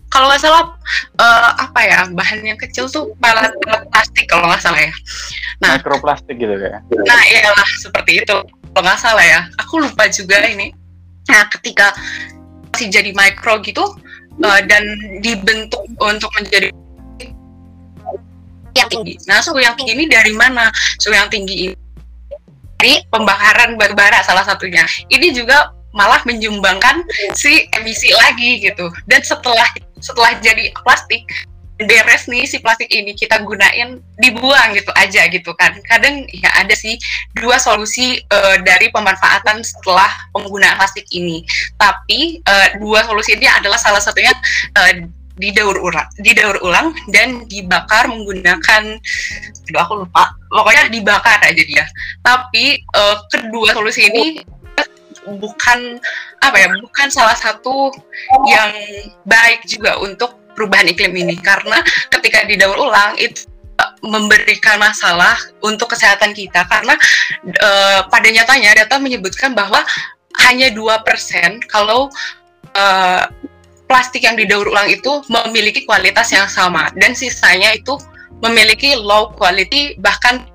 kalau 0.09 0.26
nggak 0.32 0.40
salah 0.40 0.72
uh, 1.20 1.50
apa 1.59 1.80
ya 1.84 1.98
bahan 2.12 2.40
yang 2.44 2.59
kecil 2.59 2.88
tuh 2.88 3.12
pelet 3.20 3.52
plastik 3.92 4.26
kalau 4.28 4.48
nggak 4.48 4.62
salah 4.62 4.80
ya 4.80 4.94
nah 5.59 5.76
mikroplastik 5.76 6.36
gitu 6.38 6.54
ya 6.54 6.80
nah 7.04 7.20
iyalah 7.28 7.68
seperti 7.82 8.22
itu 8.24 8.36
kalau 8.72 8.84
nggak 8.84 9.00
salah 9.00 9.24
ya 9.24 9.40
aku 9.61 9.82
lupa 9.82 10.06
juga 10.09 10.42
ini 10.46 10.72
Nah, 11.28 11.44
ketika 11.52 11.92
masih 12.72 12.88
jadi 12.88 13.11
mikro 13.12 13.61
gitu 13.61 13.84
uh, 14.44 14.61
dan 14.64 14.82
dibentuk 15.20 15.84
untuk 16.00 16.32
menjadi 16.40 16.72
yang 18.76 18.88
tinggi. 18.88 19.14
Nah, 19.26 19.42
suhu 19.42 19.61
yang 19.61 19.74
tinggi 19.76 19.92
ini 19.98 20.06
dari 20.06 20.32
mana? 20.32 20.70
Suhu 21.02 21.12
yang 21.12 21.28
tinggi 21.28 21.68
ini 21.68 21.76
dari 22.78 23.02
pembakaran 23.11 23.74
batu 23.74 23.98
bara 23.98 24.22
salah 24.22 24.46
satunya. 24.46 24.86
Ini 25.11 25.34
juga 25.34 25.74
malah 25.99 26.22
menyumbangkan 26.22 27.03
si 27.34 27.66
emisi 27.74 28.14
lagi 28.14 28.62
gitu. 28.62 28.86
Dan 29.11 29.26
setelah 29.26 29.66
setelah 29.99 30.38
jadi 30.38 30.70
plastik, 30.86 31.26
beres 31.78 32.26
nih 32.26 32.46
si 32.46 32.59
plastik 32.59 32.90
ini 32.90 33.14
kita 33.14 33.42
gunain 33.42 34.03
dibuang 34.18 34.74
gitu 34.78 34.90
aja 34.94 35.26
gitu 35.30 35.51
kan. 35.59 35.74
Kadang 35.86 36.26
ya 36.30 36.51
ada 36.55 36.74
sih 36.78 36.94
dua 37.34 37.59
solusi 37.59 38.22
uh, 38.30 38.57
dari 38.62 38.90
pemanfaatan 38.94 39.62
setelah 39.66 40.11
penggunaan 40.34 40.78
plastik 40.78 41.07
ini. 41.11 41.42
Tapi 41.78 42.42
uh, 42.46 42.78
dua 42.78 43.03
solusi 43.07 43.34
ini 43.34 43.51
adalah 43.51 43.78
salah 43.78 44.03
satunya 44.03 44.30
uh, 44.78 44.92
didaur 45.38 45.78
ulang 45.78 46.09
didaur 46.18 46.59
ulang 46.66 46.90
dan 47.14 47.46
dibakar 47.46 48.11
menggunakan 48.11 48.99
aduh 49.70 49.80
aku 49.86 49.94
lupa 50.03 50.34
pokoknya 50.51 50.90
dibakar 50.90 51.38
aja 51.46 51.62
dia. 51.62 51.86
Tapi 52.26 52.82
uh, 52.99 53.22
kedua 53.30 53.70
solusi 53.70 54.11
ini 54.11 54.42
bukan 55.37 56.01
apa 56.41 56.57
ya 56.57 56.68
bukan 56.81 57.09
salah 57.12 57.37
satu 57.37 57.93
yang 58.49 58.72
baik 59.29 59.68
juga 59.68 60.01
untuk 60.01 60.41
perubahan 60.57 60.89
iklim 60.89 61.12
ini. 61.12 61.37
Karena 61.37 61.79
ketika 62.09 62.49
didaur 62.49 62.89
ulang 62.89 63.14
itu 63.20 63.45
memberikan 64.03 64.81
masalah 64.81 65.39
untuk 65.62 65.93
kesehatan 65.95 66.35
kita. 66.35 66.64
Karena 66.66 66.97
e, 67.45 67.70
pada 68.09 68.29
nyatanya 68.33 68.85
data 68.85 68.97
menyebutkan 68.99 69.55
bahwa 69.55 69.85
hanya 70.49 70.72
dua 70.74 71.03
persen 71.07 71.62
kalau 71.70 72.11
e, 72.74 72.85
plastik 73.87 74.26
yang 74.26 74.35
didaur 74.35 74.66
ulang 74.66 74.91
itu 74.91 75.22
memiliki 75.31 75.87
kualitas 75.87 76.35
yang 76.35 76.51
sama. 76.51 76.91
Dan 76.99 77.14
sisanya 77.14 77.70
itu 77.76 77.95
memiliki 78.43 78.99
low 78.99 79.35
quality 79.35 79.99
bahkan 79.99 80.47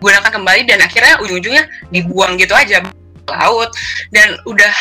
gunakan 0.00 0.32
kembali 0.32 0.64
dan 0.64 0.80
akhirnya 0.80 1.20
ujung-ujungnya 1.20 1.68
dibuang 1.92 2.40
gitu 2.40 2.56
aja 2.56 2.80
laut 3.30 3.70
dan 4.10 4.34
udah 4.46 4.74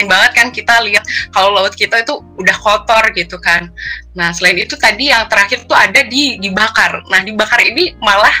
banget 0.00 0.32
kan 0.32 0.48
kita 0.48 0.80
lihat 0.80 1.04
kalau 1.36 1.52
laut 1.52 1.76
kita 1.76 2.00
itu 2.00 2.24
udah 2.40 2.56
kotor 2.56 3.04
gitu 3.12 3.36
kan. 3.36 3.68
Nah 4.16 4.32
selain 4.32 4.56
itu 4.56 4.72
tadi 4.80 5.12
yang 5.12 5.28
terakhir 5.28 5.68
tuh 5.68 5.76
ada 5.76 6.00
di 6.08 6.40
dibakar. 6.40 7.04
Nah 7.12 7.20
dibakar 7.20 7.60
ini 7.60 7.92
malah 8.00 8.32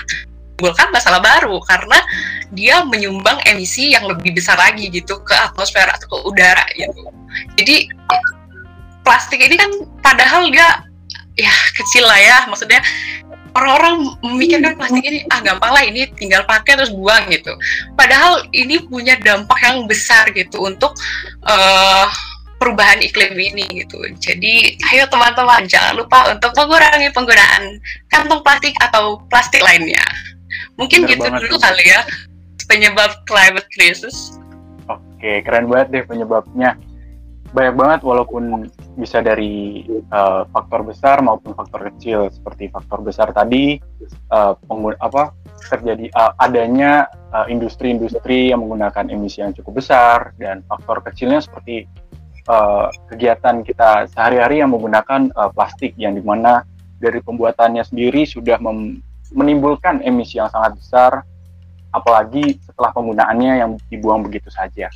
menimbulkan 0.60 0.92
masalah 0.92 1.24
baru 1.24 1.56
karena 1.64 1.96
dia 2.52 2.84
menyumbang 2.84 3.40
emisi 3.48 3.96
yang 3.96 4.04
lebih 4.04 4.36
besar 4.36 4.60
lagi 4.60 4.92
gitu 4.92 5.16
ke 5.24 5.32
atmosfer 5.32 5.88
atau 5.88 6.04
ke 6.04 6.16
udara 6.28 6.68
gitu. 6.76 7.08
Jadi 7.56 7.88
plastik 9.00 9.40
ini 9.40 9.56
kan 9.56 9.72
padahal 10.04 10.52
dia 10.52 10.84
ya 11.40 11.52
kecil 11.72 12.04
lah 12.04 12.20
ya, 12.20 12.38
maksudnya 12.52 12.84
orang-orang 13.54 14.14
memikirkan 14.22 14.74
plastik 14.78 15.04
ini 15.04 15.26
ah 15.30 15.40
gampang 15.42 15.72
lah 15.72 15.84
ini 15.84 16.06
tinggal 16.14 16.42
pakai 16.46 16.78
terus 16.78 16.92
buang 16.94 17.26
gitu. 17.30 17.52
Padahal 17.94 18.44
ini 18.54 18.82
punya 18.86 19.18
dampak 19.20 19.58
yang 19.62 19.84
besar 19.90 20.30
gitu 20.34 20.62
untuk 20.64 20.94
uh, 21.46 22.06
perubahan 22.60 23.00
iklim 23.00 23.32
ini 23.34 23.64
gitu. 23.84 23.96
Jadi 24.20 24.76
ayo 24.92 25.08
teman-teman 25.08 25.64
jangan 25.64 25.96
lupa 25.96 26.28
untuk 26.28 26.52
mengurangi 26.52 27.08
penggunaan 27.10 27.80
kantong 28.12 28.44
plastik 28.44 28.76
atau 28.84 29.18
plastik 29.32 29.64
lainnya. 29.64 30.04
Mungkin 30.76 31.08
Benar 31.08 31.10
gitu 31.16 31.26
dulu 31.48 31.56
kali 31.56 31.84
ya 31.88 32.00
penyebab 32.68 33.10
climate 33.26 33.66
crisis. 33.74 34.36
Oke, 34.86 35.42
keren 35.42 35.66
banget 35.68 35.88
deh 35.92 36.04
penyebabnya 36.04 36.76
banyak 37.50 37.74
banget 37.74 38.00
walaupun 38.06 38.70
bisa 38.98 39.22
dari 39.22 39.86
uh, 40.10 40.42
faktor 40.50 40.82
besar 40.82 41.22
maupun 41.22 41.54
faktor 41.54 41.90
kecil 41.94 42.26
seperti 42.30 42.70
faktor 42.70 43.04
besar 43.06 43.30
tadi 43.30 43.78
uh, 44.34 44.54
pengguna, 44.66 44.98
apa 44.98 45.30
terjadi 45.70 46.10
uh, 46.14 46.32
adanya 46.40 47.06
industri-industri 47.46 48.50
uh, 48.50 48.56
yang 48.56 48.66
menggunakan 48.66 49.06
emisi 49.06 49.38
yang 49.44 49.54
cukup 49.54 49.78
besar 49.78 50.34
dan 50.42 50.66
faktor 50.66 50.98
kecilnya 51.06 51.38
seperti 51.38 51.86
uh, 52.50 52.90
kegiatan 53.06 53.62
kita 53.62 54.10
sehari-hari 54.10 54.58
yang 54.62 54.74
menggunakan 54.74 55.30
uh, 55.38 55.50
plastik 55.54 55.94
yang 55.94 56.18
di 56.18 56.22
mana 56.24 56.66
dari 57.00 57.22
pembuatannya 57.22 57.86
sendiri 57.86 58.28
sudah 58.28 58.60
menimbulkan 59.32 60.04
emisi 60.04 60.36
yang 60.36 60.50
sangat 60.52 60.76
besar 60.76 61.12
apalagi 61.90 62.58
setelah 62.62 62.94
penggunaannya 62.94 63.52
yang 63.62 63.70
dibuang 63.90 64.22
begitu 64.22 64.50
saja. 64.52 64.90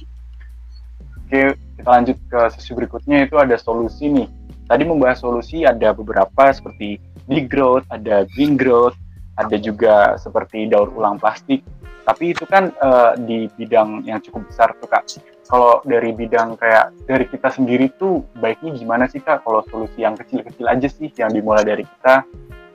Oke, 1.24 1.56
kita 1.56 1.88
lanjut 1.88 2.16
ke 2.28 2.40
sesi 2.52 2.70
berikutnya 2.76 3.24
itu 3.24 3.40
ada 3.40 3.56
solusi 3.56 4.12
nih. 4.12 4.28
Tadi 4.68 4.82
membahas 4.84 5.20
solusi 5.24 5.64
ada 5.64 5.92
beberapa 5.96 6.52
seperti 6.52 7.00
degrowth, 7.28 7.84
ada 7.88 8.28
green 8.36 8.60
growth, 8.60 8.96
ada 9.40 9.56
juga 9.56 10.16
seperti 10.20 10.68
daur 10.68 10.92
ulang 10.92 11.16
plastik. 11.16 11.64
Tapi 12.04 12.36
itu 12.36 12.44
kan 12.44 12.68
uh, 12.84 13.16
di 13.16 13.48
bidang 13.56 14.04
yang 14.04 14.20
cukup 14.20 14.44
besar 14.52 14.76
tuh 14.76 14.88
kak. 14.88 15.08
Kalau 15.48 15.80
dari 15.88 16.12
bidang 16.12 16.60
kayak 16.60 16.92
dari 17.08 17.24
kita 17.28 17.48
sendiri 17.48 17.88
tuh 17.96 18.24
baiknya 18.36 18.76
gimana 18.76 19.08
sih 19.08 19.24
kak? 19.24 19.40
Kalau 19.40 19.64
solusi 19.72 20.04
yang 20.04 20.12
kecil-kecil 20.16 20.68
aja 20.68 20.88
sih 20.88 21.08
yang 21.16 21.32
dimulai 21.32 21.64
dari 21.64 21.84
kita, 21.88 22.24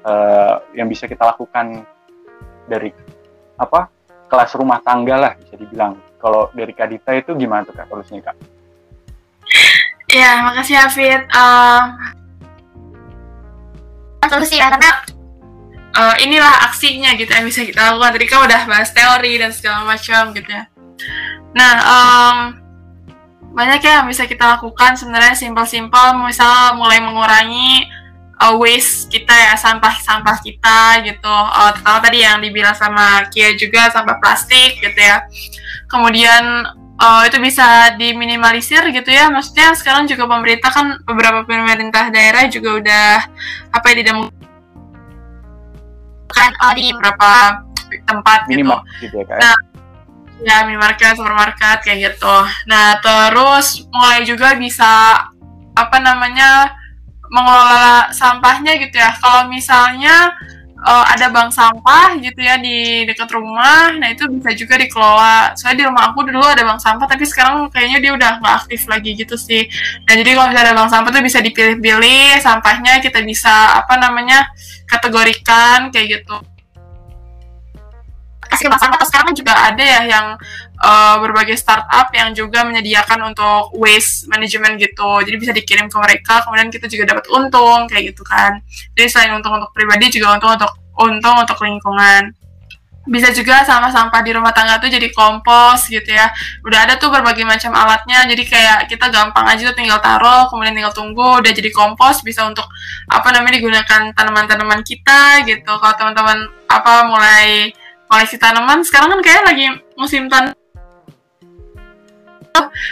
uh, 0.10 0.66
yang 0.74 0.90
bisa 0.90 1.06
kita 1.06 1.30
lakukan 1.30 1.86
dari 2.66 2.90
apa 3.62 3.90
kelas 4.30 4.54
rumah 4.58 4.82
tangga 4.82 5.16
lah 5.18 5.34
bisa 5.38 5.58
dibilang 5.58 5.98
kalau 6.20 6.52
dari 6.52 6.76
Kak 6.76 6.92
Dita 6.92 7.16
itu 7.16 7.32
gimana 7.40 7.64
tuh 7.64 7.74
Kak 7.74 7.88
solusinya 7.88 8.30
Kak? 8.30 8.36
Ya, 10.12 10.44
makasih 10.44 10.76
Hafid. 10.76 11.22
Uh, 11.32 11.84
solusi 14.30 14.62
ya, 14.62 14.70
karena 14.70 14.92
uh, 15.96 16.16
inilah 16.22 16.70
aksinya 16.70 17.16
gitu 17.16 17.32
yang 17.32 17.48
bisa 17.48 17.64
kita 17.64 17.94
lakukan. 17.94 18.20
Tadi 18.20 18.26
kan 18.28 18.40
udah 18.46 18.62
bahas 18.68 18.92
teori 18.92 19.40
dan 19.40 19.50
segala 19.56 19.88
macam 19.88 20.36
gitu 20.36 20.50
ya. 20.50 20.68
Nah, 21.56 21.74
um, 21.82 22.38
banyak 23.56 23.82
ya 23.82 24.04
yang 24.04 24.08
bisa 24.12 24.28
kita 24.30 24.60
lakukan 24.60 25.00
sebenarnya 25.00 25.34
simpel-simpel, 25.34 26.20
misal 26.22 26.78
mulai 26.78 27.02
mengurangi 27.02 27.90
uh, 28.44 28.54
waste 28.60 29.10
kita 29.10 29.34
ya 29.34 29.54
sampah-sampah 29.58 30.38
kita 30.42 31.06
gitu. 31.06 31.36
Uh, 31.54 31.74
tadi 32.02 32.26
yang 32.26 32.42
dibilang 32.42 32.74
sama 32.74 33.26
Kia 33.30 33.54
juga 33.58 33.90
sampah 33.90 34.18
plastik 34.18 34.78
gitu 34.82 35.00
ya 35.00 35.26
kemudian 35.90 36.70
uh, 37.02 37.22
itu 37.26 37.42
bisa 37.42 37.98
diminimalisir 37.98 38.86
gitu 38.94 39.10
ya. 39.10 39.28
Maksudnya 39.34 39.74
sekarang 39.74 40.06
juga 40.06 40.30
pemerintah 40.30 40.70
kan 40.70 41.02
beberapa 41.04 41.44
pemerintah 41.44 42.14
daerah 42.14 42.46
juga 42.48 42.70
udah 42.78 43.10
apa 43.74 43.86
ya 43.92 43.96
tidak 44.06 44.16
kan 46.30 46.52
uh, 46.62 46.74
di 46.78 46.94
beberapa 46.94 47.60
tempat 48.06 48.46
gitu. 48.46 48.70
gitu 49.02 49.18
ya, 49.26 49.36
nah 49.42 49.58
ya 50.46 50.62
minimarket 50.64 51.18
supermarket 51.18 51.82
kayak 51.82 52.14
gitu. 52.14 52.36
Nah 52.70 53.02
terus 53.02 53.90
mulai 53.90 54.22
juga 54.24 54.54
bisa 54.54 55.26
apa 55.74 55.98
namanya 55.98 56.78
mengelola 57.34 58.14
sampahnya 58.14 58.78
gitu 58.78 58.94
ya. 58.94 59.10
Kalau 59.18 59.50
misalnya 59.50 60.38
uh, 60.84 61.06
ada 61.12 61.28
bank 61.32 61.52
sampah 61.52 62.16
gitu 62.20 62.40
ya 62.40 62.60
di 62.60 63.04
dekat 63.08 63.30
rumah. 63.32 63.96
Nah 63.96 64.12
itu 64.12 64.28
bisa 64.32 64.52
juga 64.56 64.80
dikelola. 64.80 65.56
Soalnya 65.56 65.78
di 65.78 65.86
rumah 65.88 66.04
aku 66.12 66.28
dulu 66.28 66.46
ada 66.46 66.64
bank 66.64 66.80
sampah, 66.80 67.08
tapi 67.08 67.24
sekarang 67.28 67.68
kayaknya 67.72 68.00
dia 68.00 68.12
udah 68.16 68.30
nggak 68.40 68.56
aktif 68.66 68.88
lagi 68.88 69.16
gitu 69.16 69.36
sih. 69.36 69.68
Nah 70.08 70.14
jadi 70.16 70.30
kalau 70.36 70.48
misalnya 70.52 70.66
ada 70.72 70.78
bank 70.78 70.90
sampah 70.92 71.12
tuh 71.12 71.24
bisa 71.24 71.40
dipilih-pilih 71.44 72.40
sampahnya 72.40 72.94
kita 73.04 73.20
bisa 73.24 73.80
apa 73.80 74.00
namanya 74.00 74.48
kategorikan 74.88 75.92
kayak 75.92 76.22
gitu. 76.22 76.38
Kasih 78.50 78.66
bank 78.66 78.82
sampah 78.82 79.06
sekarang 79.06 79.32
juga 79.38 79.54
ada 79.54 79.84
ya 79.86 80.02
yang 80.10 80.34
uh, 80.82 81.16
berbagai 81.22 81.54
startup 81.54 82.10
yang 82.18 82.34
juga 82.34 82.66
menyediakan 82.66 83.30
untuk 83.30 83.70
waste 83.78 84.26
management 84.26 84.82
gitu. 84.82 85.22
Jadi 85.22 85.36
bisa 85.38 85.54
dikirim 85.54 85.86
ke 85.86 85.98
mereka, 86.02 86.42
kemudian 86.44 86.74
kita 86.74 86.90
juga 86.90 87.14
dapat 87.14 87.30
untung 87.30 87.86
kayak 87.86 88.12
gitu 88.12 88.26
kan. 88.26 88.58
Jadi 88.98 89.08
selain 89.08 89.38
untung 89.38 89.54
untuk 89.54 89.70
pribadi 89.70 90.10
juga 90.10 90.34
untung 90.34 90.58
untuk 90.58 90.72
untung 90.98 91.36
untuk 91.38 91.62
lingkungan. 91.62 92.34
Bisa 93.10 93.34
juga 93.34 93.66
sampah-sampah 93.66 94.22
di 94.22 94.38
rumah 94.38 94.54
tangga 94.54 94.78
tuh 94.78 94.92
jadi 94.92 95.10
kompos 95.10 95.90
gitu 95.90 96.10
ya. 96.14 96.30
Udah 96.62 96.86
ada 96.86 96.94
tuh 97.02 97.10
berbagai 97.10 97.42
macam 97.42 97.74
alatnya, 97.74 98.28
jadi 98.30 98.44
kayak 98.46 98.80
kita 98.86 99.10
gampang 99.10 99.50
aja 99.50 99.72
tuh 99.72 99.78
tinggal 99.78 99.98
taruh, 99.98 100.46
kemudian 100.52 100.78
tinggal 100.78 100.94
tunggu, 100.94 101.42
udah 101.42 101.50
jadi 101.50 101.74
kompos, 101.74 102.22
bisa 102.22 102.46
untuk 102.46 102.70
apa 103.10 103.34
namanya 103.34 103.58
digunakan 103.58 104.14
tanaman-tanaman 104.14 104.86
kita 104.86 105.42
gitu. 105.48 105.72
Kalau 105.80 105.96
teman-teman 105.98 106.54
apa 106.70 106.94
mulai 107.10 107.74
koleksi 108.10 108.42
tanaman, 108.42 108.82
sekarang 108.82 109.14
kan 109.14 109.22
kayak 109.22 109.46
lagi 109.46 109.66
musim 109.94 110.26
tan 110.28 110.58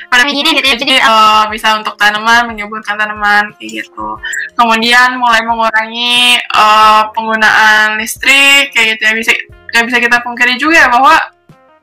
pada 0.07 0.23
gini 0.29 0.55
gitu 0.55 0.63
ya 0.63 0.77
jadi 0.77 0.95
uh, 1.03 1.43
bisa 1.51 1.75
untuk 1.75 1.97
tanaman 1.99 2.47
menyuburkan 2.47 2.95
tanaman 2.95 3.51
kayak 3.57 3.83
gitu. 3.83 4.07
Kemudian 4.55 5.17
mulai 5.19 5.43
mengurangi 5.43 6.39
uh, 6.55 7.09
penggunaan 7.11 7.99
listrik 7.99 8.71
kayak 8.71 8.95
gitu 8.95 9.01
ya. 9.03 9.13
Bisa 9.17 9.31
nggak 9.73 9.83
bisa 9.89 9.97
kita 9.99 10.17
pungkiri 10.23 10.55
juga 10.55 10.85
ya 10.85 10.87
bahwa 10.87 11.13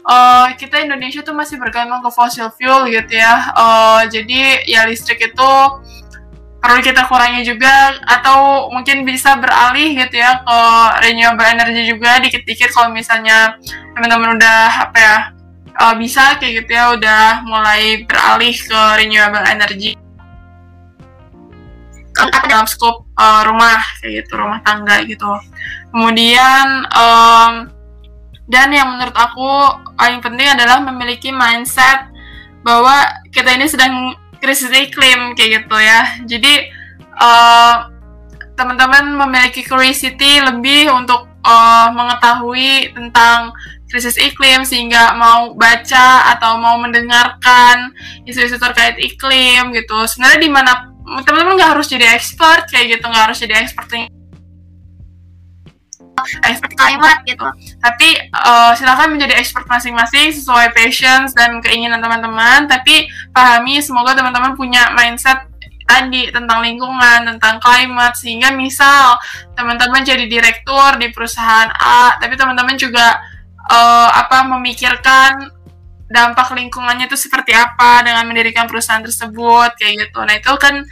uh, 0.07 0.47
kita 0.57 0.81
Indonesia 0.87 1.21
tuh 1.21 1.37
masih 1.37 1.61
bergantung 1.61 2.01
ke 2.01 2.11
fossil 2.15 2.49
fuel 2.55 2.89
gitu 2.89 3.13
ya. 3.19 3.53
Uh, 3.53 4.03
jadi 4.09 4.65
ya 4.65 4.87
listrik 4.89 5.21
itu 5.21 5.53
perlu 6.65 6.81
kita 6.81 7.05
kurangi 7.05 7.45
juga 7.45 7.93
atau 8.09 8.73
mungkin 8.73 9.05
bisa 9.05 9.37
beralih 9.37 10.01
gitu 10.01 10.17
ya 10.17 10.41
ke 10.41 10.59
renewable 11.05 11.45
energy 11.45 11.93
juga 11.93 12.17
dikit-dikit 12.25 12.73
kalau 12.73 12.89
misalnya 12.89 13.61
teman-teman 13.93 14.41
udah 14.41 14.89
apa 14.89 14.97
ya 14.97 15.17
uh, 15.77 15.93
bisa 15.93 16.41
kayak 16.41 16.65
gitu 16.65 16.73
ya 16.73 16.97
udah 16.97 17.45
mulai 17.45 18.09
beralih 18.09 18.57
ke 18.57 18.81
renewable 18.97 19.45
energy. 19.45 19.93
Dalam 22.49 22.65
skop 22.65 23.05
uh, 23.13 23.45
rumah 23.45 23.85
kayak 24.01 24.25
gitu 24.25 24.33
rumah 24.41 24.65
tangga 24.65 25.05
gitu. 25.05 25.29
Kemudian 25.93 26.89
um, 26.97 27.69
dan 28.49 28.73
yang 28.73 28.89
menurut 28.97 29.13
aku 29.13 29.51
paling 30.01 30.25
penting 30.25 30.49
adalah 30.49 30.81
memiliki 30.81 31.29
mindset 31.29 32.09
bahwa 32.65 33.05
kita 33.29 33.53
ini 33.53 33.69
sedang 33.69 34.17
krisis 34.45 34.69
iklim 34.69 35.33
kayak 35.33 35.65
gitu 35.65 35.77
ya. 35.81 36.01
Jadi 36.29 36.69
uh, 37.17 37.89
teman-teman 38.61 39.17
memiliki 39.25 39.65
curiosity 39.65 40.45
lebih 40.45 40.93
untuk 40.93 41.25
uh, 41.49 41.89
mengetahui 41.97 42.93
tentang 42.93 43.57
krisis 43.89 44.21
iklim 44.21 44.69
sehingga 44.69 45.17
mau 45.17 45.57
baca 45.57 46.37
atau 46.37 46.61
mau 46.61 46.77
mendengarkan 46.77 47.97
isu-isu 48.29 48.61
terkait 48.61 49.01
iklim 49.01 49.73
gitu. 49.73 50.05
Sebenarnya 50.05 50.41
di 50.45 50.51
mana 50.53 50.73
teman-teman 51.25 51.57
nggak 51.57 51.73
harus 51.79 51.89
jadi 51.89 52.13
expert 52.13 52.69
kayak 52.69 53.01
gitu 53.01 53.05
nggak 53.09 53.25
harus 53.33 53.39
jadi 53.41 53.55
expert 53.65 53.89
expert 56.47 56.73
climate 56.79 57.21
gitu 57.27 57.47
tapi 57.83 58.09
uh, 58.33 58.73
silakan 58.79 59.19
menjadi 59.19 59.39
expert 59.39 59.67
masing-masing 59.67 60.31
sesuai 60.31 60.73
passions 60.73 61.35
dan 61.35 61.59
keinginan 61.61 61.99
teman-teman 62.01 62.71
tapi 62.71 63.07
pahami 63.35 63.83
semoga 63.83 64.15
teman-teman 64.15 64.55
punya 64.55 64.95
mindset 64.95 65.51
tadi 65.85 66.33
tentang 66.33 66.65
lingkungan, 66.65 67.29
tentang 67.29 67.61
climate 67.61 68.17
sehingga 68.17 68.57
misal 68.57 69.21
teman-teman 69.53 70.01
jadi 70.01 70.25
direktur 70.25 70.97
di 70.97 71.13
perusahaan 71.13 71.69
A, 71.77 72.17
tapi 72.17 72.35
teman-teman 72.41 72.75
juga 72.81 73.21
uh, 73.69 74.11
apa 74.17 74.49
memikirkan 74.49 75.53
dampak 76.09 76.53
lingkungannya 76.53 77.09
itu 77.09 77.17
seperti 77.17 77.57
apa 77.57 78.05
dengan 78.05 78.29
mendirikan 78.29 78.69
perusahaan 78.69 79.03
tersebut 79.03 79.77
kayak 79.77 80.09
gitu. 80.09 80.21
Nah 80.25 80.35
itu 80.37 80.53
kan 80.57 80.85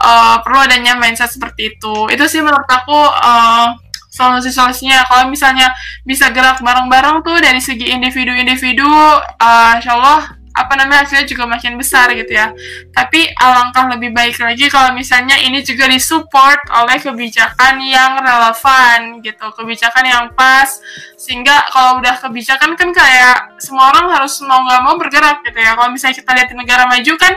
uh, 0.00 0.36
perlu 0.44 0.58
adanya 0.64 0.96
mindset 0.96 1.32
seperti 1.32 1.76
itu. 1.76 2.08
Itu 2.12 2.24
sih 2.28 2.40
menurut 2.40 2.68
aku 2.68 2.96
uh, 2.96 3.74
solusi-solusinya. 4.18 5.06
Kalau 5.06 5.30
misalnya 5.30 5.70
bisa 6.02 6.34
gerak 6.34 6.58
bareng-bareng 6.58 7.22
tuh 7.22 7.38
dari 7.38 7.62
segi 7.62 7.94
individu-individu, 7.94 8.90
uh, 9.38 9.78
insya 9.78 9.94
Allah 9.94 10.34
apa 10.58 10.74
namanya 10.74 11.06
hasilnya 11.06 11.30
juga 11.30 11.46
makin 11.46 11.78
besar 11.78 12.10
gitu 12.18 12.34
ya. 12.34 12.50
Tapi 12.90 13.30
alangkah 13.38 13.86
lebih 13.94 14.10
baik 14.10 14.42
lagi 14.42 14.66
kalau 14.66 14.90
misalnya 14.90 15.38
ini 15.38 15.62
juga 15.62 15.86
disupport 15.86 16.58
oleh 16.74 16.98
kebijakan 16.98 17.78
yang 17.78 18.18
relevan 18.18 19.22
gitu, 19.22 19.46
kebijakan 19.54 20.04
yang 20.04 20.24
pas 20.34 20.82
sehingga 21.14 21.70
kalau 21.70 22.02
udah 22.02 22.18
kebijakan 22.18 22.74
kan 22.74 22.90
kayak 22.90 23.54
semua 23.62 23.94
orang 23.94 24.18
harus 24.18 24.34
mau 24.42 24.58
nggak 24.66 24.82
mau 24.82 24.94
bergerak 24.98 25.46
gitu 25.46 25.58
ya. 25.62 25.78
Kalau 25.78 25.94
misalnya 25.94 26.16
kita 26.18 26.30
lihat 26.34 26.48
di 26.50 26.56
negara 26.58 26.84
maju 26.90 27.14
kan 27.14 27.34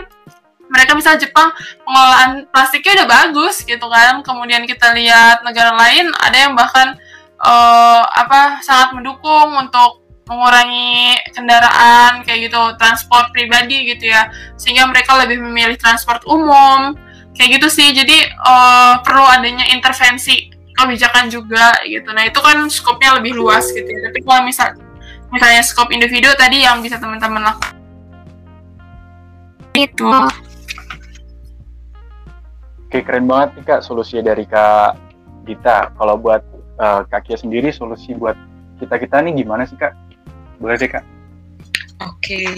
mereka 0.72 0.96
misal 0.96 1.20
Jepang 1.20 1.52
pengelolaan 1.84 2.48
plastiknya 2.48 3.04
udah 3.04 3.08
bagus 3.12 3.62
gitu 3.68 3.86
kan. 3.92 4.24
Kemudian 4.24 4.64
kita 4.64 4.96
lihat 4.96 5.44
negara 5.44 5.76
lain 5.76 6.08
ada 6.16 6.38
yang 6.40 6.56
bahkan 6.56 6.96
uh, 7.44 8.04
apa 8.08 8.64
sangat 8.64 8.96
mendukung 8.96 9.52
untuk 9.60 10.00
mengurangi 10.32 11.20
kendaraan 11.36 12.24
kayak 12.24 12.48
gitu 12.48 12.62
transport 12.80 13.36
pribadi 13.36 13.92
gitu 13.92 14.08
ya. 14.08 14.32
Sehingga 14.56 14.88
mereka 14.88 15.20
lebih 15.20 15.44
memilih 15.44 15.76
transport 15.76 16.24
umum 16.24 16.96
kayak 17.36 17.60
gitu 17.60 17.68
sih. 17.68 17.92
Jadi 17.92 18.32
uh, 18.48 19.04
perlu 19.04 19.28
adanya 19.28 19.68
intervensi 19.68 20.48
kebijakan 20.72 21.28
juga 21.28 21.76
gitu. 21.84 22.16
Nah 22.16 22.24
itu 22.24 22.40
kan 22.40 22.64
skopnya 22.72 23.20
lebih 23.20 23.36
luas 23.36 23.68
gitu 23.76 23.86
ya. 23.86 24.08
Tapi 24.08 24.24
kalau 24.24 24.42
misal 24.48 24.72
misalnya 25.32 25.64
skop 25.68 25.92
individu 25.92 26.32
tadi 26.40 26.64
yang 26.64 26.80
bisa 26.80 26.96
teman-teman 26.96 27.44
lakukan. 27.52 27.76
Itu 29.76 30.08
oke 32.92 33.08
keren 33.08 33.24
banget 33.24 33.56
nih 33.56 33.64
kak 33.64 33.82
solusi 33.88 34.20
dari 34.20 34.44
kak 34.44 35.00
Dita 35.48 35.96
kalau 35.96 36.20
buat 36.20 36.44
uh, 36.76 37.08
kak 37.08 37.24
Kia 37.24 37.40
sendiri 37.40 37.72
solusi 37.72 38.12
buat 38.12 38.36
kita 38.84 39.00
kita 39.00 39.24
nih 39.24 39.48
gimana 39.48 39.64
sih 39.64 39.80
kak 39.80 39.96
boleh 40.60 40.76
deh 40.76 40.92
kak. 40.92 41.08
Oke, 42.02 42.34
okay. 42.34 42.50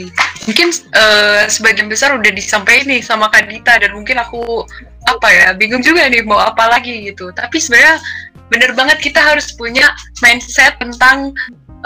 mungkin 0.48 0.72
uh, 0.96 1.44
sebagian 1.52 1.92
besar 1.92 2.16
udah 2.16 2.32
disampaikan 2.32 2.88
nih 2.88 3.04
sama 3.04 3.28
Kak 3.28 3.52
Dita 3.52 3.76
dan 3.76 3.92
mungkin 3.92 4.16
aku 4.16 4.64
apa 5.04 5.28
ya 5.36 5.48
bingung 5.52 5.84
juga 5.84 6.08
nih 6.08 6.24
mau 6.24 6.40
apa 6.40 6.72
lagi 6.72 7.12
gitu. 7.12 7.28
Tapi 7.36 7.60
sebenarnya 7.60 8.00
bener 8.48 8.72
banget 8.72 9.04
kita 9.04 9.20
harus 9.20 9.52
punya 9.52 9.92
mindset 10.24 10.80
tentang 10.80 11.36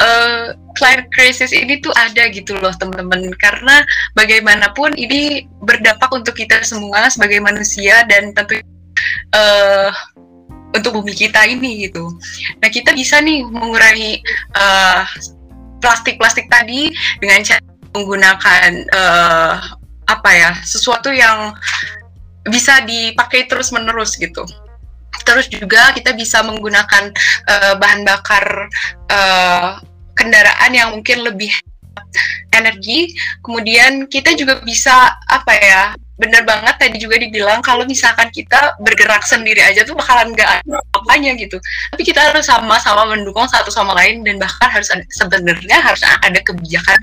uh, 0.02 0.54
climate 0.78 1.10
crisis 1.14 1.52
ini 1.54 1.82
tuh 1.82 1.94
ada 1.98 2.30
gitu 2.30 2.58
loh 2.58 2.74
teman-teman 2.78 3.34
karena 3.42 3.82
bagaimanapun 4.14 4.94
ini 4.98 5.50
berdampak 5.66 6.10
untuk 6.14 6.38
kita 6.38 6.62
semua 6.62 7.10
sebagai 7.10 7.42
manusia 7.42 8.06
dan 8.06 8.32
tentu 8.34 8.62
uh, 9.34 9.90
untuk 10.76 11.02
bumi 11.02 11.14
kita 11.16 11.48
ini 11.48 11.90
gitu. 11.90 12.12
Nah 12.62 12.70
kita 12.70 12.94
bisa 12.94 13.18
nih 13.24 13.42
mengurangi 13.48 14.22
uh, 14.54 15.02
plastik-plastik 15.82 16.50
tadi 16.52 16.94
dengan 17.24 17.42
cara 17.42 17.64
menggunakan 17.96 18.70
uh, 18.94 19.54
apa 20.08 20.30
ya 20.32 20.52
sesuatu 20.64 21.12
yang 21.12 21.52
bisa 22.48 22.80
dipakai 22.86 23.50
terus 23.50 23.74
menerus 23.74 24.16
gitu. 24.16 24.46
Terus 25.24 25.48
juga 25.50 25.94
kita 25.94 26.14
bisa 26.14 26.42
menggunakan 26.44 27.14
uh, 27.48 27.74
bahan 27.80 28.02
bakar 28.04 28.46
uh, 29.10 29.80
kendaraan 30.18 30.72
yang 30.74 30.90
mungkin 30.94 31.26
lebih 31.26 31.54
energi. 32.54 33.14
Kemudian 33.46 34.10
kita 34.10 34.34
juga 34.34 34.60
bisa 34.66 35.14
apa 35.30 35.54
ya 35.58 35.84
bener 36.18 36.42
banget 36.50 36.82
tadi 36.82 36.98
juga 36.98 37.22
dibilang 37.22 37.62
kalau 37.62 37.86
misalkan 37.86 38.26
kita 38.34 38.74
bergerak 38.82 39.22
sendiri 39.22 39.62
aja 39.62 39.86
tuh 39.86 39.94
bakalan 39.94 40.34
nggak 40.34 40.66
apanya 40.98 41.38
gitu. 41.38 41.62
Tapi 41.94 42.02
kita 42.02 42.34
harus 42.34 42.50
sama-sama 42.50 43.14
mendukung 43.14 43.46
satu 43.46 43.70
sama 43.70 43.94
lain 43.94 44.26
dan 44.26 44.42
bahkan 44.42 44.70
harus 44.74 44.90
sebenarnya 45.14 45.78
harus 45.78 46.02
ada 46.02 46.40
kebijakan 46.42 46.98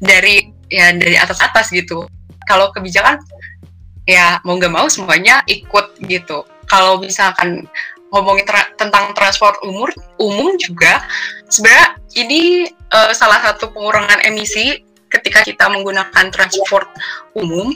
dari 0.00 0.48
ya 0.72 0.96
dari 0.96 1.20
atas 1.20 1.44
atas 1.44 1.68
gitu. 1.68 2.08
Kalau 2.48 2.72
kebijakan 2.72 3.20
ya 4.08 4.40
mau 4.44 4.56
nggak 4.56 4.72
mau 4.72 4.88
semuanya 4.88 5.44
ikut 5.48 6.00
gitu 6.04 6.44
kalau 6.74 6.98
misalkan 6.98 7.70
ngomongin 8.10 8.42
tra 8.46 8.66
tentang 8.74 9.14
transport 9.14 9.54
umur 9.62 9.94
umum 10.18 10.58
juga 10.58 11.06
sebenarnya 11.46 11.88
ini 12.18 12.66
uh, 12.90 13.14
salah 13.14 13.38
satu 13.42 13.70
pengurangan 13.70 14.26
emisi 14.26 14.82
ketika 15.14 15.46
kita 15.46 15.70
menggunakan 15.70 16.26
transport 16.34 16.90
umum. 17.38 17.70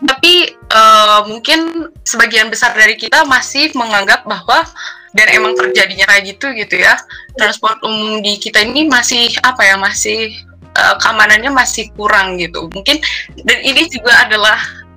Tapi 0.00 0.56
uh, 0.72 1.28
mungkin 1.28 1.92
sebagian 2.08 2.48
besar 2.48 2.72
dari 2.72 2.96
kita 2.96 3.28
masih 3.28 3.68
menganggap 3.76 4.24
bahwa 4.24 4.64
dan 5.12 5.26
emang 5.28 5.52
terjadinya 5.52 6.08
kayak 6.08 6.24
gitu 6.32 6.56
gitu 6.56 6.80
ya. 6.80 6.96
Transport 7.36 7.84
umum 7.84 8.24
di 8.24 8.40
kita 8.40 8.64
ini 8.64 8.88
masih 8.88 9.28
apa 9.44 9.60
ya 9.60 9.76
masih 9.76 10.32
uh, 10.72 10.96
keamanannya 11.04 11.52
masih 11.52 11.92
kurang 11.92 12.40
gitu. 12.40 12.72
Mungkin 12.72 12.96
dan 13.44 13.60
ini 13.60 13.84
juga 13.92 14.24
adalah 14.24 14.56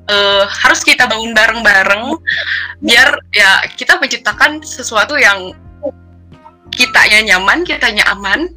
uh, 0.10 0.44
harus 0.48 0.82
kita 0.84 1.08
bangun 1.08 1.32
bareng-bareng 1.36 2.18
biar 2.84 3.16
ya 3.32 3.64
kita 3.76 4.00
menciptakan 4.00 4.60
sesuatu 4.64 5.16
yang 5.16 5.54
kitanya 6.74 7.22
nyaman, 7.38 7.62
kitanya 7.62 8.02
aman, 8.10 8.50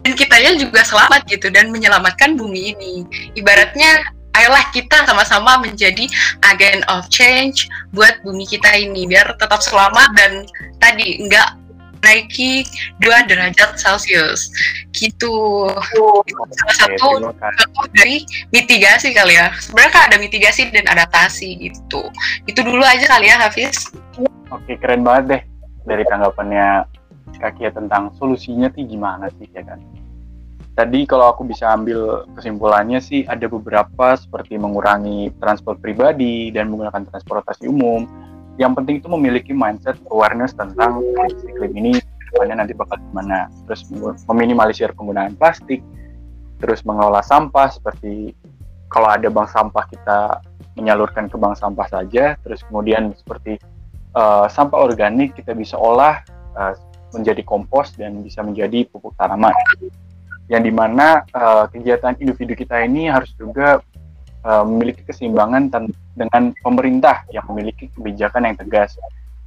dan 0.00 0.12
kitanya 0.16 0.56
juga 0.56 0.80
selamat 0.80 1.28
gitu 1.28 1.52
dan 1.52 1.68
menyelamatkan 1.68 2.32
bumi 2.32 2.72
ini. 2.72 3.04
Ibaratnya 3.36 4.08
ayolah 4.32 4.64
kita 4.72 5.04
sama-sama 5.04 5.60
menjadi 5.60 6.08
agen 6.48 6.80
of 6.88 7.04
change 7.12 7.68
buat 7.92 8.16
bumi 8.24 8.48
kita 8.48 8.72
ini 8.72 9.04
biar 9.04 9.36
tetap 9.36 9.60
selamat 9.60 10.08
dan 10.16 10.46
tadi 10.80 11.20
enggak 11.20 11.57
naiki 12.02 12.64
dua 13.02 13.24
derajat 13.26 13.78
Celcius. 13.78 14.50
Gitu. 14.94 15.34
Itu 15.68 16.44
salah 16.54 16.76
satu 16.76 17.08
contoh 17.30 17.86
dari 17.94 18.24
mitigasi 18.50 19.14
kali 19.14 19.36
ya. 19.36 19.52
Sebenarnya 19.58 19.92
kan 19.94 20.02
ada 20.12 20.16
mitigasi 20.18 20.68
dan 20.70 20.86
adaptasi 20.88 21.70
gitu. 21.70 22.08
Itu 22.48 22.60
dulu 22.64 22.82
aja 22.82 23.06
kali 23.06 23.30
ya 23.30 23.36
Hafiz. 23.38 23.90
Oke 24.48 24.80
keren 24.80 25.04
banget 25.04 25.24
deh 25.28 25.42
dari 25.84 26.04
tanggapannya 26.08 26.88
Kakia 27.38 27.70
tentang 27.70 28.10
solusinya 28.18 28.66
sih 28.74 28.82
gimana 28.88 29.30
sih 29.38 29.46
ya 29.54 29.62
kan? 29.62 29.78
Tadi 30.74 31.10
kalau 31.10 31.34
aku 31.34 31.42
bisa 31.42 31.74
ambil 31.74 32.22
kesimpulannya 32.38 33.02
sih 33.02 33.26
ada 33.26 33.50
beberapa 33.50 34.14
seperti 34.14 34.58
mengurangi 34.58 35.34
transport 35.42 35.82
pribadi 35.82 36.54
dan 36.54 36.70
menggunakan 36.70 37.02
transportasi 37.10 37.66
umum. 37.66 38.06
Yang 38.58 38.72
penting 38.82 38.94
itu 38.98 39.08
memiliki 39.08 39.52
mindset 39.54 39.96
awareness 40.10 40.52
tentang 40.52 40.98
krisis 41.14 41.46
iklim 41.46 41.72
ini 41.78 41.92
depannya 42.28 42.66
nanti 42.66 42.74
bakal 42.74 42.98
gimana. 42.98 43.46
Terus 43.70 43.86
meminimalisir 44.26 44.90
penggunaan 44.92 45.38
plastik, 45.38 45.80
terus 46.58 46.82
mengelola 46.82 47.22
sampah 47.22 47.70
seperti 47.70 48.34
kalau 48.90 49.08
ada 49.08 49.30
bank 49.30 49.48
sampah 49.54 49.84
kita 49.88 50.42
menyalurkan 50.74 51.30
ke 51.30 51.36
bank 51.38 51.54
sampah 51.54 51.86
saja, 51.86 52.34
terus 52.42 52.66
kemudian 52.66 53.14
seperti 53.14 53.62
uh, 54.18 54.50
sampah 54.50 54.78
organik 54.78 55.38
kita 55.38 55.54
bisa 55.54 55.78
olah 55.78 56.22
uh, 56.58 56.74
menjadi 57.14 57.40
kompos 57.46 57.96
dan 57.96 58.20
bisa 58.20 58.44
menjadi 58.44 58.84
pupuk 58.90 59.16
tanaman 59.16 59.54
yang 60.48 60.64
di 60.64 60.72
mana 60.72 61.24
uh, 61.32 61.68
kegiatan 61.68 62.16
individu 62.20 62.56
kita 62.56 62.84
ini 62.84 63.08
harus 63.08 63.32
juga 63.36 63.80
uh, 64.48 64.64
memiliki 64.64 65.04
keseimbangan 65.04 65.68
dengan 66.16 66.56
pemerintah 66.64 67.28
yang 67.28 67.44
memiliki 67.52 67.92
kebijakan 67.92 68.48
yang 68.48 68.56
tegas. 68.56 68.96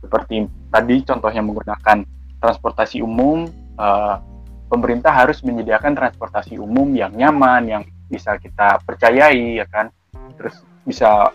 Seperti 0.01 0.45
tadi 0.69 0.95
contohnya 1.01 1.41
menggunakan 1.41 2.05
transportasi 2.37 3.01
umum 3.01 3.49
uh, 3.81 4.21
pemerintah 4.69 5.09
harus 5.09 5.41
menyediakan 5.41 5.97
transportasi 5.97 6.61
umum 6.61 6.93
yang 6.93 7.11
nyaman 7.17 7.61
yang 7.65 7.83
bisa 8.05 8.37
kita 8.37 8.77
percayai 8.85 9.57
ya 9.57 9.65
kan? 9.65 9.89
Terus 10.37 10.61
bisa 10.85 11.33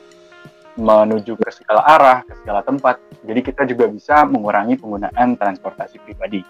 menuju 0.76 1.40
ke 1.40 1.48
segala 1.50 1.82
arah 1.88 2.18
ke 2.22 2.32
segala 2.44 2.60
tempat. 2.62 3.00
Jadi 3.24 3.40
kita 3.42 3.62
juga 3.64 3.88
bisa 3.88 4.22
mengurangi 4.28 4.76
penggunaan 4.76 5.34
transportasi 5.34 5.96
pribadi. 6.04 6.44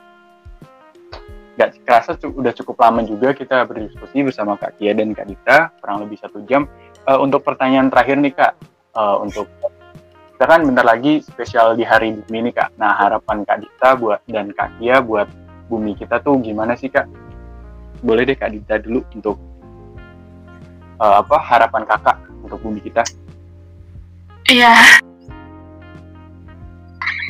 Nggak 1.56 1.88
kerasa 1.88 2.12
udah 2.20 2.52
cukup 2.52 2.76
lama 2.84 3.00
juga 3.06 3.32
kita 3.32 3.64
berdiskusi 3.64 4.20
bersama 4.20 4.60
Kak 4.60 4.76
Kia 4.76 4.92
dan 4.92 5.16
Kak 5.16 5.26
Dita. 5.30 5.72
Kurang 5.80 6.04
lebih 6.04 6.20
satu 6.20 6.44
jam. 6.44 6.68
Uh, 7.07 7.22
untuk 7.22 7.46
pertanyaan 7.46 7.86
terakhir 7.86 8.18
nih 8.18 8.34
Kak, 8.34 8.52
uh, 8.98 9.22
untuk 9.22 9.46
kita 10.34 10.42
kan 10.42 10.66
bentar 10.66 10.82
lagi 10.82 11.22
spesial 11.22 11.78
di 11.78 11.86
hari 11.86 12.11
bumi 12.18 12.50
ini 12.50 12.50
Kak. 12.50 12.74
Nah 12.74 12.98
harapan 12.98 13.46
Kak 13.46 13.62
Dita 13.62 13.94
buat 13.94 14.20
dan 14.26 14.50
Kak 14.50 14.82
Kia 14.82 14.98
buat 14.98 15.30
bumi 15.70 15.94
kita 15.94 16.18
tuh 16.18 16.42
gimana 16.42 16.74
sih 16.74 16.90
Kak? 16.90 17.07
Boleh 18.02 18.26
deh 18.26 18.34
Kak 18.34 18.50
Dita 18.50 18.82
dulu 18.82 19.07
untuk 19.14 19.38
uh, 20.98 21.22
apa 21.22 21.38
harapan 21.38 21.86
Kakak 21.86 22.18
untuk 22.42 22.59
bumi 22.59 22.82
kita? 22.82 23.07
Iya 24.50 24.98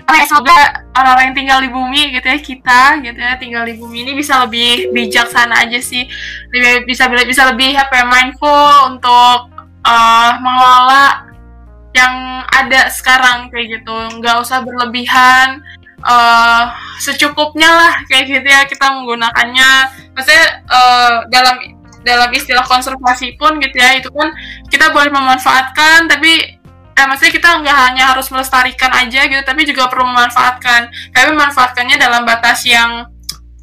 oh 0.07 0.23
semoga 0.23 0.87
orang-orang 0.95 1.25
yang 1.31 1.37
tinggal 1.37 1.59
di 1.59 1.71
bumi 1.71 2.01
gitu 2.15 2.27
ya 2.31 2.39
kita 2.39 2.81
gitu 3.03 3.19
ya 3.19 3.35
tinggal 3.43 3.67
di 3.67 3.75
bumi 3.75 4.07
ini 4.07 4.13
bisa 4.15 4.47
lebih 4.47 4.95
bijaksana 4.95 5.67
aja 5.67 5.83
sih 5.83 6.07
lebih 6.55 6.87
bisa 6.87 7.11
bisa 7.11 7.43
lebih 7.51 7.75
apa 7.75 7.93
ya 8.03 8.05
mindful 8.07 8.95
untuk 8.95 9.56
uh, 9.87 10.31
mengelola 10.43 11.31
yang 11.95 12.45
ada 12.53 12.91
sekarang 12.93 13.49
kayak 13.49 13.81
gitu. 13.81 13.97
Nggak 14.21 14.43
usah 14.43 14.61
berlebihan. 14.67 15.63
Uh, 16.07 16.71
secukupnya 17.01 17.67
lah 17.67 17.95
kayak 18.07 18.29
gitu 18.29 18.47
ya 18.47 18.67
kita 18.69 18.85
menggunakannya. 18.93 19.71
Maksudnya 20.13 20.45
uh, 20.69 21.25
dalam 21.33 21.57
dalam 22.07 22.31
istilah 22.31 22.63
konservasi 22.63 23.35
pun 23.35 23.59
gitu 23.59 23.83
ya 23.83 23.99
itu 23.99 24.07
pun 24.15 24.31
kita 24.71 24.95
boleh 24.95 25.11
memanfaatkan 25.11 26.07
tapi 26.07 26.55
eh 26.97 27.05
maksudnya 27.05 27.35
kita 27.35 27.49
nggak 27.67 27.79
hanya 27.91 28.15
harus 28.15 28.31
melestarikan 28.31 28.89
aja 28.95 29.27
gitu 29.27 29.43
tapi 29.43 29.67
juga 29.67 29.89
perlu 29.89 30.07
memanfaatkan. 30.07 30.93
Tapi 31.11 31.27
memanfaatkannya 31.33 31.97
dalam 31.99 32.23
batas 32.29 32.63
yang 32.69 33.16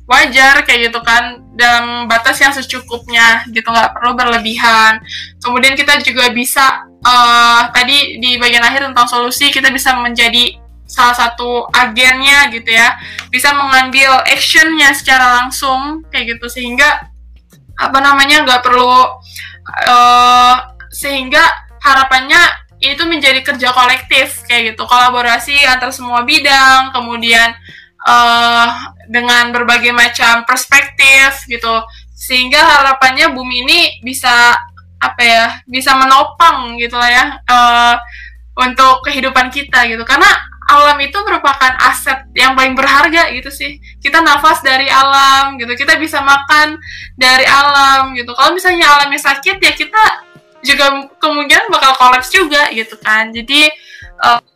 wajar 0.10 0.64
kayak 0.68 0.91
gitu 0.91 0.99
kan. 1.04 1.39
Dalam 1.54 2.10
batas 2.10 2.41
yang 2.41 2.49
secukupnya 2.49 3.45
gitu 3.54 3.70
nggak 3.70 3.93
perlu 3.93 4.18
berlebihan. 4.18 4.99
Kemudian 5.38 5.78
kita 5.78 6.01
juga 6.01 6.34
bisa 6.34 6.82
uh, 7.06 7.70
tadi 7.70 8.18
di 8.18 8.41
bagian 8.41 8.66
akhir 8.66 8.89
tentang 8.89 9.06
solusi 9.06 9.54
kita 9.54 9.70
bisa 9.70 9.93
menjadi 10.01 10.58
salah 10.89 11.14
satu 11.14 11.70
agennya 11.70 12.49
gitu 12.49 12.74
ya. 12.74 12.97
Bisa 13.30 13.54
mengambil 13.54 14.18
actionnya 14.26 14.91
secara 14.97 15.43
langsung 15.45 16.01
kayak 16.10 16.38
gitu. 16.38 16.49
Sehingga 16.49 17.10
apa 17.74 17.97
namanya 18.01 18.45
nggak 18.45 18.62
perlu 18.66 19.10
uh, 19.89 20.56
sehingga 20.93 21.41
harapannya 21.82 22.38
itu 22.84 22.99
menjadi 23.08 23.39
kerja 23.45 23.72
kolektif 23.72 24.43
kayak 24.49 24.74
gitu. 24.74 24.84
Kolaborasi 24.89 25.56
antar 25.70 25.93
semua 25.93 26.26
bidang 26.28 26.91
kemudian 26.91 27.56
uh, 28.08 28.68
dengan 29.08 29.51
berbagai 29.51 29.91
macam 29.95 30.43
perspektif 30.47 31.47
gitu. 31.47 31.84
Sehingga 32.14 32.64
harapannya 32.64 33.36
bumi 33.36 33.68
ini 33.68 33.80
bisa 33.99 34.56
apa 35.04 35.20
ya 35.20 35.45
bisa 35.68 35.91
menopang 35.99 36.80
gitu 36.80 36.95
lah 36.95 37.12
ya 37.12 37.26
uh, 37.51 37.95
untuk 38.60 39.04
kehidupan 39.04 39.51
kita 39.51 39.84
gitu. 39.91 40.04
Karena 40.08 40.28
alam 40.64 40.95
itu 41.04 41.20
merupakan 41.28 41.76
aset 41.91 42.24
yang 42.39 42.56
paling 42.56 42.72
berharga 42.72 43.28
gitu 43.36 43.51
sih. 43.51 43.84
Kita 43.99 44.24
nafas 44.24 44.64
dari 44.64 44.88
alam 44.88 45.60
gitu 45.60 45.76
kita 45.76 45.99
bisa 45.99 46.24
makan 46.24 46.80
dari 47.20 47.43
alam 47.43 48.16
gitu. 48.16 48.32
Kalau 48.32 48.56
misalnya 48.56 48.88
alamnya 48.88 49.20
sakit 49.20 49.60
ya 49.60 49.72
kita 49.76 50.04
juga 50.64 51.12
kemungkinan 51.20 51.68
bakal 51.68 51.91
kolaps 51.99 52.32
juga 52.32 52.72
gitu 52.72 52.95
kan. 53.04 53.36
Jadi 53.36 53.68
aku 54.24 54.47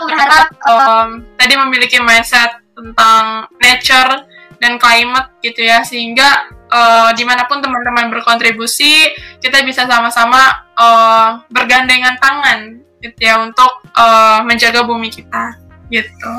berharap 0.00 0.48
um, 0.64 1.08
tadi 1.36 1.54
memiliki 1.56 2.00
mindset 2.00 2.62
tentang 2.72 3.46
nature 3.60 4.24
dan 4.62 4.78
climate 4.80 5.28
gitu 5.44 5.66
ya 5.66 5.84
sehingga 5.84 6.48
uh, 6.70 7.10
di 7.12 7.26
mana 7.26 7.44
pun 7.44 7.60
teman-teman 7.60 8.08
berkontribusi 8.08 9.12
kita 9.42 9.60
bisa 9.66 9.84
sama-sama 9.84 10.64
uh, 10.78 11.42
bergandengan 11.52 12.16
tangan 12.22 12.80
gitu 13.02 13.18
ya 13.20 13.42
untuk 13.42 13.82
uh, 13.98 14.40
menjaga 14.46 14.86
bumi 14.86 15.10
kita 15.10 15.58
gitu. 15.90 16.32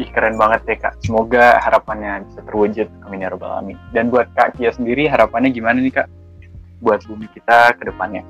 Ih, 0.00 0.08
keren 0.08 0.40
banget 0.40 0.64
ya 0.68 0.76
kak. 0.88 0.94
Semoga 1.04 1.60
harapannya 1.60 2.24
bisa 2.24 2.40
terwujud. 2.48 2.88
Amin 3.04 3.24
ya 3.24 3.28
robbal 3.28 3.60
alamin. 3.60 3.76
Dan 3.92 4.08
buat 4.08 4.28
kak 4.32 4.56
Kia 4.56 4.72
sendiri 4.72 5.04
harapannya 5.04 5.52
gimana 5.52 5.84
nih 5.84 5.92
kak? 5.92 6.08
buat 6.82 7.00
bumi 7.06 7.30
kita 7.30 7.78
ke 7.78 7.82
depannya. 7.88 8.26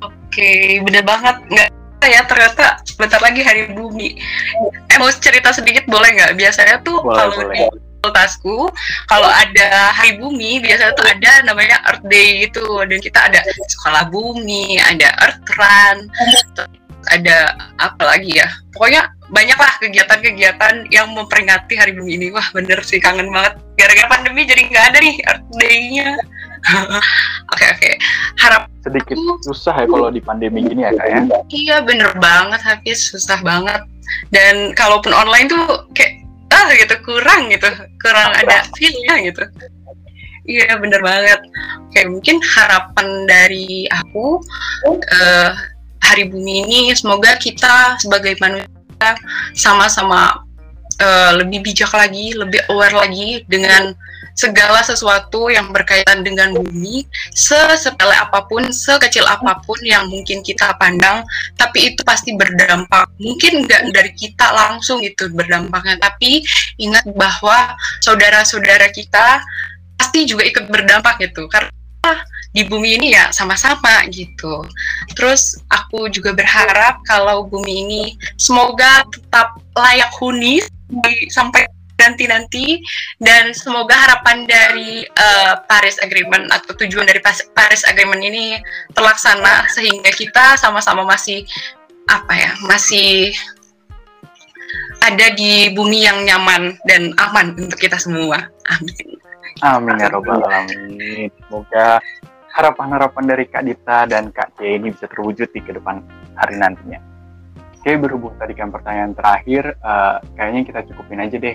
Oke, 0.00 0.80
bener 0.80 1.04
banget. 1.04 1.36
Nggak 1.52 1.68
ya 2.06 2.20
ternyata 2.28 2.78
sebentar 2.84 3.20
lagi 3.20 3.40
hari 3.42 3.72
bumi. 3.72 4.20
Eh, 4.92 4.96
mau 5.00 5.10
cerita 5.10 5.50
sedikit 5.50 5.84
boleh 5.90 6.14
nggak? 6.14 6.32
Biasanya 6.38 6.80
tuh 6.84 7.02
kalau 7.02 7.34
di 7.50 7.64
fakultasku 8.04 8.68
kalau 9.08 9.30
ada 9.32 9.88
hari 9.96 10.20
bumi 10.20 10.60
biasanya 10.60 10.92
tuh 10.92 11.08
ada 11.08 11.40
namanya 11.48 11.80
Earth 11.88 12.04
Day 12.04 12.44
gitu 12.44 12.84
dan 12.84 13.00
kita 13.00 13.32
ada 13.32 13.40
sekolah 13.72 14.12
bumi, 14.12 14.76
ada 14.76 15.08
Earth 15.24 15.48
Run, 15.56 15.98
ada 17.08 17.56
apa 17.80 18.02
lagi 18.04 18.36
ya? 18.36 18.48
Pokoknya 18.76 19.08
banyak 19.32 19.56
lah 19.56 19.72
kegiatan-kegiatan 19.80 20.92
yang 20.92 21.16
memperingati 21.16 21.80
hari 21.80 21.96
bumi 21.96 22.20
ini. 22.20 22.26
Wah 22.28 22.44
bener 22.52 22.84
sih 22.84 23.00
kangen 23.00 23.32
banget. 23.32 23.56
Gara-gara 23.80 24.08
pandemi 24.12 24.44
jadi 24.44 24.68
nggak 24.68 24.84
ada 24.92 24.98
nih 25.00 25.16
Earth 25.24 25.48
Day-nya. 25.56 26.08
Oke 27.52 27.64
oke. 27.70 27.90
Harap 28.40 28.72
sedikit 28.80 29.20
susah 29.44 29.84
ya 29.84 29.86
kalau 29.86 30.08
di 30.08 30.18
pandemi 30.18 30.64
gini 30.64 30.82
ya 30.82 30.92
kak 30.96 31.06
ya. 31.06 31.20
Iya 31.52 31.76
bener 31.84 32.16
banget 32.18 32.60
Hafiz 32.64 33.12
susah 33.12 33.38
banget. 33.44 33.84
Dan 34.32 34.72
kalaupun 34.72 35.12
online 35.12 35.46
tuh 35.48 35.86
kayak 35.92 36.24
ah 36.54 36.70
gitu 36.72 36.94
kurang 37.04 37.52
gitu 37.52 37.68
kurang 38.00 38.32
ada 38.32 38.64
feelnya 38.74 39.14
gitu. 39.28 39.44
Iya 40.44 40.76
bener 40.80 41.00
banget. 41.04 41.40
Kayak 41.92 42.08
mungkin 42.16 42.36
harapan 42.42 43.08
dari 43.28 43.84
aku 43.88 44.40
uh, 44.88 45.50
hari 46.04 46.28
bumi 46.28 46.64
ini 46.64 46.92
semoga 46.92 47.36
kita 47.40 47.96
sebagai 48.00 48.36
manusia 48.40 49.16
sama-sama 49.56 50.44
uh, 51.00 51.32
lebih 51.40 51.64
bijak 51.64 51.92
lagi, 51.96 52.36
lebih 52.36 52.60
aware 52.68 52.92
lagi 52.92 53.40
dengan 53.48 53.96
segala 54.34 54.82
sesuatu 54.82 55.46
yang 55.48 55.70
berkaitan 55.70 56.26
dengan 56.26 56.54
bumi, 56.54 57.06
sesepele 57.32 58.14
apa 58.14 58.42
pun, 58.50 58.66
sekecil 58.74 59.22
apa 59.26 59.62
pun 59.62 59.78
yang 59.86 60.10
mungkin 60.10 60.42
kita 60.42 60.74
pandang, 60.78 61.22
tapi 61.54 61.94
itu 61.94 62.02
pasti 62.02 62.34
berdampak. 62.34 63.06
Mungkin 63.22 63.64
nggak 63.64 63.94
dari 63.94 64.12
kita 64.14 64.50
langsung 64.50 65.00
itu 65.00 65.30
berdampaknya, 65.30 65.98
tapi 66.02 66.42
ingat 66.82 67.06
bahwa 67.14 67.78
saudara-saudara 68.02 68.90
kita 68.90 69.38
pasti 69.94 70.26
juga 70.26 70.42
ikut 70.44 70.66
berdampak 70.66 71.22
gitu, 71.22 71.46
karena 71.46 71.70
di 72.54 72.62
bumi 72.62 72.98
ini 73.02 73.18
ya 73.18 73.34
sama-sama 73.34 74.06
gitu. 74.14 74.62
Terus 75.18 75.58
aku 75.74 76.06
juga 76.06 76.30
berharap 76.30 77.02
kalau 77.02 77.46
bumi 77.50 77.82
ini 77.82 78.02
semoga 78.38 79.02
tetap 79.10 79.58
layak 79.74 80.10
huni 80.22 80.62
sampai 81.34 81.66
nanti-nanti 81.94 82.82
dan 83.22 83.54
semoga 83.54 83.94
harapan 83.94 84.44
dari 84.44 85.06
uh, 85.06 85.62
Paris 85.70 85.96
Agreement 86.02 86.50
atau 86.50 86.74
tujuan 86.84 87.06
dari 87.06 87.22
Paris 87.54 87.82
Agreement 87.86 88.22
ini 88.22 88.58
terlaksana 88.92 89.70
sehingga 89.70 90.10
kita 90.10 90.58
sama-sama 90.58 91.06
masih 91.06 91.46
apa 92.10 92.32
ya 92.36 92.52
masih 92.68 93.32
ada 95.04 95.32
di 95.36 95.72
bumi 95.72 96.04
yang 96.04 96.24
nyaman 96.24 96.80
dan 96.88 97.12
aman 97.20 97.52
untuk 97.60 97.76
kita 97.76 98.00
semua. 98.00 98.48
Amin. 98.68 99.20
Amin 99.62 100.00
ya 100.00 100.08
robbal 100.10 100.42
alamin. 100.42 101.30
Semoga 101.46 102.00
harapan-harapan 102.54 103.24
dari 103.28 103.44
Kak 103.46 103.62
Dita 103.68 103.98
dan 104.08 104.34
Kak 104.34 104.58
C 104.58 104.78
ini 104.80 104.90
bisa 104.90 105.06
terwujud 105.06 105.46
di 105.52 105.60
ke 105.60 105.76
depan 105.76 106.02
hari 106.34 106.58
nantinya. 106.58 106.98
Oke, 107.84 108.00
berhubung 108.00 108.32
tadi 108.40 108.56
kan 108.56 108.72
pertanyaan 108.72 109.12
terakhir, 109.12 109.76
uh, 109.84 110.16
kayaknya 110.40 110.64
kita 110.64 110.80
cukupin 110.88 111.20
aja 111.20 111.36
deh 111.36 111.52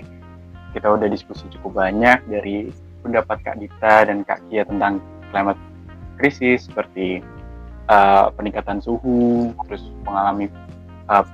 kita 0.70 0.86
udah 0.90 1.08
diskusi 1.10 1.46
cukup 1.58 1.82
banyak 1.82 2.18
dari 2.30 2.70
pendapat 3.02 3.42
Kak 3.42 3.56
Dita 3.58 4.06
dan 4.06 4.22
Kak 4.22 4.40
Kia 4.48 4.62
tentang 4.68 5.02
climate 5.32 5.60
krisis 6.20 6.68
seperti 6.68 7.24
uh, 7.88 8.28
peningkatan 8.36 8.78
suhu, 8.84 9.50
terus 9.66 9.82
mengalami 10.04 10.52
uh, 11.08 11.24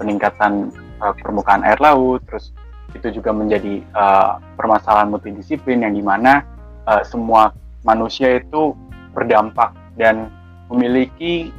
peningkatan 0.00 0.72
uh, 1.04 1.12
permukaan 1.20 1.62
air 1.62 1.76
laut, 1.78 2.24
terus 2.24 2.50
itu 2.96 3.20
juga 3.20 3.30
menjadi 3.30 3.84
uh, 3.94 4.42
permasalahan 4.58 5.12
multidisiplin 5.12 5.86
yang 5.86 5.94
di 5.94 6.02
mana 6.02 6.42
uh, 6.88 7.04
semua 7.06 7.54
manusia 7.86 8.42
itu 8.42 8.74
berdampak 9.14 9.70
dan 9.94 10.32
memiliki 10.70 11.50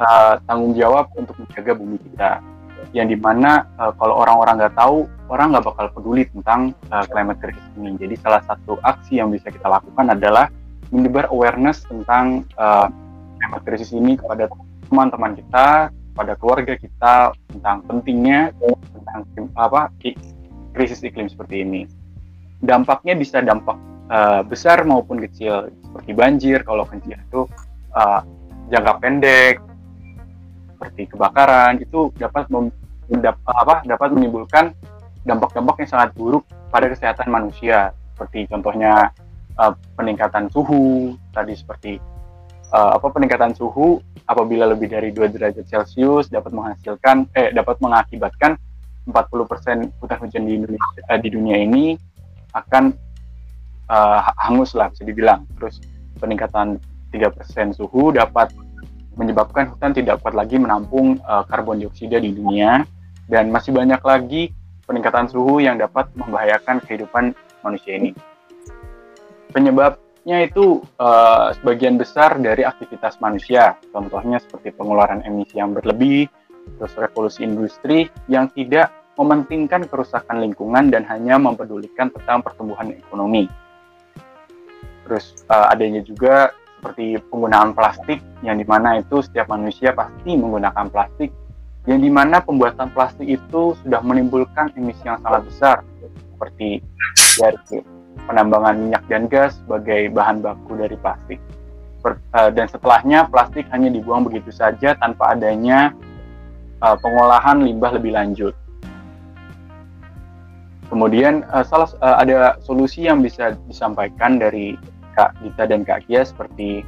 uh, 0.00 0.40
tanggung 0.44 0.76
jawab 0.76 1.08
untuk 1.16 1.36
menjaga 1.40 1.72
bumi 1.76 1.96
kita 2.00 2.40
yang 2.92 3.08
di 3.08 3.16
mana 3.16 3.64
uh, 3.80 3.94
kalau 3.96 4.20
orang-orang 4.20 4.60
nggak 4.60 4.76
tahu 4.76 5.08
orang 5.32 5.54
nggak 5.56 5.64
bakal 5.64 5.86
peduli 5.94 6.28
tentang 6.28 6.76
uh, 6.92 7.06
climate 7.08 7.40
crisis 7.40 7.64
ini. 7.80 7.96
Jadi 7.96 8.14
salah 8.20 8.42
satu 8.44 8.76
aksi 8.84 9.22
yang 9.22 9.32
bisa 9.32 9.48
kita 9.48 9.66
lakukan 9.66 10.12
adalah 10.12 10.50
menyebar 10.92 11.30
awareness 11.32 11.82
tentang 11.88 12.44
uh, 12.60 12.90
climate 13.40 13.64
crisis 13.64 13.90
ini 13.96 14.20
kepada 14.20 14.50
teman-teman 14.90 15.32
kita 15.38 15.88
pada 16.14 16.32
keluarga 16.38 16.78
kita 16.78 17.34
tentang 17.50 17.82
pentingnya 17.90 18.54
tentang 18.94 19.50
apa 19.58 19.90
krisis 20.74 21.02
iklim 21.02 21.26
seperti 21.26 21.66
ini. 21.66 21.82
Dampaknya 22.62 23.18
bisa 23.18 23.42
dampak 23.42 23.76
uh, 24.08 24.42
besar 24.46 24.86
maupun 24.86 25.20
kecil 25.24 25.72
seperti 25.82 26.10
banjir 26.14 26.62
kalau 26.62 26.86
kecil 26.86 27.18
itu 27.18 27.40
uh, 27.94 28.20
jangka 28.70 28.92
pendek 29.02 29.58
seperti 30.84 31.16
kebakaran 31.16 31.80
itu 31.80 32.12
dapat 32.20 32.44
mendap, 32.52 33.40
apa, 33.48 33.80
dapat 33.88 34.12
menimbulkan 34.12 34.76
dampak-dampak 35.24 35.80
yang 35.80 35.90
sangat 35.96 36.12
buruk 36.12 36.44
pada 36.68 36.92
kesehatan 36.92 37.32
manusia. 37.32 37.96
Seperti 38.12 38.44
contohnya 38.52 39.08
uh, 39.56 39.72
peningkatan 39.96 40.52
suhu 40.52 41.16
tadi 41.32 41.56
seperti 41.56 41.96
uh, 42.76 43.00
apa 43.00 43.08
peningkatan 43.08 43.56
suhu 43.56 44.04
apabila 44.28 44.68
lebih 44.68 44.92
dari 44.92 45.08
2 45.08 45.32
derajat 45.32 45.64
Celcius 45.64 46.28
dapat 46.28 46.52
menghasilkan 46.52 47.32
eh 47.32 47.50
dapat 47.56 47.80
mengakibatkan 47.80 48.60
40% 49.08 50.00
hutan 50.00 50.18
hujan 50.20 50.44
di 50.44 50.52
Indonesia 50.60 51.00
uh, 51.08 51.18
di 51.18 51.28
dunia 51.32 51.56
ini 51.56 51.96
akan 52.52 52.92
uh, 53.88 54.20
hangus 54.44 54.76
lah 54.76 54.92
bisa 54.92 55.02
dibilang. 55.08 55.48
Terus 55.56 55.80
peningkatan 56.20 56.76
3% 57.10 57.74
suhu 57.74 58.14
dapat 58.14 58.52
menyebabkan 59.14 59.74
hutan 59.74 59.94
tidak 59.94 60.20
kuat 60.22 60.34
lagi 60.34 60.58
menampung 60.58 61.18
uh, 61.22 61.46
karbon 61.46 61.82
dioksida 61.82 62.18
di 62.18 62.34
dunia 62.34 62.82
dan 63.30 63.48
masih 63.48 63.72
banyak 63.72 64.02
lagi 64.02 64.52
peningkatan 64.84 65.30
suhu 65.30 65.64
yang 65.64 65.80
dapat 65.80 66.12
membahayakan 66.18 66.82
kehidupan 66.84 67.32
manusia 67.64 67.96
ini. 67.96 68.12
Penyebabnya 69.54 70.44
itu 70.44 70.82
uh, 71.00 71.54
sebagian 71.56 71.96
besar 71.96 72.36
dari 72.42 72.66
aktivitas 72.66 73.16
manusia, 73.22 73.78
contohnya 73.94 74.42
seperti 74.42 74.74
pengeluaran 74.74 75.24
emisi 75.24 75.56
yang 75.56 75.72
berlebih, 75.72 76.28
terus 76.76 76.92
revolusi 76.98 77.46
industri 77.46 78.10
yang 78.28 78.50
tidak 78.52 78.92
mementingkan 79.14 79.86
kerusakan 79.86 80.42
lingkungan 80.42 80.90
dan 80.90 81.06
hanya 81.06 81.38
mempedulikan 81.38 82.10
tentang 82.10 82.42
pertumbuhan 82.42 82.90
ekonomi. 82.90 83.46
Terus 85.06 85.46
uh, 85.46 85.70
adanya 85.70 86.02
juga 86.02 86.50
seperti 86.84 87.16
penggunaan 87.32 87.72
plastik 87.72 88.20
yang 88.44 88.60
di 88.60 88.68
mana 88.68 89.00
itu 89.00 89.24
setiap 89.24 89.48
manusia 89.48 89.96
pasti 89.96 90.36
menggunakan 90.36 90.92
plastik 90.92 91.32
yang 91.88 92.04
di 92.04 92.12
mana 92.12 92.44
pembuatan 92.44 92.92
plastik 92.92 93.24
itu 93.24 93.72
sudah 93.80 94.04
menimbulkan 94.04 94.68
emisi 94.76 95.00
yang 95.08 95.16
sangat 95.24 95.48
besar 95.48 95.76
seperti 96.36 96.84
dari 97.40 97.80
penambangan 98.28 98.76
minyak 98.76 99.00
dan 99.08 99.32
gas 99.32 99.56
sebagai 99.64 100.12
bahan 100.12 100.44
baku 100.44 100.76
dari 100.76 100.92
plastik 101.00 101.40
eh, 102.04 102.50
dan 102.52 102.68
setelahnya 102.68 103.32
plastik 103.32 103.64
hanya 103.72 103.88
dibuang 103.88 104.28
begitu 104.28 104.52
saja 104.52 104.92
tanpa 105.00 105.32
adanya 105.32 105.96
uh, 106.84 106.96
pengolahan 107.00 107.64
limbah 107.64 107.96
lebih 107.96 108.12
lanjut. 108.12 108.52
Kemudian 110.92 111.48
uh, 111.48 111.64
salah 111.64 111.88
ada 112.20 112.60
solusi 112.60 113.08
yang 113.08 113.24
bisa 113.24 113.56
disampaikan 113.72 114.36
dari 114.36 114.76
Kak 115.14 115.38
Dita 115.40 115.64
dan 115.64 115.86
Kak 115.86 116.06
Kia 116.06 116.26
seperti 116.26 116.82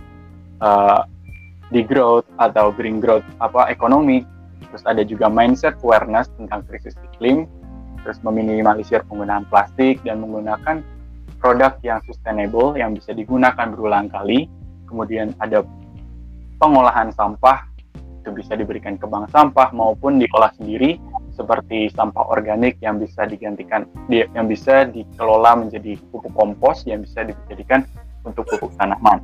uh, 0.61 1.03
di 1.71 1.83
growth 1.83 2.27
atau 2.39 2.71
green 2.71 3.03
growth 3.03 3.27
apa 3.43 3.71
ekonomi. 3.71 4.23
Terus 4.71 4.85
ada 4.87 5.03
juga 5.07 5.31
mindset 5.31 5.79
awareness 5.83 6.31
tentang 6.37 6.67
krisis 6.67 6.95
iklim. 7.15 7.47
Terus 8.03 8.23
meminimalisir 8.23 9.03
penggunaan 9.11 9.47
plastik 9.51 9.99
dan 10.07 10.23
menggunakan 10.23 10.83
produk 11.43 11.75
yang 11.83 11.99
sustainable 12.07 12.79
yang 12.79 12.95
bisa 12.95 13.11
digunakan 13.11 13.67
berulang 13.71 14.07
kali. 14.11 14.47
Kemudian 14.87 15.35
ada 15.43 15.67
pengolahan 16.63 17.11
sampah 17.13 17.67
itu 18.23 18.35
bisa 18.35 18.59
diberikan 18.59 18.99
ke 18.99 19.07
bank 19.07 19.31
sampah 19.31 19.71
maupun 19.71 20.19
diolah 20.19 20.51
sendiri 20.59 20.99
seperti 21.37 21.93
sampah 21.93 22.27
organik 22.33 22.81
yang 22.83 22.99
bisa 22.99 23.23
digantikan 23.29 23.87
yang 24.11 24.49
bisa 24.49 24.89
dikelola 24.89 25.63
menjadi 25.63 26.01
pupuk 26.11 26.33
kompos 26.35 26.83
yang 26.89 27.05
bisa 27.05 27.23
dijadikan 27.29 27.87
untuk 28.27 28.45
pupuk 28.51 28.75
tanaman. 28.75 29.23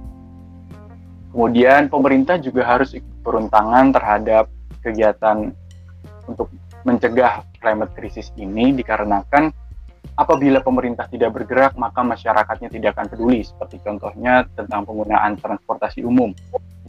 Kemudian 1.35 1.91
pemerintah 1.91 2.39
juga 2.39 2.63
harus 2.65 2.95
ikut 2.95 3.25
turun 3.27 3.51
tangan 3.51 3.91
terhadap 3.91 4.47
kegiatan 4.85 5.51
untuk 6.29 6.53
mencegah 6.87 7.47
climate 7.59 7.95
crisis 7.95 8.35
ini 8.39 8.75
dikarenakan 8.75 9.55
apabila 10.19 10.61
pemerintah 10.61 11.07
tidak 11.09 11.31
bergerak 11.41 11.73
maka 11.79 12.03
masyarakatnya 12.03 12.69
tidak 12.69 12.99
akan 12.99 13.07
peduli 13.07 13.41
seperti 13.47 13.81
contohnya 13.81 14.45
tentang 14.53 14.83
penggunaan 14.83 15.39
transportasi 15.39 16.03
umum 16.03 16.35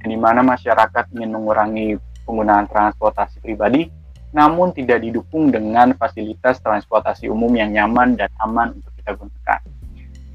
di 0.03 0.17
mana 0.19 0.43
masyarakat 0.43 1.13
ingin 1.15 1.31
mengurangi 1.31 1.95
penggunaan 2.25 2.67
transportasi 2.67 3.39
pribadi 3.39 3.87
namun 4.33 4.73
tidak 4.73 5.05
didukung 5.05 5.53
dengan 5.53 5.93
fasilitas 5.93 6.57
transportasi 6.59 7.29
umum 7.29 7.53
yang 7.53 7.69
nyaman 7.69 8.17
dan 8.17 8.33
aman 8.41 8.73
untuk 8.81 8.91
kita 8.97 9.13
gunakan 9.13 9.59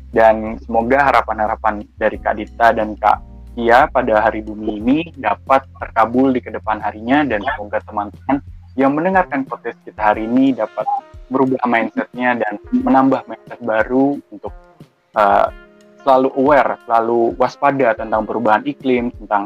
dan 0.09 0.57
semoga 0.65 1.13
harapan-harapan 1.13 1.85
dari 2.01 2.17
Kak 2.17 2.35
Dita 2.41 2.73
dan 2.73 2.97
Kak 2.97 3.21
Kia 3.53 3.91
pada 3.91 4.23
hari 4.25 4.41
bumi 4.41 4.81
ini 4.81 4.99
dapat 5.19 5.67
terkabul 5.83 6.33
di 6.33 6.41
ke 6.41 6.49
depan 6.49 6.81
harinya. 6.81 7.27
Dan 7.27 7.45
semoga 7.45 7.83
teman-teman 7.85 8.39
yang 8.79 8.95
mendengarkan 8.95 9.45
podcast 9.45 9.77
kita 9.83 10.15
hari 10.15 10.25
ini 10.25 10.55
dapat 10.55 10.87
berubah 11.29 11.61
mindsetnya 11.69 12.39
dan 12.41 12.57
menambah 12.71 13.27
mindset 13.29 13.61
baru 13.61 14.17
untuk 14.33 14.55
uh, 15.19 15.51
selalu 16.07 16.33
aware, 16.41 16.79
selalu 16.89 17.35
waspada 17.37 17.93
tentang 17.99 18.25
perubahan 18.25 18.65
iklim, 18.65 19.13
tentang 19.13 19.45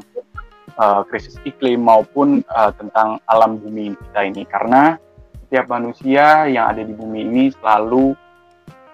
uh, 0.79 1.03
krisis 1.09 1.41
iklim 1.43 1.83
maupun 1.83 2.47
uh, 2.55 2.71
tentang 2.77 3.19
alam 3.27 3.59
bumi 3.59 3.99
kita 3.99 4.21
ini. 4.29 4.47
Karena 4.47 4.95
setiap 5.49 5.67
manusia 5.73 6.47
yang 6.47 6.71
ada 6.71 6.87
di 6.87 6.95
bumi 6.95 7.27
ini 7.27 7.45
selalu 7.51 8.15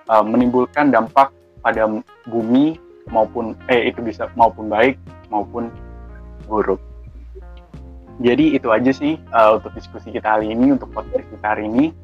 uh, 0.08 0.24
menimbulkan 0.24 0.88
dampak 0.94 1.34
pada 1.68 1.84
bumi 2.24 2.80
maupun 3.12 3.52
eh 3.68 3.92
itu 3.92 4.00
bisa 4.00 4.32
maupun 4.32 4.72
baik 4.72 4.96
maupun 5.28 5.68
buruk. 6.48 6.80
Jadi 8.18 8.56
itu 8.56 8.72
aja 8.72 8.90
sih 8.90 9.20
uh, 9.30 9.60
untuk 9.60 9.76
diskusi 9.76 10.10
kita 10.10 10.40
hari 10.40 10.50
ini, 10.50 10.74
untuk 10.74 10.90
podcast 10.90 11.28
kita 11.28 11.46
hari 11.54 11.68
ini. 11.68 11.94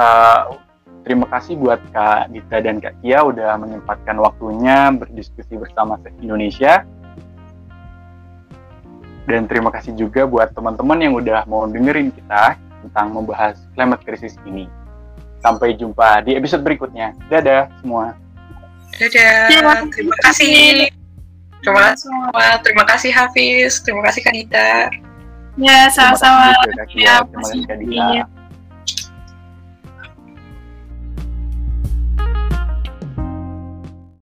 Uh, 0.00 0.58
terima 1.04 1.28
kasih 1.28 1.54
buat 1.60 1.78
Kak 1.92 2.32
Dita 2.32 2.58
dan 2.64 2.80
Kak 2.80 2.98
Kia 3.04 3.22
udah 3.22 3.60
menyempatkan 3.60 4.16
waktunya 4.18 4.90
berdiskusi 4.90 5.60
bersama 5.60 6.00
Indonesia. 6.18 6.82
Dan 9.22 9.46
terima 9.46 9.70
kasih 9.70 9.94
juga 9.94 10.26
buat 10.26 10.50
teman-teman 10.50 10.98
yang 10.98 11.14
udah 11.14 11.46
mau 11.46 11.62
dengerin 11.70 12.10
kita 12.10 12.58
tentang 12.82 13.14
membahas 13.14 13.54
climate 13.78 14.02
crisis 14.02 14.34
ini. 14.42 14.66
Sampai 15.38 15.78
jumpa 15.78 16.26
di 16.26 16.34
episode 16.34 16.66
berikutnya. 16.66 17.14
Dadah 17.30 17.70
semua. 17.78 18.21
Dadah. 19.00 19.48
Terima 19.92 20.16
kasih. 20.24 20.90
Terima 21.62 21.80
kasih 21.94 21.98
semua. 22.02 22.48
Terima 22.60 22.84
kasih 22.84 23.10
Hafiz. 23.14 23.80
Terima 23.86 24.02
kasih 24.04 24.20
Kak 24.26 24.34
Dita. 24.34 24.90
Ya, 25.60 25.86
sama-sama. 25.92 26.52
Kia. 26.90 27.22
Terima 27.22 27.44
kasih. 27.44 28.41